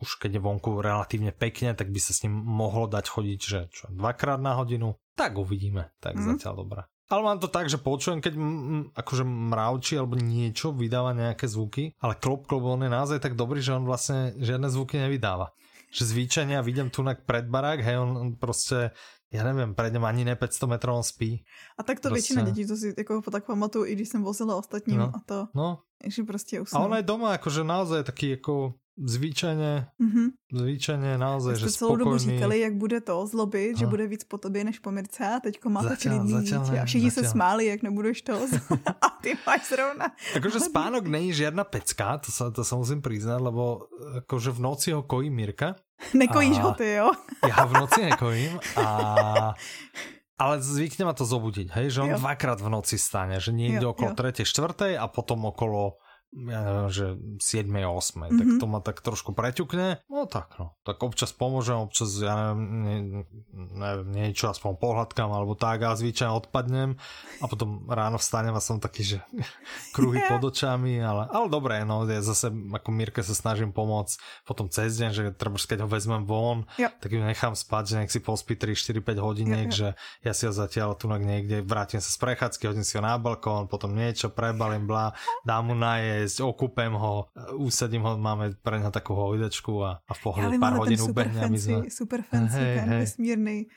už 0.00 0.16
keď 0.16 0.40
je 0.40 0.44
vonku 0.44 0.80
relatívne 0.80 1.32
pekne, 1.32 1.76
tak 1.76 1.92
by 1.92 2.00
sa 2.00 2.16
s 2.16 2.24
ním 2.24 2.32
mohlo 2.32 2.88
dať 2.88 3.04
chodiť, 3.04 3.40
že 3.40 3.60
čo, 3.68 3.84
dvakrát 3.92 4.40
na 4.40 4.56
hodinu, 4.56 4.96
tak 5.12 5.36
uvidíme, 5.36 5.92
tak 6.00 6.16
mm. 6.16 6.24
zatiaľ 6.24 6.64
dobré. 6.64 6.82
Ale 7.10 7.22
mám 7.26 7.42
to 7.42 7.50
tak, 7.50 7.66
že 7.66 7.82
počujem, 7.82 8.22
keď 8.22 8.34
m, 8.38 8.94
akože 8.94 9.26
mravčí 9.26 9.98
alebo 9.98 10.14
niečo 10.14 10.70
vydáva 10.70 11.10
nejaké 11.10 11.50
zvuky, 11.50 11.98
ale 11.98 12.14
klop 12.14 12.46
klop 12.46 12.62
on 12.62 12.86
je 12.86 12.90
naozaj 12.90 13.18
tak 13.18 13.34
dobrý, 13.34 13.58
že 13.58 13.74
on 13.74 13.82
vlastne 13.82 14.30
žiadne 14.38 14.70
zvuky 14.70 15.02
nevydáva. 15.02 15.50
že 15.90 16.06
zvíčania 16.06 16.62
vidím 16.62 16.86
tu 16.86 17.02
pred 17.26 17.50
barák, 17.50 17.82
hej, 17.82 17.98
on, 17.98 18.16
on 18.16 18.28
prostě 18.38 18.90
já 19.32 19.44
nevím, 19.44 19.74
pred 19.74 19.92
ním 19.92 20.04
ani 20.04 20.24
ne 20.24 20.36
500 20.36 20.68
metrů 20.68 20.92
on 20.92 21.02
spí. 21.02 21.44
A 21.78 21.82
tak 21.82 22.00
to 22.00 22.08
prostě... 22.08 22.34
většina 22.34 22.50
dětí, 22.50 22.68
to 22.68 22.76
si 22.76 22.94
jako 22.98 23.22
tak 23.30 23.46
pamatuju, 23.46 23.84
i 23.84 23.94
když 23.94 24.08
jsem 24.08 24.22
vozila 24.22 24.56
ostatním 24.56 24.98
no, 24.98 25.12
a 25.14 25.20
to, 25.26 25.46
no. 25.54 25.78
že 26.06 26.22
prostě 26.22 26.60
usnul. 26.60 26.82
A 26.82 26.86
ona 26.86 26.96
je 26.96 27.02
doma, 27.02 27.32
jakože 27.32 27.64
naozaj 27.64 28.04
taký 28.04 28.30
jako 28.30 28.74
zvyčajně, 29.04 29.86
mm-hmm. 30.00 30.28
zvyčajně 30.52 31.18
naozaj, 31.18 31.56
že 31.56 31.70
celou 31.70 31.96
dobu 31.96 32.18
říkali, 32.18 32.60
jak 32.60 32.74
bude 32.74 33.00
to 33.00 33.26
zlobit, 33.26 33.78
že 33.78 33.86
bude 33.86 34.06
víc 34.06 34.24
po 34.24 34.38
tobě 34.38 34.64
než 34.64 34.78
po 34.78 34.90
Mirce 34.90 35.26
a 35.26 35.40
teďko 35.40 35.70
má 35.70 35.82
začal, 35.82 36.18
taky 36.18 36.32
začal, 36.32 36.64
dítě 36.64 36.80
a 36.80 36.84
všichni 36.84 37.10
se 37.10 37.24
smáli, 37.24 37.66
jak 37.66 37.82
nebudeš 37.82 38.22
to 38.22 38.32
a 39.02 39.08
ty 39.22 39.36
máš 39.46 39.68
zrovna. 39.68 40.12
Akože 40.36 40.60
spánok 40.60 41.06
není 41.06 41.32
žiadna 41.32 41.64
pecka, 41.64 42.18
to 42.18 42.32
sa, 42.32 42.50
to 42.50 42.64
sa 42.64 42.76
musím 42.76 43.00
priznať, 43.02 43.40
lebo 43.40 43.88
akože 44.24 44.50
v 44.52 44.60
noci 44.60 44.88
ho 44.92 45.02
kojí 45.02 45.30
Mirka. 45.30 45.76
Nekojíš 46.14 46.58
a... 46.58 46.62
ho 46.62 46.70
ty, 46.72 46.88
jo? 46.96 47.12
Ja 47.44 47.64
v 47.68 47.72
noci 47.72 48.00
nekojím 48.08 48.60
a 48.80 48.86
ale 50.40 50.64
zvykne 50.64 51.04
ma 51.04 51.12
to 51.12 51.28
zobudiť, 51.28 51.68
hej, 51.76 51.86
že 51.92 52.00
on 52.00 52.16
jo. 52.16 52.18
dvakrát 52.18 52.56
v 52.64 52.72
noci 52.72 52.96
stane, 52.96 53.36
že 53.36 53.52
niekde 53.52 53.84
jo, 53.84 53.92
okolo 53.92 54.16
3. 54.16 54.40
4. 54.40 54.96
a 54.96 55.04
potom 55.12 55.44
okolo 55.44 56.00
ja 56.30 56.58
neviem, 56.62 56.90
že 56.94 57.06
7. 57.42 57.66
8. 57.66 57.90
Mm-hmm. 57.90 58.38
tak 58.38 58.48
to 58.62 58.66
ma 58.70 58.78
tak 58.78 58.96
trošku 59.02 59.34
preťukne. 59.34 59.98
No 60.06 60.30
tak 60.30 60.54
no, 60.62 60.78
tak 60.86 61.02
občas 61.02 61.34
pomôžem, 61.34 61.74
občas 61.74 62.14
ja 62.22 62.54
neviem, 62.54 62.62
ne, 62.86 62.96
neviem 63.74 64.08
niečo 64.14 64.46
aspoň 64.46 64.78
pohľadkám 64.78 65.26
alebo 65.26 65.58
tak 65.58 65.82
a 65.82 65.98
zvyčajne 65.98 66.30
odpadnem 66.30 66.94
a 67.42 67.44
potom 67.50 67.82
ráno 67.90 68.22
vstanem 68.22 68.54
a 68.54 68.62
som 68.62 68.78
taký, 68.78 69.02
že 69.02 69.18
kruhy 69.96 70.22
pod 70.30 70.54
očami, 70.54 71.02
ale, 71.02 71.26
ale 71.34 71.46
dobré, 71.50 71.82
no 71.82 72.06
ja 72.06 72.22
zase 72.22 72.46
ako 72.50 72.88
Mirke 72.94 73.26
sa 73.26 73.34
snažím 73.34 73.74
pomôcť 73.74 74.46
potom 74.46 74.70
cez 74.70 75.02
deň, 75.02 75.10
že 75.10 75.22
treba, 75.34 75.58
keď 75.58 75.82
ho 75.82 75.88
vezmem 75.90 76.22
von, 76.22 76.62
yep. 76.78 76.94
tak 77.02 77.10
ju 77.10 77.18
nechám 77.18 77.58
spať, 77.58 77.82
že 77.90 77.94
nech 77.98 78.12
si 78.14 78.22
pospí 78.22 78.54
3, 78.54 78.78
4, 78.78 79.02
5 79.02 79.18
hodiniek, 79.18 79.66
yep, 79.66 79.74
yep. 79.74 79.78
že 79.78 79.88
ja 80.22 80.32
si 80.32 80.46
ho 80.46 80.54
zatiaľ 80.54 80.94
tu 80.94 81.10
niekde 81.10 81.66
vrátim 81.66 81.98
sa 81.98 82.06
z 82.06 82.18
prechádzky, 82.22 82.70
hodím 82.70 82.86
si 82.86 82.94
ho 82.94 83.02
na 83.02 83.18
balkón, 83.18 83.66
potom 83.66 83.90
niečo 83.90 84.30
prebalím, 84.30 84.86
blá, 84.86 85.10
dám 85.42 85.66
mu 85.66 85.74
naje 85.74 86.19
prejsť, 86.20 86.44
okupem 86.44 86.92
ho, 86.92 87.32
usadím 87.56 88.04
ho, 88.04 88.20
máme 88.20 88.52
pre 88.60 88.76
neho 88.76 88.92
takú 88.92 89.16
hojdačku 89.16 89.72
a, 89.80 90.04
a 90.04 90.12
v 90.12 90.20
pohľadu 90.20 90.60
pár 90.60 90.76
hodín 90.76 91.00
ubehne. 91.00 91.40
Fancy, 91.40 91.72
sme... 91.72 91.88
Super 91.88 92.20
fancy, 92.20 92.60
hey, 92.60 92.76
ten 92.76 92.88
hey. 92.92 93.00
vesmírny. 93.00 93.58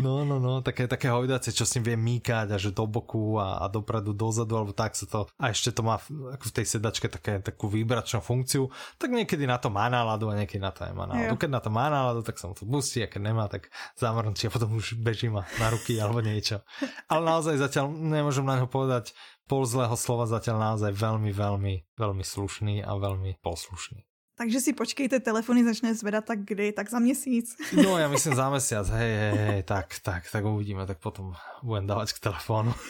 No, 0.00 0.24
no, 0.24 0.40
no, 0.40 0.64
také, 0.64 0.88
také 0.88 1.12
hojdace, 1.12 1.52
čo 1.52 1.68
s 1.68 1.76
ním 1.76 1.92
vie 1.92 1.96
míkať 1.98 2.54
a 2.54 2.56
že 2.56 2.72
do 2.72 2.88
boku 2.88 3.36
a, 3.36 3.60
a 3.60 3.68
dopredu, 3.68 4.16
dozadu, 4.16 4.56
alebo 4.56 4.72
tak 4.72 4.96
sa 4.96 5.04
to, 5.04 5.28
a 5.36 5.52
ešte 5.52 5.76
to 5.76 5.84
má 5.84 6.00
v, 6.00 6.32
ako 6.32 6.44
v 6.48 6.54
tej 6.56 6.66
sedačke 6.78 7.06
také, 7.12 7.44
takú 7.44 7.68
výbračnú 7.68 8.24
funkciu, 8.24 8.72
tak 8.96 9.12
niekedy 9.12 9.44
na 9.44 9.60
to 9.60 9.68
má 9.68 9.92
náladu 9.92 10.32
a 10.32 10.38
niekedy 10.40 10.56
na 10.56 10.72
to 10.72 10.88
nemá 10.88 11.04
náladu. 11.04 11.36
Jo. 11.36 11.40
Keď 11.42 11.50
na 11.52 11.60
to 11.60 11.68
má 11.68 11.92
náladu, 11.92 12.24
tak 12.24 12.40
sa 12.40 12.48
mu 12.48 12.56
to 12.56 12.64
pustí 12.64 13.04
a 13.04 13.12
keď 13.12 13.20
nemá, 13.28 13.44
tak 13.52 13.68
zamrnčí 14.00 14.48
a 14.48 14.54
potom 14.54 14.72
už 14.72 14.96
beží 14.96 15.28
ma 15.28 15.44
na 15.60 15.68
ruky 15.68 16.00
alebo 16.00 16.24
niečo. 16.24 16.64
Ale 17.10 17.20
naozaj 17.20 17.60
zatiaľ 17.60 17.92
nemôžem 17.92 18.46
na 18.46 18.56
neho 18.56 18.70
povedať 18.70 19.12
pol 19.50 19.66
zlého 19.66 19.98
slova 19.98 20.30
zatiaľ 20.30 20.62
naozaj 20.62 20.94
veľmi, 20.94 21.34
veľmi, 21.34 21.74
veľmi 21.98 22.22
slušný 22.22 22.86
a 22.86 22.94
veľmi 22.94 23.42
poslušný. 23.42 24.06
Takže 24.38 24.62
si 24.62 24.72
počkejte, 24.72 25.20
telefony 25.20 25.66
začne 25.66 25.92
zvedat 25.92 26.24
tak 26.24 26.48
kdy, 26.48 26.72
tak 26.72 26.88
za 26.88 27.02
měsíc. 27.02 27.58
No 27.74 27.98
já 27.98 28.08
myslím 28.14 28.34
za 28.34 28.50
měsíc, 28.50 28.88
hej, 28.88 29.16
hej, 29.16 29.36
hej, 29.36 29.62
tak, 29.62 29.98
tak, 30.02 30.30
tak 30.32 30.44
uvidíme, 30.44 30.86
tak 30.86 30.98
potom 30.98 31.34
budem 31.62 31.86
dávat 31.86 32.12
k 32.12 32.18
telefonu. 32.18 32.74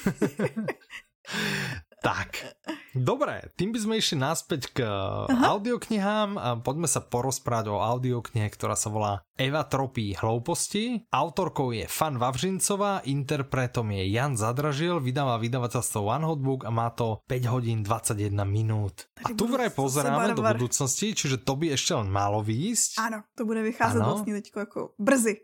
Tak, 2.01 2.57
dobré, 2.97 3.53
tým 3.61 3.77
by 3.77 3.79
sme 3.85 3.95
išli 4.01 4.17
naspäť 4.17 4.73
k 4.73 4.89
Aha. 4.89 5.53
audioknihám 5.53 6.31
a 6.41 6.57
poďme 6.57 6.89
sa 6.89 7.05
porozprávať 7.05 7.69
o 7.69 7.77
audioknihe, 7.77 8.49
ktorá 8.49 8.73
sa 8.73 8.89
volá 8.89 9.21
Eva 9.37 9.69
tropí 9.69 10.17
hlouposti. 10.17 11.05
Autorkou 11.13 11.77
je 11.77 11.85
Fan 11.85 12.17
Vavřincová, 12.17 13.05
interpretom 13.05 13.93
je 13.93 14.09
Jan 14.17 14.33
Zadražil, 14.33 14.97
vydáva 14.97 15.37
vydavateľstvo 15.37 16.01
One 16.01 16.25
Hot 16.25 16.41
Book 16.41 16.65
a 16.65 16.73
má 16.73 16.89
to 16.89 17.21
5 17.29 17.53
hodín 17.53 17.85
21 17.85 18.33
minút. 18.49 19.13
A 19.21 19.37
tu 19.37 19.45
vraj 19.45 19.69
pozeráme 19.69 20.33
do 20.33 20.41
budúcnosti, 20.41 21.13
čiže 21.13 21.45
to 21.45 21.53
by 21.53 21.77
ešte 21.77 21.93
len 22.01 22.09
malo 22.09 22.41
výjsť. 22.41 22.97
Áno, 22.97 23.29
to 23.37 23.45
bude 23.45 23.61
vycházet 23.61 24.01
ano. 24.01 24.17
vlastně 24.17 24.35
teďko 24.41 24.61
jako 24.61 24.81
brzy. 24.99 25.37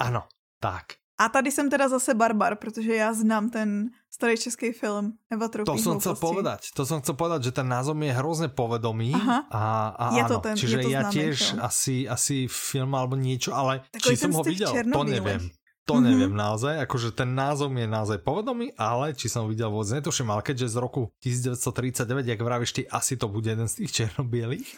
Áno, 0.00 0.28
tak. 0.60 1.00
A 1.18 1.28
tady 1.28 1.50
jsem 1.50 1.70
teda 1.70 1.88
zase 1.88 2.14
barbar, 2.14 2.56
protože 2.56 2.94
já 2.94 3.12
znám 3.12 3.50
ten 3.50 3.90
starý 4.10 4.36
český 4.36 4.72
film 4.72 5.12
Eva 5.30 5.48
Tropí 5.48 5.66
To 5.66 5.78
som 5.78 5.98
chcel 5.98 6.14
povedať, 6.14 6.70
to 6.74 6.86
som 6.86 7.02
chcel 7.02 7.14
povedať, 7.18 7.50
že 7.50 7.52
ten 7.58 7.66
názov 7.66 7.98
je 7.98 8.14
hrozne 8.14 8.48
povedomý. 8.50 9.14
Aha. 9.14 9.50
A, 9.50 9.62
a 9.94 10.04
je 10.14 10.24
to 10.30 10.38
ten, 10.38 10.54
čiže 10.54 10.76
je 10.78 10.84
to 10.86 10.90
ja 10.90 11.02
tiež 11.10 11.36
film. 11.38 11.58
asi, 11.62 11.96
asi 12.06 12.36
film 12.46 12.94
alebo 12.94 13.18
niečo, 13.18 13.50
ale 13.50 13.82
Takový 13.90 14.14
či 14.14 14.22
som 14.22 14.30
ho 14.34 14.42
videl, 14.46 14.70
to 14.70 15.02
neviem. 15.02 15.42
To 15.88 15.96
mm-hmm. 15.96 16.04
neviem 16.04 16.34
naozaj, 16.36 16.84
akože 16.84 17.16
ten 17.16 17.32
názov 17.32 17.72
je 17.72 17.88
naozaj 17.88 18.20
povedomý, 18.20 18.76
ale 18.76 19.16
či 19.16 19.32
som 19.32 19.42
ho 19.42 19.48
videl 19.48 19.72
vôbec 19.72 19.88
netuším, 19.88 20.28
ale 20.28 20.44
keďže 20.44 20.76
z 20.76 20.76
roku 20.84 21.08
1939, 21.24 22.28
jak 22.28 22.40
vravíš 22.44 22.70
ty, 22.76 22.82
asi 22.92 23.16
to 23.16 23.24
bude 23.32 23.48
jeden 23.48 23.64
z 23.64 23.74
tých 23.82 23.90
černobielých. 23.96 24.68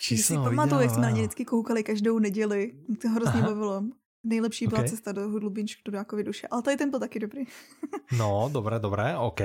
Či 0.00 0.16
si 0.16 0.32
pamatuju, 0.32 0.80
jak 0.80 0.90
jsme 0.90 1.02
na 1.02 1.10
ně 1.10 1.20
vždycky 1.28 1.44
koukali 1.44 1.84
každou 1.84 2.18
neděli. 2.18 2.72
To 3.02 3.08
hrozně 3.08 3.42
bavilo. 3.42 3.82
Nejlepší 4.24 4.66
byla 4.66 4.80
okay. 4.80 4.90
cesta 4.90 5.12
do 5.12 5.28
hlubinčky 5.28 5.82
Dudákovy 5.84 6.24
duše, 6.24 6.48
ale 6.50 6.62
tady 6.62 6.76
ten 6.76 6.90
byl 6.90 7.00
taky 7.00 7.18
dobrý. 7.18 7.44
no, 8.18 8.48
dobré, 8.52 8.78
dobré, 8.78 9.16
OK. 9.18 9.40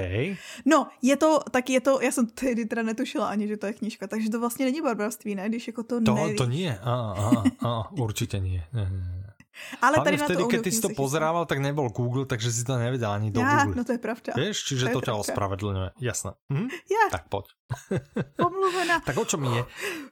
No, 0.66 0.88
je 1.02 1.18
to, 1.18 1.40
tak 1.52 1.70
je 1.70 1.82
to, 1.82 2.02
já 2.02 2.12
jsem 2.12 2.28
tedy 2.28 2.66
teda 2.66 2.84
netušila 2.84 3.30
ani, 3.30 3.48
že 3.48 3.58
to 3.58 3.66
je 3.66 3.74
knížka, 3.74 4.08
takže 4.08 4.30
to 4.30 4.40
vlastně 4.40 4.66
není 4.66 4.82
barbarství, 4.82 5.36
ne, 5.36 5.50
když 5.50 5.68
jako 5.68 5.84
to 5.84 6.02
To, 6.02 6.16
nevíš. 6.16 6.38
to 6.38 6.46
nie, 6.46 6.80
a, 6.84 6.94
a, 6.94 7.44
a, 7.68 7.92
určitě 7.92 8.40
nie. 8.40 8.64
Ale 9.82 9.98
tady 10.04 10.18
vtedy, 10.18 10.34
na 10.34 10.40
to 10.40 10.52
keď 10.52 10.62
ty 10.62 10.72
si 10.72 10.82
to 10.82 10.90
pozerával, 10.92 11.46
tak 11.46 11.60
nebol 11.60 11.90
Google, 11.90 12.26
takže 12.26 12.52
si 12.52 12.64
to 12.64 12.76
nevedel 12.76 13.12
ani 13.12 13.32
do 13.32 13.40
ja, 13.40 13.64
Google. 13.64 13.76
no 13.76 13.84
to 13.84 13.92
je 13.92 14.02
pravda. 14.02 14.32
Vieš, 14.36 14.58
čiže 14.68 14.92
to, 14.92 15.00
to 15.00 15.12
ťa 15.12 15.14
ospravedlňuje. 15.16 15.90
Jasné. 16.00 16.32
Hm? 16.52 16.68
Ja. 16.92 17.06
Tak 17.12 17.32
poď. 17.32 17.56
Pomluvená. 18.36 19.00
tak 19.08 19.18
o 19.18 19.26
čom 19.26 19.42
je? 19.48 19.62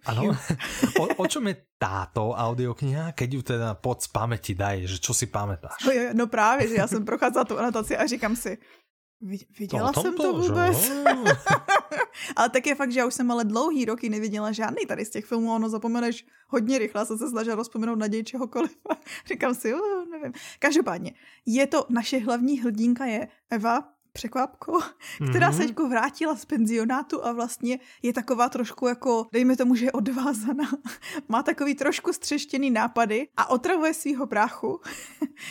Ano, 0.06 0.34
o, 1.02 1.06
o 1.20 1.26
čom 1.28 1.44
je 1.48 1.56
táto 1.78 2.32
audiokniha, 2.32 3.12
keď 3.12 3.30
ju 3.30 3.42
teda 3.44 3.70
pod 3.76 4.00
z 4.00 4.08
pamäti 4.08 4.56
daj, 4.56 4.88
že 4.88 4.98
čo 5.04 5.12
si 5.12 5.28
pamätáš? 5.28 5.84
No, 5.84 5.92
no 6.14 6.26
právě, 6.28 6.68
že 6.68 6.76
já 6.76 6.88
jsem 6.88 7.06
prochádzala 7.06 7.46
tu 7.46 7.60
anotaci 7.60 7.98
a 7.98 8.08
říkám 8.08 8.36
si, 8.36 8.58
Viděla 9.60 9.92
to 9.92 10.02
jsem 10.02 10.16
to 10.16 10.34
vůbec. 10.34 10.92
ale 12.36 12.50
tak 12.50 12.68
je 12.68 12.76
fakt, 12.76 12.92
že 12.92 13.00
já 13.00 13.06
už 13.06 13.14
jsem 13.14 13.32
ale 13.32 13.46
dlouhý 13.46 13.86
roky 13.86 14.10
neviděla 14.10 14.52
žádný 14.52 14.86
tady 14.86 15.06
z 15.06 15.10
těch 15.10 15.26
filmů. 15.26 15.54
Ono 15.54 15.70
zapomeneš 15.70 16.26
hodně 16.48 16.80
rychle, 16.80 17.06
jsem 17.06 17.18
se 17.18 17.30
snažila 17.30 17.56
rozpomenout 17.56 18.00
naději 18.00 18.24
čehokoliv. 18.24 18.78
Říkám 19.28 19.56
si, 19.56 19.74
oh, 19.74 20.06
nevím. 20.12 20.34
Každopádně, 20.60 21.14
je 21.46 21.68
to, 21.68 21.86
naše 21.90 22.18
hlavní 22.18 22.60
hrdinka 22.60 23.06
je 23.06 23.28
Eva, 23.50 23.93
překvapko, 24.14 24.80
která 25.30 25.52
mm-hmm. 25.52 25.58
se 25.58 25.66
jako 25.66 25.88
vrátila 25.88 26.36
z 26.36 26.46
penzionátu 26.46 27.26
a 27.26 27.32
vlastně 27.32 27.80
je 28.02 28.14
taková 28.14 28.50
trošku 28.50 28.88
jako, 28.88 29.28
dejme 29.32 29.58
tomu, 29.58 29.76
že 29.76 29.86
je 29.86 29.92
odvázaná. 29.92 30.72
Má 31.30 31.44
takový 31.44 31.76
trošku 31.76 32.14
střeštěný 32.14 32.72
nápady 32.72 33.28
a 33.38 33.50
otravuje 33.50 33.94
svého 33.94 34.26
bráchu, 34.26 34.80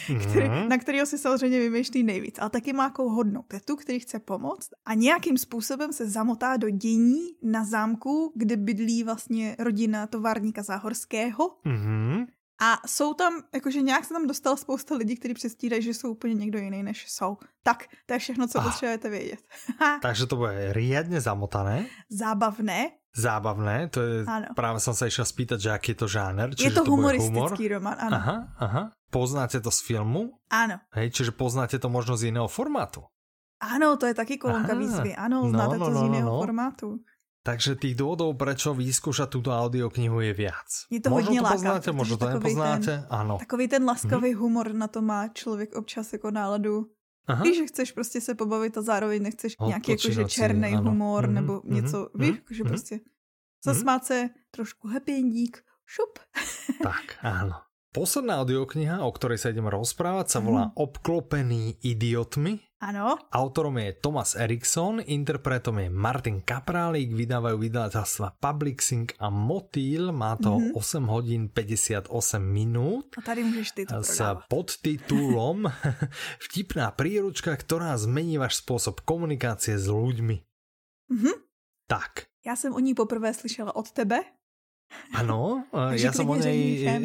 mm-hmm. 0.08 0.20
který, 0.30 0.68
na 0.68 0.78
kterého 0.78 1.06
si 1.06 1.18
samozřejmě 1.18 1.58
vymýšlí 1.58 2.02
nejvíc. 2.02 2.38
Ale 2.38 2.50
taky 2.50 2.72
má 2.72 2.84
jako 2.84 3.10
hodnou 3.10 3.42
tetu, 3.48 3.76
který 3.76 4.00
chce 4.00 4.18
pomoct 4.18 4.70
a 4.86 4.94
nějakým 4.94 5.38
způsobem 5.38 5.92
se 5.92 6.10
zamotá 6.10 6.56
do 6.56 6.70
dění 6.70 7.28
na 7.42 7.64
zámku, 7.64 8.32
kde 8.34 8.56
bydlí 8.56 9.04
vlastně 9.04 9.56
rodina 9.58 10.06
továrníka 10.06 10.62
Záhorského. 10.62 11.56
Mm-hmm. 11.66 12.26
A 12.62 12.78
jsou 12.86 13.14
tam, 13.14 13.42
jakože 13.54 13.80
nějak 13.82 14.04
se 14.04 14.14
tam 14.14 14.26
dostala 14.26 14.56
spousta 14.56 14.94
lidí, 14.94 15.16
kteří 15.16 15.34
předstírají, 15.34 15.82
že 15.82 15.94
jsou 15.94 16.10
úplně 16.10 16.34
někdo 16.34 16.58
jiný, 16.58 16.82
než 16.82 17.10
jsou. 17.10 17.36
Tak, 17.62 17.84
to 18.06 18.12
je 18.14 18.18
všechno, 18.18 18.46
co 18.46 18.60
ah. 18.60 18.62
potřebujete 18.62 19.10
vědět. 19.10 19.40
Takže 20.02 20.26
to 20.26 20.36
bude 20.36 20.72
riadne 20.72 21.20
zamotané. 21.20 21.86
Zábavné. 22.10 22.90
Zábavné, 23.16 23.88
to 23.88 24.00
je, 24.00 24.24
ano. 24.24 24.46
právě 24.56 24.80
jsem 24.80 24.94
se 24.94 25.06
išel 25.06 25.24
spýtať, 25.24 25.60
že 25.60 25.68
jaký 25.68 25.90
je 25.90 25.94
to. 25.94 26.08
Čiže 26.08 26.68
je 26.68 26.70
to, 26.70 26.84
to 26.84 26.90
humoristický 26.90 27.68
humor. 27.68 27.72
román, 27.72 27.96
ano. 27.98 28.16
Aha, 28.16 28.36
aha. 28.58 28.82
Poznáte 29.10 29.60
to 29.60 29.70
z 29.70 29.80
filmu? 29.84 30.40
Ano. 30.48 30.80
Hej, 30.96 31.10
čiže 31.10 31.36
poznáte 31.36 31.76
to 31.76 31.92
možno 31.92 32.16
z 32.16 32.32
jiného 32.32 32.48
formátu? 32.48 33.04
Ano, 33.60 34.00
to 34.00 34.08
je 34.08 34.14
taky 34.14 34.40
kolonka 34.40 34.74
výzvy. 34.74 35.12
Ano, 35.14 35.44
znáte 35.44 35.78
no, 35.78 35.84
no, 35.84 35.86
to 35.86 35.92
z 35.92 35.94
no, 35.94 36.04
jiného 36.08 36.30
no, 36.30 36.32
no. 36.32 36.40
formátu. 36.40 36.88
Takže 37.42 37.74
tých 37.74 37.98
dôvodov, 37.98 38.38
prečo 38.38 38.70
vyskúšať 38.70 39.26
túto 39.34 39.50
audioknihu 39.50 40.22
je 40.22 40.30
viac. 40.30 40.86
Je 40.86 41.02
to 41.02 41.10
možno 41.10 41.34
hodně 41.34 41.40
to 41.42 41.48
poznáte, 41.50 41.88
možno 41.92 42.16
to 42.16 42.28
nepoznáte, 42.30 42.92
ten, 43.02 43.06
ano. 43.10 43.38
Takový 43.42 43.68
ten 43.68 43.82
laskavý 43.82 44.30
hmm. 44.30 44.40
humor 44.40 44.72
na 44.72 44.86
to 44.86 45.02
má 45.02 45.28
člověk 45.28 45.74
občas 45.74 46.12
jako 46.12 46.30
náladu. 46.30 46.86
Aha. 47.26 47.42
Víš, 47.42 47.56
že 47.56 47.66
chceš 47.66 47.92
prostě 47.92 48.20
se 48.20 48.34
pobavit 48.34 48.78
a 48.78 48.82
zároveň 48.82 49.22
nechceš 49.22 49.58
nějaký 49.66 49.90
jakože 49.90 50.24
černý 50.24 50.74
humor 50.76 51.26
mm-hmm, 51.26 51.32
nebo 51.32 51.52
mm-hmm, 51.60 51.74
něco, 51.74 51.98
mm-hmm, 51.98 52.20
víš, 52.20 52.42
že 52.50 52.62
mm-hmm, 52.62 52.68
prostě 52.68 53.00
zasmát 53.64 54.04
se, 54.04 54.30
trošku 54.50 54.88
happy 54.88 55.12
endík, 55.12 55.62
šup. 55.86 56.18
tak, 56.82 57.18
áno. 57.22 57.62
Posledná 57.92 58.40
audiokniha, 58.40 59.04
o 59.04 59.12
ktorej 59.12 59.36
sa 59.36 59.52
idem 59.52 59.68
rozprávať, 59.68 60.26
sa 60.32 60.40
volá 60.40 60.72
mm. 60.72 60.80
Obklopený 60.80 61.76
idiotmi 61.84 62.56
Ano. 62.82 63.14
Autorom 63.30 63.78
je 63.78 63.94
Thomas 64.02 64.34
Eriksson, 64.34 64.98
interpretom 65.06 65.78
je 65.78 65.86
Martin 65.86 66.42
Kaprálik, 66.42 67.14
vydávajú 67.14 67.54
vydavateľstva 67.54 68.42
Publixing 68.42 69.06
a 69.22 69.30
Motýl, 69.30 70.10
má 70.10 70.34
to 70.34 70.58
mm 70.58 70.74
-hmm. 70.74 71.06
8 71.06 71.06
hodín 71.06 71.42
58 71.48 72.42
minút. 72.42 73.14
A 73.18 73.20
tady 73.22 73.44
můžeš 73.44 73.70
ty 73.70 73.86
to 73.86 74.02
S 74.02 74.18
podtitulom 74.50 75.70
Vtipná 76.50 76.90
príručka, 76.90 77.54
ktorá 77.54 77.94
zmení 77.94 78.42
váš 78.42 78.58
spôsob 78.58 79.06
komunikácie 79.06 79.78
s 79.78 79.86
ľuďmi. 79.86 80.42
Mm 81.08 81.18
-hmm. 81.18 81.36
Tak. 81.86 82.26
Já 82.46 82.56
jsem 82.56 82.74
o 82.74 82.80
ní 82.80 82.94
poprvé 82.94 83.34
slyšela 83.34 83.76
od 83.76 83.90
tebe, 83.92 84.18
Ano, 85.12 85.68
ja 85.92 86.08
som 86.08 86.24
o 86.24 86.36
nej 86.40 87.04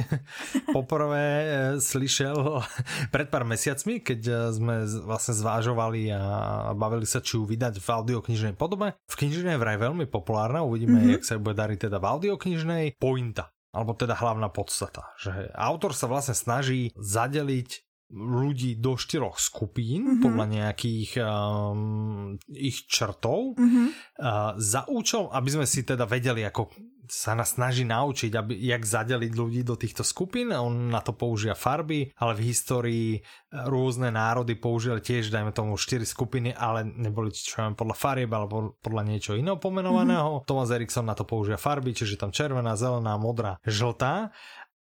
poprvé 0.71 1.25
eh, 1.25 1.49
slyšel 1.75 2.63
pred 3.13 3.27
pár 3.27 3.43
mesiacmi, 3.43 3.99
keď 3.99 4.21
eh, 4.27 4.35
sme 4.55 4.75
vlastne 5.03 5.35
zvážovali 5.35 6.11
a 6.15 6.71
bavili 6.71 7.03
sa, 7.03 7.19
či 7.19 7.35
ju 7.35 7.43
vydať 7.43 7.83
v 7.83 7.87
audioknižnej 7.87 8.53
podobe. 8.55 8.95
V 9.11 9.15
knižnej 9.15 9.55
je 9.55 9.61
vraj 9.61 9.77
veľmi 9.79 10.07
populárna, 10.07 10.63
uvidíme, 10.63 10.99
mm 10.99 11.03
-hmm. 11.03 11.13
jak 11.19 11.23
sa 11.27 11.39
bude 11.39 11.59
dariť 11.59 11.91
teda 11.91 11.97
v 11.99 12.05
audioknižnej. 12.05 12.85
Pointa, 12.99 13.51
alebo 13.75 13.93
teda 13.93 14.15
hlavná 14.15 14.47
podstata, 14.49 15.11
že 15.19 15.51
autor 15.55 15.91
sa 15.93 16.07
vlastne 16.07 16.33
snaží 16.33 16.95
zadeliť 16.95 17.86
ľudí 18.11 18.79
do 18.79 18.95
štyroch 18.95 19.35
skupín 19.39 20.03
mm 20.03 20.13
-hmm. 20.15 20.23
podľa 20.23 20.45
nejakých 20.47 21.11
um, 21.19 22.39
ich 22.47 22.87
črtov 22.87 23.59
mm 23.59 23.67
-hmm. 23.67 23.87
uh, 23.87 24.55
za 24.55 24.87
účel, 24.87 25.27
aby 25.31 25.49
sme 25.51 25.65
si 25.67 25.83
teda 25.83 26.05
vedeli, 26.05 26.45
ako 26.47 26.71
sa 27.07 27.33
nás 27.33 27.55
snaží 27.55 27.87
naučiť, 27.87 28.31
aby, 28.35 28.53
jak 28.59 28.83
zadeliť 28.83 29.31
ľudí 29.31 29.61
do 29.63 29.79
týchto 29.79 30.03
skupín. 30.03 30.51
On 30.51 30.91
na 30.91 30.99
to 30.99 31.15
použia 31.15 31.55
farby, 31.55 32.11
ale 32.19 32.35
v 32.35 32.45
histórii 32.51 33.09
e, 33.17 33.19
rôzne 33.67 34.11
národy 34.11 34.59
použili 34.59 34.99
tiež, 34.99 35.31
dajme 35.31 35.55
tomu, 35.55 35.79
4 35.79 36.03
skupiny, 36.03 36.51
ale 36.53 36.83
neboli 36.83 37.31
čo 37.31 37.63
viem, 37.63 37.75
podľa 37.75 37.95
farieb 37.95 38.31
alebo 38.31 38.77
podľa 38.83 39.03
niečo 39.07 39.31
iného 39.39 39.57
pomenovaného. 39.57 40.43
Mm-hmm. 40.43 40.47
Thomas 40.47 40.69
Erikson 40.69 41.07
na 41.07 41.15
to 41.15 41.23
použia 41.23 41.55
farby, 41.55 41.95
čiže 41.95 42.19
tam 42.19 42.35
červená, 42.35 42.75
zelená, 42.75 43.15
modrá, 43.15 43.57
žltá 43.63 44.35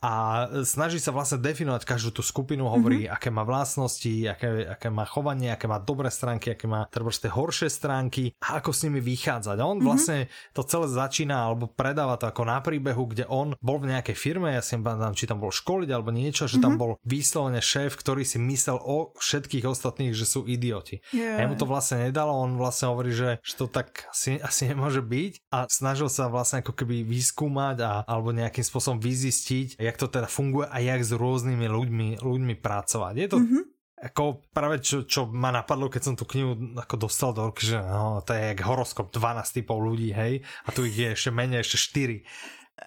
a 0.04 0.46
snaží 0.68 1.00
sa 1.00 1.16
vlastne 1.16 1.40
definovať 1.40 1.88
každú 1.88 2.20
tú 2.20 2.24
skupinu, 2.26 2.68
hovorí, 2.68 3.08
mm-hmm. 3.08 3.16
aké 3.16 3.30
má 3.32 3.48
vlastnosti, 3.48 4.12
aké, 4.28 4.76
aké 4.76 4.88
má 4.92 5.08
chovanie, 5.08 5.56
aké 5.56 5.72
má 5.72 5.80
dobré 5.80 6.12
stránky, 6.12 6.52
aké 6.52 6.68
má 6.68 6.86
teda 6.92 7.32
horšie 7.32 7.72
stránky 7.72 8.36
a 8.44 8.60
ako 8.60 8.76
s 8.76 8.84
nimi 8.86 9.00
vychádzať. 9.00 9.56
A 9.56 9.64
on 9.64 9.80
mm-hmm. 9.80 9.88
vlastne 9.88 10.28
to 10.52 10.68
celé 10.68 10.92
začína 10.92 11.48
alebo 11.48 11.72
predáva 11.72 12.20
to 12.20 12.28
ako 12.28 12.44
na 12.44 12.60
príbehu, 12.60 13.08
kde 13.08 13.24
on 13.32 13.56
bol 13.64 13.80
v 13.80 13.96
nejakej 13.96 14.18
firme, 14.20 14.52
ja 14.52 14.60
si 14.60 14.76
pamätám, 14.76 15.16
či 15.16 15.32
tam 15.32 15.40
bol 15.40 15.56
školiť 15.56 15.90
alebo 15.90 16.12
niečo, 16.12 16.46
že 16.46 16.60
mm-hmm. 16.60 16.66
tam 16.66 16.74
mhm. 16.76 16.82
bol 16.82 16.92
vyslovene 17.08 17.62
šéf, 17.64 17.96
ktorý 17.96 18.28
si 18.28 18.38
myslel 18.38 18.78
o 18.78 19.16
všetkých 19.16 19.64
ostatných, 19.64 20.12
že 20.12 20.28
sú 20.28 20.44
idioti. 20.44 21.00
Yeah. 21.16 21.40
A 21.40 21.48
mu 21.48 21.56
to 21.56 21.64
vlastne 21.64 22.12
nedalo, 22.12 22.36
on 22.36 22.60
vlastne 22.60 22.92
hovorí, 22.92 23.16
že, 23.16 23.40
že 23.42 23.54
to 23.56 23.72
tak 23.72 24.12
asi, 24.12 24.38
asi 24.44 24.68
nemôže 24.70 25.00
byť 25.00 25.34
a 25.56 25.66
snažil 25.72 26.12
sa 26.12 26.28
vlastne 26.28 26.60
ako 26.62 26.76
keby 26.76 27.08
vyskúmať 27.08 27.78
a, 27.82 27.92
alebo 28.04 28.36
nejakým 28.36 28.62
spôsobom 28.62 29.00
vyzistiť, 29.00 29.80
jak 29.86 29.98
to 30.02 30.10
teda 30.10 30.26
funguje 30.26 30.66
a 30.66 30.78
jak 30.82 31.02
s 31.06 31.14
rôznymi 31.14 31.66
ľuďmi, 31.70 32.08
ľuďmi 32.20 32.56
pracovať. 32.58 33.14
Je 33.16 33.28
to 33.30 33.38
mm-hmm. 33.38 33.64
ako 34.10 34.24
práve 34.50 34.82
čo, 34.82 35.06
čo 35.06 35.30
ma 35.30 35.54
napadlo, 35.54 35.88
keď 35.88 36.02
som 36.02 36.16
tú 36.18 36.26
knihu 36.26 36.76
ako 36.76 36.96
dostal 36.98 37.32
do 37.32 37.46
ruky, 37.46 37.70
že 37.70 37.78
no, 37.78 38.26
to 38.26 38.34
je 38.34 38.42
jak 38.52 38.66
horoskop 38.66 39.14
12 39.14 39.62
typov 39.62 39.78
ľudí, 39.80 40.10
hej, 40.12 40.42
a 40.66 40.70
tu 40.74 40.84
ich 40.84 40.98
je 40.98 41.14
ešte 41.14 41.30
menej, 41.30 41.62
ešte 41.62 41.78
4. 42.02 42.26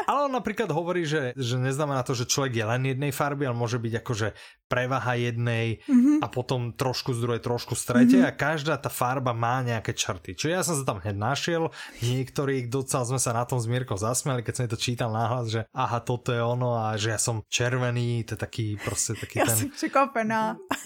Ale 0.04 0.28
on 0.28 0.32
napríklad 0.36 0.68
hovorí, 0.68 1.08
že, 1.08 1.32
že 1.32 1.56
neznamená 1.56 2.04
to, 2.04 2.12
že 2.12 2.28
človek 2.28 2.60
je 2.60 2.64
len 2.68 2.82
jednej 2.84 3.08
farby, 3.08 3.48
ale 3.48 3.56
môže 3.56 3.80
byť 3.80 4.04
akože 4.04 4.28
prevaha 4.68 5.16
jednej 5.16 5.80
mm-hmm. 5.88 6.20
a 6.20 6.26
potom 6.28 6.76
trošku 6.76 7.16
z 7.16 7.24
druhej, 7.24 7.40
trošku 7.40 7.72
z 7.72 7.82
tretej 7.88 8.20
mm-hmm. 8.20 8.36
a 8.36 8.38
každá 8.38 8.74
tá 8.76 8.92
farba 8.92 9.32
má 9.32 9.64
nejaké 9.64 9.96
črty. 9.96 10.36
Čiže 10.36 10.52
ja 10.52 10.62
som 10.62 10.76
sa 10.76 10.84
tam 10.84 11.00
hneď 11.00 11.16
našiel, 11.16 11.72
niektorých 12.04 12.68
docela 12.68 13.08
sme 13.08 13.16
sa 13.16 13.32
na 13.32 13.48
tom 13.48 13.56
s 13.56 13.66
Mírkou 13.66 13.96
zasmiali, 13.96 14.44
keď 14.44 14.54
som 14.54 14.64
to 14.68 14.78
čítal 14.78 15.10
náhlas, 15.10 15.48
že 15.48 15.60
aha, 15.72 16.04
toto 16.04 16.30
je 16.30 16.40
ono 16.44 16.76
a 16.76 16.94
že 17.00 17.16
ja 17.16 17.20
som 17.20 17.42
červený, 17.48 18.28
to 18.28 18.36
je 18.36 18.40
taký 18.40 18.66
proste 18.76 19.16
taký 19.16 19.40
ja 19.40 19.48
ten... 19.48 19.56
Ja 19.56 19.60
som 19.64 19.72
překvapená. 19.72 20.40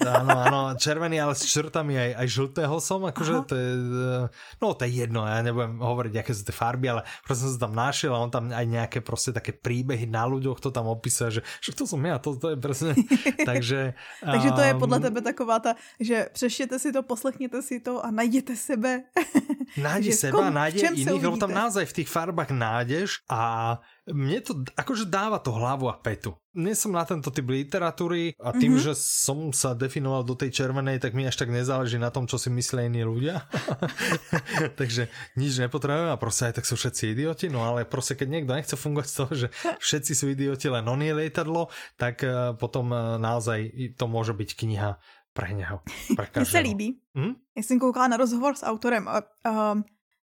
Áno, 0.06 0.30
áno, 0.30 0.60
červený, 0.78 1.18
ale 1.18 1.34
s 1.34 1.44
črtami 1.50 1.98
aj, 1.98 2.10
aj 2.22 2.28
žltého 2.30 2.76
som, 2.78 3.02
akože 3.02 3.34
aha. 3.34 3.44
to 3.44 3.54
je, 3.58 3.70
no 4.62 4.66
to 4.78 4.82
je 4.86 4.90
jedno, 5.02 5.26
ja 5.26 5.42
nebudem 5.42 5.82
hovoriť, 5.82 6.14
aké 6.22 6.30
sú 6.30 6.42
tie 6.46 6.54
farby, 6.54 6.86
ale 6.86 7.02
proste 7.26 7.50
som 7.50 7.52
sa 7.58 7.60
tam 7.66 7.74
našiel 7.74 8.14
a 8.14 8.22
on 8.22 8.30
tam 8.30 8.54
aj 8.54 8.66
nejaké 8.66 8.98
proste 9.02 9.34
také 9.34 9.50
príbehy 9.50 10.06
na 10.06 10.24
ľuďoch 10.28 10.62
to 10.62 10.70
tam 10.70 10.86
opisuje, 10.86 11.40
že, 11.40 11.42
že 11.58 11.70
to 11.74 11.84
som 11.88 11.98
ja, 12.06 12.22
to, 12.22 12.38
to 12.38 12.54
je 12.54 12.58
presne, 12.60 12.92
takže 13.48 13.71
takže... 13.72 13.94
takže 14.32 14.50
to 14.52 14.60
je 14.60 14.74
podle 14.74 15.00
tebe 15.00 15.20
taková 15.20 15.58
ta, 15.58 15.74
že 16.00 16.28
přeštěte 16.32 16.78
si 16.78 16.92
to, 16.92 17.02
poslechněte 17.02 17.62
si 17.62 17.80
to 17.80 18.04
a 18.04 18.10
najděte 18.10 18.56
sebe. 18.56 19.02
Nájde 19.76 20.12
seba, 20.22 20.50
nájde 20.50 20.80
iných, 20.80 21.22
lebo 21.22 21.36
tam 21.36 21.54
naozaj 21.54 21.86
v 21.86 21.92
tých 21.92 22.08
farbách 22.08 22.50
nájdeš 22.50 23.24
a 23.30 23.80
mne 24.10 24.42
to 24.42 24.66
akože 24.74 25.06
dáva 25.06 25.38
to 25.38 25.54
hlavu 25.54 25.86
a 25.86 25.94
petu. 25.94 26.34
Nie 26.52 26.74
som 26.74 26.90
na 26.90 27.06
tento 27.06 27.30
typ 27.30 27.46
literatúry 27.46 28.34
a 28.36 28.50
tým, 28.50 28.76
mm-hmm. 28.76 28.86
že 28.90 28.98
som 28.98 29.54
sa 29.54 29.78
definoval 29.78 30.26
do 30.26 30.34
tej 30.34 30.50
červenej, 30.50 30.98
tak 30.98 31.14
mi 31.14 31.22
až 31.22 31.38
tak 31.38 31.54
nezáleží 31.54 32.02
na 32.02 32.10
tom, 32.10 32.26
čo 32.26 32.36
si 32.36 32.50
myslia 32.50 32.90
iní 32.90 33.06
ľudia. 33.06 33.46
Takže 34.80 35.06
nič 35.38 35.62
nepotrebujem 35.62 36.10
a 36.10 36.20
proste 36.20 36.50
aj 36.50 36.60
tak 36.60 36.66
sú 36.66 36.74
všetci 36.74 37.14
idioti, 37.14 37.46
no 37.46 37.62
ale 37.62 37.86
proste 37.86 38.18
keď 38.18 38.28
niekto 38.28 38.52
nechce 38.52 38.74
fungovať 38.74 39.08
z 39.08 39.16
toho, 39.16 39.32
že 39.32 39.48
všetci 39.78 40.12
sú 40.18 40.26
idioti, 40.34 40.66
len 40.66 40.84
on 40.90 41.00
je 41.00 41.14
lietadlo, 41.14 41.70
tak 41.94 42.26
eh, 42.26 42.52
potom 42.58 42.90
eh, 42.90 43.22
naozaj 43.22 43.58
to 43.94 44.04
môže 44.10 44.34
byť 44.34 44.50
kniha 44.58 44.98
pre 45.32 45.52
něho. 45.52 45.80
Mně 46.36 46.44
se 46.44 46.58
líbí. 46.58 47.00
Hm? 47.14 47.34
Já 47.56 47.62
jsem 47.62 47.78
koukala 47.78 48.08
na 48.08 48.16
rozhovor 48.16 48.54
s 48.54 48.62
autorem 48.62 49.08
a, 49.08 49.22
a 49.44 49.74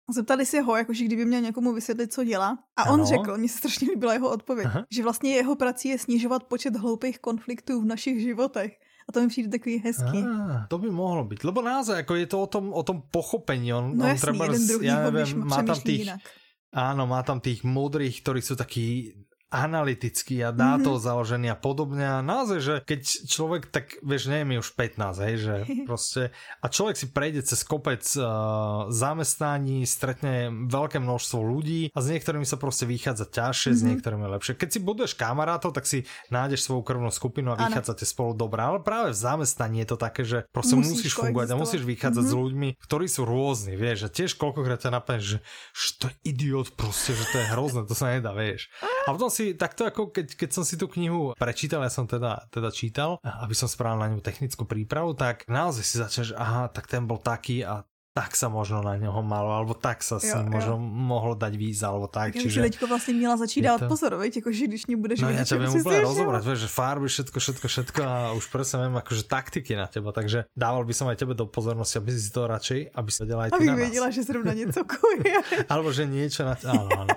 Zeptali 0.09 0.46
si 0.46 0.61
ho, 0.61 0.76
jakože 0.76 1.04
kdyby 1.04 1.24
měl 1.24 1.40
někomu 1.40 1.72
vysvětlit, 1.72 2.12
co 2.12 2.24
dělá. 2.24 2.59
A 2.76 2.82
ano. 2.82 2.92
on 2.92 3.06
řekl, 3.06 3.38
mně 3.38 3.48
se 3.48 3.59
strašně 3.59 3.88
líbila 3.90 4.12
jeho 4.12 4.30
odpověď, 4.30 4.66
Aha. 4.66 4.86
že 4.90 5.02
vlastně 5.02 5.34
jeho 5.34 5.56
prací 5.56 5.88
je 5.88 5.98
snižovat 5.98 6.44
počet 6.44 6.76
hloupých 6.76 7.18
konfliktů 7.18 7.80
v 7.80 7.84
našich 7.84 8.20
životech. 8.20 8.72
A 9.09 9.12
to 9.12 9.20
mi 9.20 9.28
přijde 9.28 9.48
takový 9.48 9.78
hezký. 9.78 10.20
Ah, 10.20 10.66
to 10.68 10.78
by 10.78 10.90
mohlo 10.90 11.24
být. 11.24 11.44
Lebo 11.44 11.62
naozaj, 11.62 11.96
jako 11.96 12.14
je 12.14 12.26
to 12.26 12.42
o 12.42 12.46
tom, 12.46 12.72
o 12.72 12.82
tom 12.82 13.02
pochopení. 13.11 13.72
On, 13.72 13.96
no 13.96 14.04
on 14.04 14.11
jasný, 14.11 14.20
treba, 14.20 14.44
jeden 14.44 14.66
druhý 14.66 14.86
ja 14.86 14.96
neviem, 15.00 15.48
má 15.48 15.62
tam 15.64 15.80
tých, 15.80 16.00
jinak. 16.04 16.20
Áno, 16.68 17.09
má 17.09 17.24
tam 17.24 17.40
tých 17.40 17.64
múdrych, 17.64 18.20
ktorí 18.20 18.44
sú 18.44 18.52
takí 18.52 19.16
analytický 19.49 20.44
a 20.44 20.53
dá 20.53 20.76
mm-hmm. 20.76 21.01
založený 21.01 21.49
a 21.53 21.57
podobne 21.57 22.05
a 22.05 22.20
naozaj, 22.20 22.59
že 22.61 22.74
keď 22.84 23.01
človek 23.24 23.62
tak, 23.72 23.96
vieš, 24.05 24.28
nie 24.28 24.44
je 24.44 24.46
mi 24.46 24.57
už 24.61 24.76
15, 24.76 25.24
hej, 25.24 25.34
že 25.40 25.55
proste 25.88 26.22
a 26.61 26.66
človek 26.68 26.96
si 27.01 27.07
prejde 27.09 27.40
cez 27.49 27.64
kopec 27.64 28.05
uh, 28.20 28.92
zamestnaní, 28.92 29.88
stretne 29.88 30.53
veľké 30.68 31.01
množstvo 31.01 31.40
ľudí 31.40 31.88
a 31.96 31.99
s 32.05 32.12
niektorými 32.12 32.44
sa 32.44 32.61
proste 32.61 32.84
vychádza 32.84 33.24
ťažšie, 33.24 33.72
mm-hmm. 33.72 33.80
s 33.80 33.88
niektorými 33.88 34.26
lepšie. 34.36 34.53
Keď 34.61 34.68
si 34.68 34.80
budeš 34.84 35.16
kamarátov, 35.16 35.72
tak 35.72 35.88
si 35.88 36.05
nájdeš 36.28 36.68
svoju 36.68 36.84
krvnú 36.84 37.09
skupinu 37.09 37.53
a 37.53 37.57
ano. 37.57 37.72
vychádzate 37.72 38.05
spolu 38.05 38.36
dobré, 38.36 38.61
ale 38.61 38.84
práve 38.84 39.16
v 39.16 39.18
zamestnaní 39.18 39.80
je 39.84 39.88
to 39.88 39.99
také, 39.99 40.22
že 40.28 40.44
proste 40.53 40.76
musíš, 40.76 41.09
musíš 41.09 41.14
fungovať 41.16 41.49
a 41.53 41.57
musíš 41.57 41.82
vychádzať 41.88 42.20
mm-hmm. 42.20 42.36
s 42.36 42.42
ľuďmi, 42.44 42.68
ktorí 42.84 43.07
sú 43.09 43.24
rôzni, 43.24 43.80
vieš, 43.80 44.07
a 44.07 44.12
tiež 44.12 44.36
koľkokrát 44.36 44.84
ťa 44.84 44.92
napadne, 44.92 45.24
že, 45.24 45.38
že 45.72 45.88
to 45.96 46.05
je 46.12 46.14
idiot 46.36 46.68
proste, 46.76 47.16
že 47.16 47.24
to 47.32 47.40
je 47.40 47.46
hrozné, 47.57 47.88
to 47.88 47.96
sa 47.96 48.12
nedá, 48.12 48.36
vieš. 48.36 48.68
A 49.09 49.16
potom 49.16 49.32
si 49.39 49.55
takto 49.55 49.86
ako 49.86 50.11
keď, 50.11 50.34
keď 50.34 50.51
som 50.51 50.66
si 50.66 50.74
tú 50.74 50.91
knihu 50.91 51.39
prečítal, 51.39 51.86
ja 51.86 51.93
som 51.95 52.11
teda, 52.11 52.51
teda 52.51 52.74
čítal, 52.74 53.22
aby 53.22 53.55
som 53.55 53.70
spravil 53.70 54.03
na 54.03 54.11
ňu 54.11 54.18
technickú 54.18 54.66
prípravu, 54.66 55.14
tak 55.14 55.47
naozaj 55.47 55.84
si 55.86 55.95
začal, 56.03 56.22
že 56.26 56.34
aha, 56.34 56.66
tak 56.66 56.91
ten 56.91 57.07
bol 57.07 57.22
taký 57.22 57.62
a 57.62 57.86
tak 58.18 58.34
sa 58.34 58.51
možno 58.51 58.82
na 58.82 58.99
něho 58.99 59.22
malo, 59.22 59.55
alebo 59.55 59.78
tak 59.78 60.03
sa 60.03 60.18
s 60.18 60.34
ním 60.34 60.51
možno 60.51 60.74
mohlo 60.82 61.39
dať 61.39 61.55
víc, 61.55 61.78
alebo 61.86 62.11
tak. 62.11 62.34
tak 62.34 62.43
čiže 62.43 62.66
teďko 62.66 62.86
vlastně 62.91 63.14
měla 63.14 63.36
začít 63.36 63.62
dávat 63.62 63.78
to... 63.78 63.89
pozor, 63.89 64.18
veď, 64.18 64.43
že 64.51 64.64
když 64.66 64.86
mě 64.86 64.97
budeš 64.97 65.20
No 65.22 65.30
ja 65.30 65.47
ťa 65.47 65.55
viem 65.55 65.70
úplne 65.70 66.03
rozobrať, 66.03 66.43
vieš, 66.43 66.59
že 66.66 66.68
farby, 66.68 67.07
všetko, 67.07 67.39
všetko, 67.39 67.66
všetko 67.68 68.01
a 68.03 68.16
už 68.34 68.45
presne 68.51 68.91
viem 68.91 68.97
akože 68.99 69.22
taktiky 69.22 69.78
na 69.78 69.86
teba, 69.86 70.11
takže 70.11 70.51
dával 70.59 70.82
by 70.82 70.95
som 70.99 71.07
aj 71.07 71.14
tebe 71.22 71.39
do 71.39 71.47
pozornosti, 71.47 72.03
aby 72.03 72.11
si 72.11 72.34
to 72.34 72.51
radšej, 72.51 72.91
aby 72.91 73.11
si 73.14 73.18
vedela 73.22 73.41
aj 73.47 73.51
ty 73.55 73.70
Abych 73.70 73.70
na 73.70 74.11
nás. 74.11 74.14
že 74.14 74.22
zrovna 74.26 74.53
něco 74.53 74.80
kuje. 74.82 75.34
alebo 75.72 75.95
že 75.95 76.03
niečo 76.11 76.43
na... 76.43 76.59
Áno, 76.59 76.91
áno. 76.91 77.14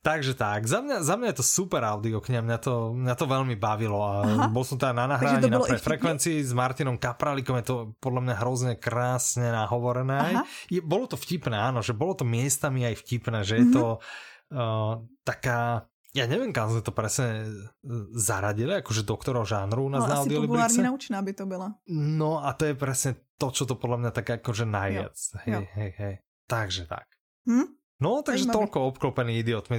Takže 0.00 0.32
tak, 0.32 0.64
za 0.64 0.80
mňa, 0.80 1.04
za 1.04 1.14
mňa 1.20 1.28
je 1.28 1.38
to 1.38 1.44
super 1.44 1.84
audiokniha, 1.84 2.40
mňa 2.40 2.58
to, 2.64 2.96
mňa 2.96 3.14
to 3.20 3.26
veľmi 3.28 3.52
bavilo 3.60 4.00
a 4.00 4.24
Aha. 4.24 4.46
bol 4.48 4.64
som 4.64 4.80
teda 4.80 4.96
na 4.96 5.04
nahrání 5.04 5.52
na 5.52 5.60
pre 5.60 5.76
frekvencii 5.76 6.40
s 6.40 6.56
Martinom 6.56 6.96
Kapralikom, 6.96 7.60
je 7.60 7.66
to 7.68 7.76
podľa 8.00 8.24
mňa 8.24 8.34
hrozne 8.40 8.72
krásne 8.80 9.52
nahovorené. 9.52 10.40
Je, 10.72 10.80
bolo 10.80 11.04
to 11.04 11.20
vtipné, 11.20 11.52
áno, 11.52 11.84
že 11.84 11.92
bolo 11.92 12.16
to 12.16 12.24
miestami 12.24 12.88
aj 12.88 12.96
vtipné, 12.96 13.44
že 13.44 13.60
je 13.60 13.64
mm 13.64 13.68
-hmm. 13.68 13.76
to 13.76 13.84
uh, 14.56 15.04
taká 15.20 15.84
ja 16.10 16.26
neviem, 16.26 16.50
kam 16.50 16.74
sme 16.74 16.82
to 16.82 16.90
presne 16.90 17.46
zaradili, 18.18 18.82
akože 18.82 19.06
doktorov 19.06 19.46
žánru 19.46 19.86
u 19.86 19.90
nás 19.94 20.02
no, 20.02 20.08
na 20.10 20.14
asi 20.18 20.34
populárne 20.34 20.82
naučná 20.90 21.22
by 21.22 21.32
to 21.38 21.46
byla. 21.46 21.68
No 21.94 22.42
a 22.42 22.50
to 22.58 22.66
je 22.66 22.74
presne 22.74 23.14
to, 23.38 23.54
čo 23.54 23.62
to 23.62 23.78
podľa 23.78 23.98
mňa 24.02 24.10
tak 24.10 24.42
akože 24.42 24.66
najviac. 24.66 25.14
Jo. 25.14 25.38
Hej, 25.46 25.54
jo. 25.54 25.60
hej, 25.78 25.90
hej. 26.02 26.14
Takže 26.50 26.90
tak. 26.90 27.06
Hm? 27.46 27.79
No, 28.00 28.24
takže 28.24 28.48
Zajímavý. 28.48 28.56
toľko 28.64 28.78
obklopený 28.96 29.32
idiotmi. 29.44 29.76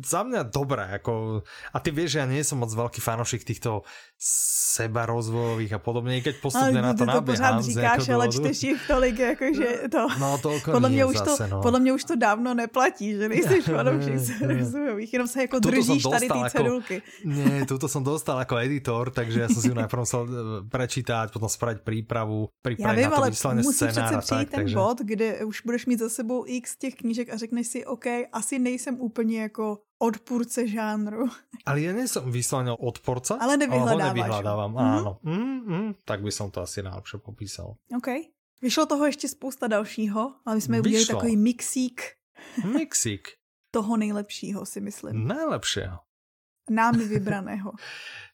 Za 0.00 0.24
mňa 0.24 0.48
dobré, 0.48 0.88
ako... 0.88 1.44
A 1.68 1.76
ty 1.84 1.92
vieš, 1.92 2.16
že 2.16 2.18
ja 2.24 2.26
nie 2.26 2.40
som 2.40 2.64
moc 2.64 2.72
veľký 2.72 3.04
fanošik 3.04 3.44
týchto 3.44 3.84
seba 4.18 5.04
rozvojových 5.04 5.76
a 5.76 5.80
podobne, 5.80 6.18
keď 6.24 6.40
postupne 6.40 6.80
na 6.80 6.96
to, 6.96 7.04
to 7.04 7.12
naběhám. 7.12 7.60
to 7.60 7.68
říkáš, 7.68 8.08
ale 8.08 8.26
čteš 8.32 8.56
jich 8.62 8.80
tolik, 8.88 9.18
jakože 9.18 9.92
to... 9.92 10.08
No, 10.18 10.38
toľko 10.42 10.72
podle 10.72 10.88
mě, 10.88 11.04
už 11.04 11.16
zase, 11.16 11.44
to, 11.48 11.56
no. 11.56 11.62
podle 11.62 11.80
mě 11.80 11.92
už 11.92 12.04
to 12.04 12.14
dávno 12.16 12.54
neplatí, 12.54 13.12
že 13.12 13.28
nejsi 13.28 13.60
fanoušek 13.62 14.40
rozvojových, 14.58 15.12
jenom 15.12 15.28
se 15.28 15.40
jako 15.40 15.58
držíš 15.58 16.02
tady 16.02 16.28
ty 16.28 16.38
cedulky. 16.50 17.02
Nie, 17.24 17.66
tuto 17.66 17.88
som 17.88 18.04
dostal 18.04 18.38
jako 18.38 18.56
editor, 18.56 19.10
takže 19.10 19.40
ja 19.40 19.48
som 19.48 19.60
si 19.62 19.68
ju 19.68 19.76
najprv 19.76 20.00
musel 20.00 20.22
e, 20.24 20.30
prečítať, 20.70 21.30
potom 21.30 21.48
spraviť 21.48 21.84
prípravu, 21.84 22.48
vím, 22.64 22.80
na 22.80 23.10
to 23.10 23.22
ale 23.22 23.54
musí 23.54 23.86
přece 23.86 24.16
přijít 24.18 24.50
ten 24.50 24.60
takže... 24.60 24.74
bod, 24.74 24.98
kde 25.04 25.44
už 25.44 25.62
budeš 25.62 25.86
mít 25.86 25.98
za 25.98 26.08
sebou 26.08 26.44
x 26.46 26.76
těch 26.78 26.94
knížek 26.94 27.32
a 27.32 27.36
řekneš 27.58 27.66
si, 27.66 27.86
OK, 27.86 28.06
asi 28.32 28.58
nejsem 28.58 29.00
úplně 29.00 29.42
jako 29.42 29.78
odpůrce 29.98 30.68
žánru. 30.68 31.26
Ale 31.66 31.80
ja 31.80 31.92
nejsem 31.92 32.30
vyslovene 32.30 32.72
odporca, 32.72 33.34
ale 33.34 33.58
nevyhledáváš. 33.58 34.30
Ale 34.46 34.64
mm-hmm. 34.70 34.78
áno. 34.78 35.12
Mm, 35.26 35.58
mm, 35.66 35.90
tak 36.06 36.22
by 36.22 36.30
som 36.30 36.48
to 36.54 36.62
asi 36.62 36.86
najlepšie 36.86 37.18
popísal. 37.18 37.76
OK. 37.92 38.08
Vyšlo 38.62 38.86
toho 38.86 39.06
ještě 39.06 39.28
spousta 39.28 39.66
dalšího, 39.66 40.34
ale 40.46 40.56
my 40.56 40.60
jsme 40.60 40.80
udělali 40.80 41.06
takový 41.06 41.36
mixík. 41.36 42.02
Mixík. 42.64 43.28
toho 43.70 43.96
nejlepšího, 43.96 44.66
si 44.66 44.80
myslím. 44.80 45.26
Najlepšieho. 45.28 45.98
Námi 46.70 47.04
vybraného. 47.12 47.72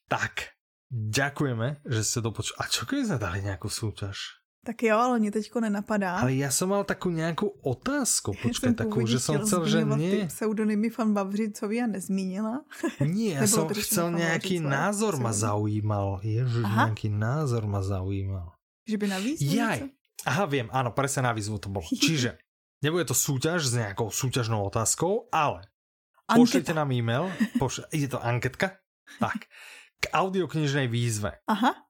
tak, 0.06 0.54
ďakujeme, 0.92 1.82
že 1.82 2.04
ste 2.04 2.22
to 2.22 2.30
počuli. 2.30 2.54
A 2.60 2.70
čo 2.70 2.86
keby 2.86 3.02
sme 3.08 3.18
dali 3.18 3.42
nejakú 3.42 3.66
súťaž? 3.66 4.43
Tak 4.64 4.82
jo, 4.82 4.98
ale 4.98 5.18
mě 5.18 5.30
teďko 5.30 5.60
nenapadá. 5.60 6.16
Ale 6.16 6.34
já 6.34 6.50
jsem 6.50 6.68
mal 6.68 6.84
takovou 6.84 7.14
nějakou 7.14 7.48
otázku, 7.48 8.32
počkej, 8.42 8.74
takovou, 8.74 9.06
že 9.06 9.20
jsem 9.20 9.38
chcel, 9.38 9.68
že 9.68 9.84
nie. 9.84 10.26
pseudonymy 10.26 10.90
fan 10.90 11.14
Bavřicovi 11.14 11.80
a 11.80 11.86
nezmínila. 11.86 12.64
Nie, 13.00 13.34
já 13.40 13.46
jsem 13.46 13.68
chcel 13.68 14.10
nějaký 14.10 14.60
názor 14.60 15.16
ma 15.20 15.32
zaujímal. 15.32 16.20
Ježiš, 16.22 16.64
nějaký 16.76 17.08
názor 17.08 17.66
ma 17.66 17.82
zaujímal. 17.82 18.52
Že 18.88 18.96
by 18.98 19.06
na 19.08 19.18
výzvu 19.18 19.54
Jaj. 19.54 19.80
Aha, 20.24 20.44
vím, 20.44 20.68
ano, 20.72 20.90
presne 20.90 21.28
na 21.28 21.32
výzvu 21.32 21.60
to 21.60 21.68
bylo. 21.68 21.84
Čiže, 22.04 22.40
nebude 22.80 23.04
to 23.04 23.14
súťaž 23.14 23.64
s 23.64 23.74
nějakou 23.76 24.10
súťažnou 24.10 24.64
otázkou, 24.64 25.28
ale 25.32 25.68
Anketa. 26.28 26.40
pošlite 26.40 26.72
nám 26.74 26.92
e-mail, 26.92 27.32
pošle, 27.60 27.84
ide 27.92 28.08
to 28.08 28.24
anketka, 28.24 28.80
tak, 29.20 29.48
k 30.00 30.04
audioknižnej 30.12 30.88
výzve. 30.88 31.44
Aha. 31.48 31.84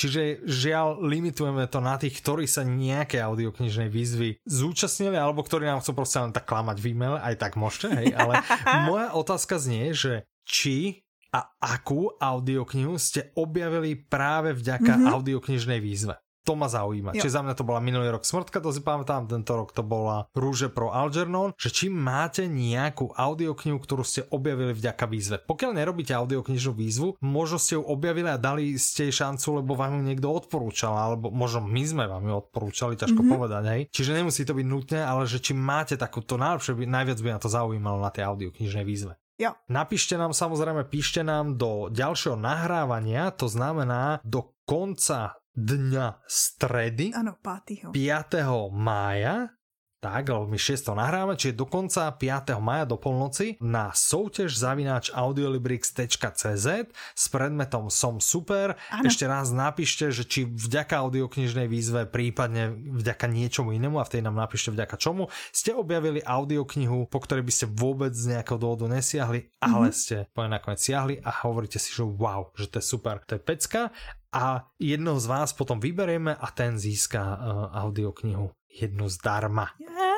Čiže 0.00 0.48
žiaľ, 0.48 1.04
limitujeme 1.04 1.68
to 1.68 1.84
na 1.84 2.00
tých, 2.00 2.24
ktorí 2.24 2.48
sa 2.48 2.64
nejaké 2.64 3.20
audioknižnej 3.20 3.92
výzvy 3.92 4.40
zúčastnili, 4.48 5.12
alebo 5.12 5.44
ktorí 5.44 5.68
nám 5.68 5.84
chcú 5.84 6.00
proste 6.00 6.24
len 6.24 6.32
tak 6.32 6.48
klamať 6.48 6.80
v 6.80 6.96
e-mail, 6.96 7.20
aj 7.20 7.36
tak 7.36 7.60
môžete, 7.60 7.92
hej, 7.92 8.08
ale 8.16 8.40
moja 8.88 9.12
otázka 9.12 9.60
znie, 9.60 9.92
že 9.92 10.24
či 10.48 11.04
a 11.36 11.52
akú 11.60 12.16
audioknihu 12.16 12.96
ste 12.96 13.28
objavili 13.36 13.94
práve 13.94 14.56
vďaka 14.56 14.88
mm-hmm. 14.88 15.12
audioknižnej 15.12 15.78
výzve 15.84 16.16
to 16.44 16.56
ma 16.56 16.68
zaujíma. 16.68 17.12
Jo. 17.16 17.22
Čiže 17.22 17.36
za 17.36 17.42
mňa 17.44 17.54
to 17.56 17.64
bola 17.68 17.80
minulý 17.84 18.08
rok 18.08 18.24
Smrtka, 18.24 18.64
to 18.64 18.72
si 18.72 18.80
pamätám, 18.80 19.28
tento 19.28 19.52
rok 19.52 19.76
to 19.76 19.84
bola 19.84 20.28
Rúže 20.32 20.72
pro 20.72 20.90
Algernon, 20.90 21.52
že 21.60 21.68
či 21.68 21.86
máte 21.92 22.48
nejakú 22.48 23.12
audioknihu, 23.12 23.76
ktorú 23.76 24.02
ste 24.04 24.24
objavili 24.32 24.72
vďaka 24.72 25.04
výzve. 25.04 25.36
Pokiaľ 25.44 25.72
nerobíte 25.76 26.16
audioknižnú 26.16 26.72
výzvu, 26.72 27.08
možno 27.20 27.60
ste 27.60 27.76
ju 27.76 27.82
objavili 27.84 28.28
a 28.32 28.40
dali 28.40 28.76
ste 28.80 29.08
jej 29.08 29.24
šancu, 29.24 29.60
lebo 29.60 29.76
vám 29.76 30.00
ju 30.00 30.02
niekto 30.04 30.28
odporúčal, 30.32 30.96
alebo 30.96 31.28
možno 31.28 31.64
my 31.64 31.82
sme 31.84 32.04
vám 32.08 32.24
ju 32.24 32.34
odporúčali, 32.40 32.96
ťažko 32.96 33.20
mm-hmm. 33.20 33.34
povedať, 33.36 33.64
hej. 33.68 33.82
Čiže 33.92 34.16
nemusí 34.16 34.42
to 34.48 34.56
byť 34.56 34.66
nutné, 34.66 35.00
ale 35.04 35.28
že 35.28 35.38
či 35.42 35.52
máte 35.52 35.94
takúto 36.00 36.40
najlepšie, 36.40 36.88
najviac 36.88 37.18
by 37.20 37.28
na 37.36 37.40
to 37.40 37.48
zaujímalo 37.52 37.98
na 38.00 38.10
tej 38.12 38.26
audioknižnej 38.28 38.84
výzve. 38.84 39.14
Jo. 39.40 39.56
Napíšte 39.72 40.20
nám 40.20 40.36
samozrejme, 40.36 40.84
píšte 40.92 41.24
nám 41.24 41.56
do 41.56 41.88
ďalšieho 41.88 42.36
nahrávania, 42.36 43.32
to 43.32 43.48
znamená 43.48 44.20
do 44.20 44.52
konca 44.68 45.39
dňa 45.60 46.24
stredy 46.24 47.12
ano, 47.12 47.36
5. 47.42 47.92
5. 47.92 48.72
mája 48.72 49.60
tak, 50.00 50.32
lebo 50.32 50.48
my 50.48 50.56
6. 50.56 50.96
nahráme, 50.96 51.36
čiže 51.36 51.60
do 51.60 51.68
konca 51.68 52.08
5. 52.08 52.56
maja 52.56 52.88
do 52.88 52.96
polnoci 52.96 53.60
na 53.60 53.92
souťaž 53.92 54.56
zavináč 54.56 55.12
audiolibrix.cz 55.12 56.66
s 56.96 57.24
predmetom 57.28 57.92
Som 57.92 58.16
super. 58.16 58.80
Ano. 58.88 59.04
Ešte 59.04 59.28
raz 59.28 59.52
napíšte, 59.52 60.08
že 60.08 60.24
či 60.24 60.48
vďaka 60.48 61.04
audioknižnej 61.04 61.68
výzve, 61.68 62.08
prípadne 62.08 62.72
vďaka 62.72 63.28
niečomu 63.28 63.76
inému 63.76 64.00
a 64.00 64.08
v 64.08 64.12
tej 64.16 64.22
nám 64.24 64.40
napíšte 64.40 64.72
vďaka 64.72 64.96
čomu, 64.96 65.28
ste 65.52 65.76
objavili 65.76 66.24
audioknihu, 66.24 67.04
po 67.12 67.20
ktorej 67.20 67.44
by 67.44 67.52
ste 67.52 67.66
vôbec 67.68 68.16
z 68.16 68.32
nejakého 68.32 68.56
dôvodu 68.56 68.88
nesiahli, 68.88 69.52
ale 69.60 69.92
mm-hmm. 69.92 70.00
ste 70.00 70.16
po 70.32 70.48
nakoniec 70.48 70.80
siahli 70.80 71.20
a 71.20 71.44
hovoríte 71.44 71.76
si, 71.76 71.92
že 71.92 72.08
wow, 72.08 72.48
že 72.56 72.72
to 72.72 72.80
je 72.80 72.84
super, 72.88 73.20
to 73.28 73.36
je 73.36 73.42
pecka 73.44 73.92
a 74.32 74.70
jednoho 74.78 75.20
z 75.20 75.26
vás 75.26 75.52
potom 75.52 75.80
vyberieme 75.80 76.34
a 76.34 76.50
ten 76.50 76.78
získá 76.78 77.36
uh, 77.36 77.76
audioknihu 77.76 78.50
jednu 78.80 79.08
zdarma. 79.08 79.66
Yeah. 79.80 80.09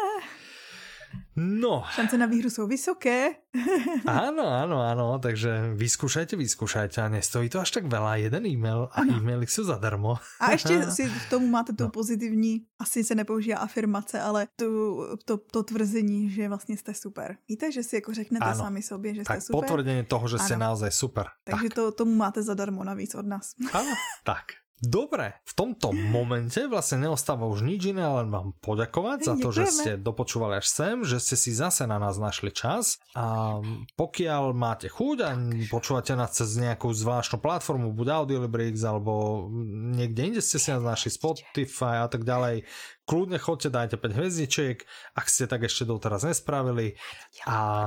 No. 1.36 1.84
Šance 1.90 2.18
na 2.18 2.26
výhru 2.26 2.50
jsou 2.50 2.66
vysoké. 2.66 3.28
áno, 4.08 4.48
áno, 4.48 4.80
áno, 4.80 5.20
takže 5.20 5.76
vyskúšajte, 5.76 6.36
vyskúšajte 6.36 7.04
a 7.04 7.12
nestojí 7.12 7.52
to 7.52 7.60
až 7.60 7.70
tak 7.70 7.84
veľa, 7.84 8.16
jeden 8.16 8.48
e-mail 8.48 8.88
a 8.92 9.04
ano. 9.04 9.16
e-maily 9.16 9.46
jsou 9.46 9.64
zadarmo. 9.64 10.16
A 10.40 10.52
ještě 10.52 10.90
si 10.90 11.08
v 11.08 11.30
tomu 11.30 11.46
máte 11.46 11.72
tu 11.72 11.84
no. 11.84 11.90
pozitivní, 11.90 12.64
asi 12.80 13.04
se 13.04 13.14
nepoužívá 13.14 13.58
afirmace, 13.58 14.20
ale 14.20 14.46
tu, 14.56 15.00
to, 15.24 15.36
to 15.36 15.62
tvrzení, 15.62 16.30
že 16.30 16.48
vlastně 16.48 16.76
jste 16.76 16.94
super. 16.94 17.36
Víte, 17.48 17.72
že 17.72 17.82
si 17.82 17.96
jako 17.96 18.14
řeknete 18.14 18.44
ano. 18.44 18.58
sami 18.58 18.82
sobě, 18.82 19.14
že 19.14 19.22
tak, 19.24 19.36
jste 19.36 19.52
super. 19.52 19.60
potvrdení 19.60 20.04
toho, 20.04 20.28
že 20.28 20.36
ano. 20.36 20.44
jste 20.44 20.56
naozaj 20.56 20.90
super. 20.90 21.26
Takže 21.44 21.68
tak. 21.68 21.74
to, 21.74 21.92
tomu 21.92 22.14
máte 22.14 22.42
zadarmo 22.42 22.84
navíc 22.84 23.14
od 23.14 23.26
nás. 23.26 23.52
Ano, 23.72 23.92
tak. 24.24 24.61
Dobre, 24.82 25.38
v 25.46 25.52
tomto 25.54 25.94
momente 25.94 26.58
vlastne 26.66 27.06
neostáva 27.06 27.46
už 27.46 27.62
nič 27.62 27.94
iné, 27.94 28.02
len 28.02 28.34
vám 28.34 28.50
poďakovať 28.58 29.18
za 29.22 29.34
to, 29.38 29.54
že 29.54 29.64
ste 29.70 29.90
dopočúvali 29.94 30.58
až 30.58 30.66
sem, 30.66 30.96
že 31.06 31.22
ste 31.22 31.38
si 31.38 31.54
zase 31.54 31.86
na 31.86 32.02
nás 32.02 32.18
našli 32.18 32.50
čas. 32.50 32.98
A 33.14 33.62
pokiaľ 33.94 34.50
máte 34.50 34.90
chuť 34.90 35.16
a 35.22 35.38
počúvate 35.70 36.18
nás 36.18 36.34
cez 36.34 36.58
nejakú 36.58 36.90
zvláštnu 36.90 37.38
platformu, 37.38 37.94
buď 37.94 38.26
Audiolibrix 38.26 38.82
alebo 38.82 39.46
niekde 39.94 40.34
inde 40.34 40.42
ste 40.42 40.58
si 40.58 40.74
nás 40.74 40.82
našli 40.82 41.14
Spotify 41.14 42.02
a 42.02 42.10
tak 42.10 42.26
ďalej, 42.26 42.66
kľudne 43.06 43.38
chodte, 43.38 43.70
dajte 43.70 44.02
5 44.02 44.18
hviezdičiek, 44.18 44.82
ak 45.14 45.26
ste 45.30 45.46
tak 45.46 45.62
ešte 45.62 45.86
doteraz 45.86 46.26
nespravili. 46.26 46.98
A, 47.46 47.86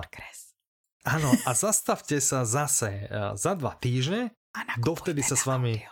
áno, 1.04 1.30
a 1.43 1.52
zastavte 1.52 2.24
sa 2.24 2.48
zase 2.48 3.04
eh, 3.04 3.36
za 3.36 3.52
dva 3.60 3.76
týždne, 3.76 4.32
dovtedy 4.80 5.20
sa 5.20 5.36
s 5.36 5.43
vami... 5.43 5.84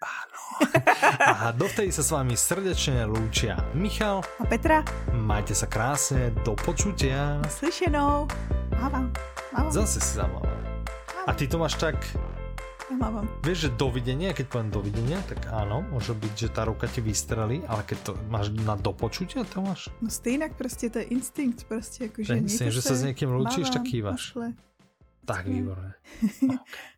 Áno. 0.00 0.40
A 1.46 1.52
dovtedy 1.52 1.92
sa 1.92 2.04
s 2.04 2.10
vami 2.12 2.36
srdečne 2.36 3.08
lúčia 3.08 3.60
Michal 3.72 4.24
a 4.40 4.44
Petra. 4.44 4.84
Majte 5.12 5.56
sa 5.56 5.68
krásne, 5.68 6.32
do 6.44 6.56
počutia. 6.56 7.40
Slyšenou. 7.48 8.28
Mávam. 8.76 9.12
Mávam. 9.52 9.72
Zase 9.72 10.00
si 10.00 10.16
zamávam. 10.16 10.52
A 11.26 11.32
ty 11.32 11.48
to 11.48 11.56
máš 11.58 11.74
tak... 11.80 11.96
Mávam. 12.86 13.26
Vieš, 13.42 13.66
že 13.66 13.70
dovidenia, 13.74 14.30
keď 14.30 14.46
poviem 14.46 14.70
dovidenia, 14.70 15.18
tak 15.26 15.50
áno, 15.50 15.82
môže 15.90 16.14
byť, 16.14 16.34
že 16.38 16.48
tá 16.54 16.62
ruka 16.62 16.86
ti 16.86 17.02
vystrelí, 17.02 17.66
ale 17.66 17.82
keď 17.82 17.98
to 17.98 18.12
máš 18.30 18.54
na 18.54 18.78
dopočutia, 18.78 19.42
to 19.42 19.58
máš? 19.58 19.90
No 19.98 20.06
stejnak 20.06 20.54
prostě 20.54 20.90
to 20.90 20.98
je 20.98 21.04
instinkt, 21.04 21.64
prostě 21.64 22.04
jakože 22.04 22.34
Myslím, 22.46 22.70
že 22.70 22.82
sa 22.82 22.94
s 22.94 23.02
niekým 23.02 23.34
lúčíš, 23.34 23.74
tak 23.74 23.82
kývaš. 23.82 24.38
Tak, 25.26 25.50
výborné. 25.50 25.98
okay. 26.46 26.95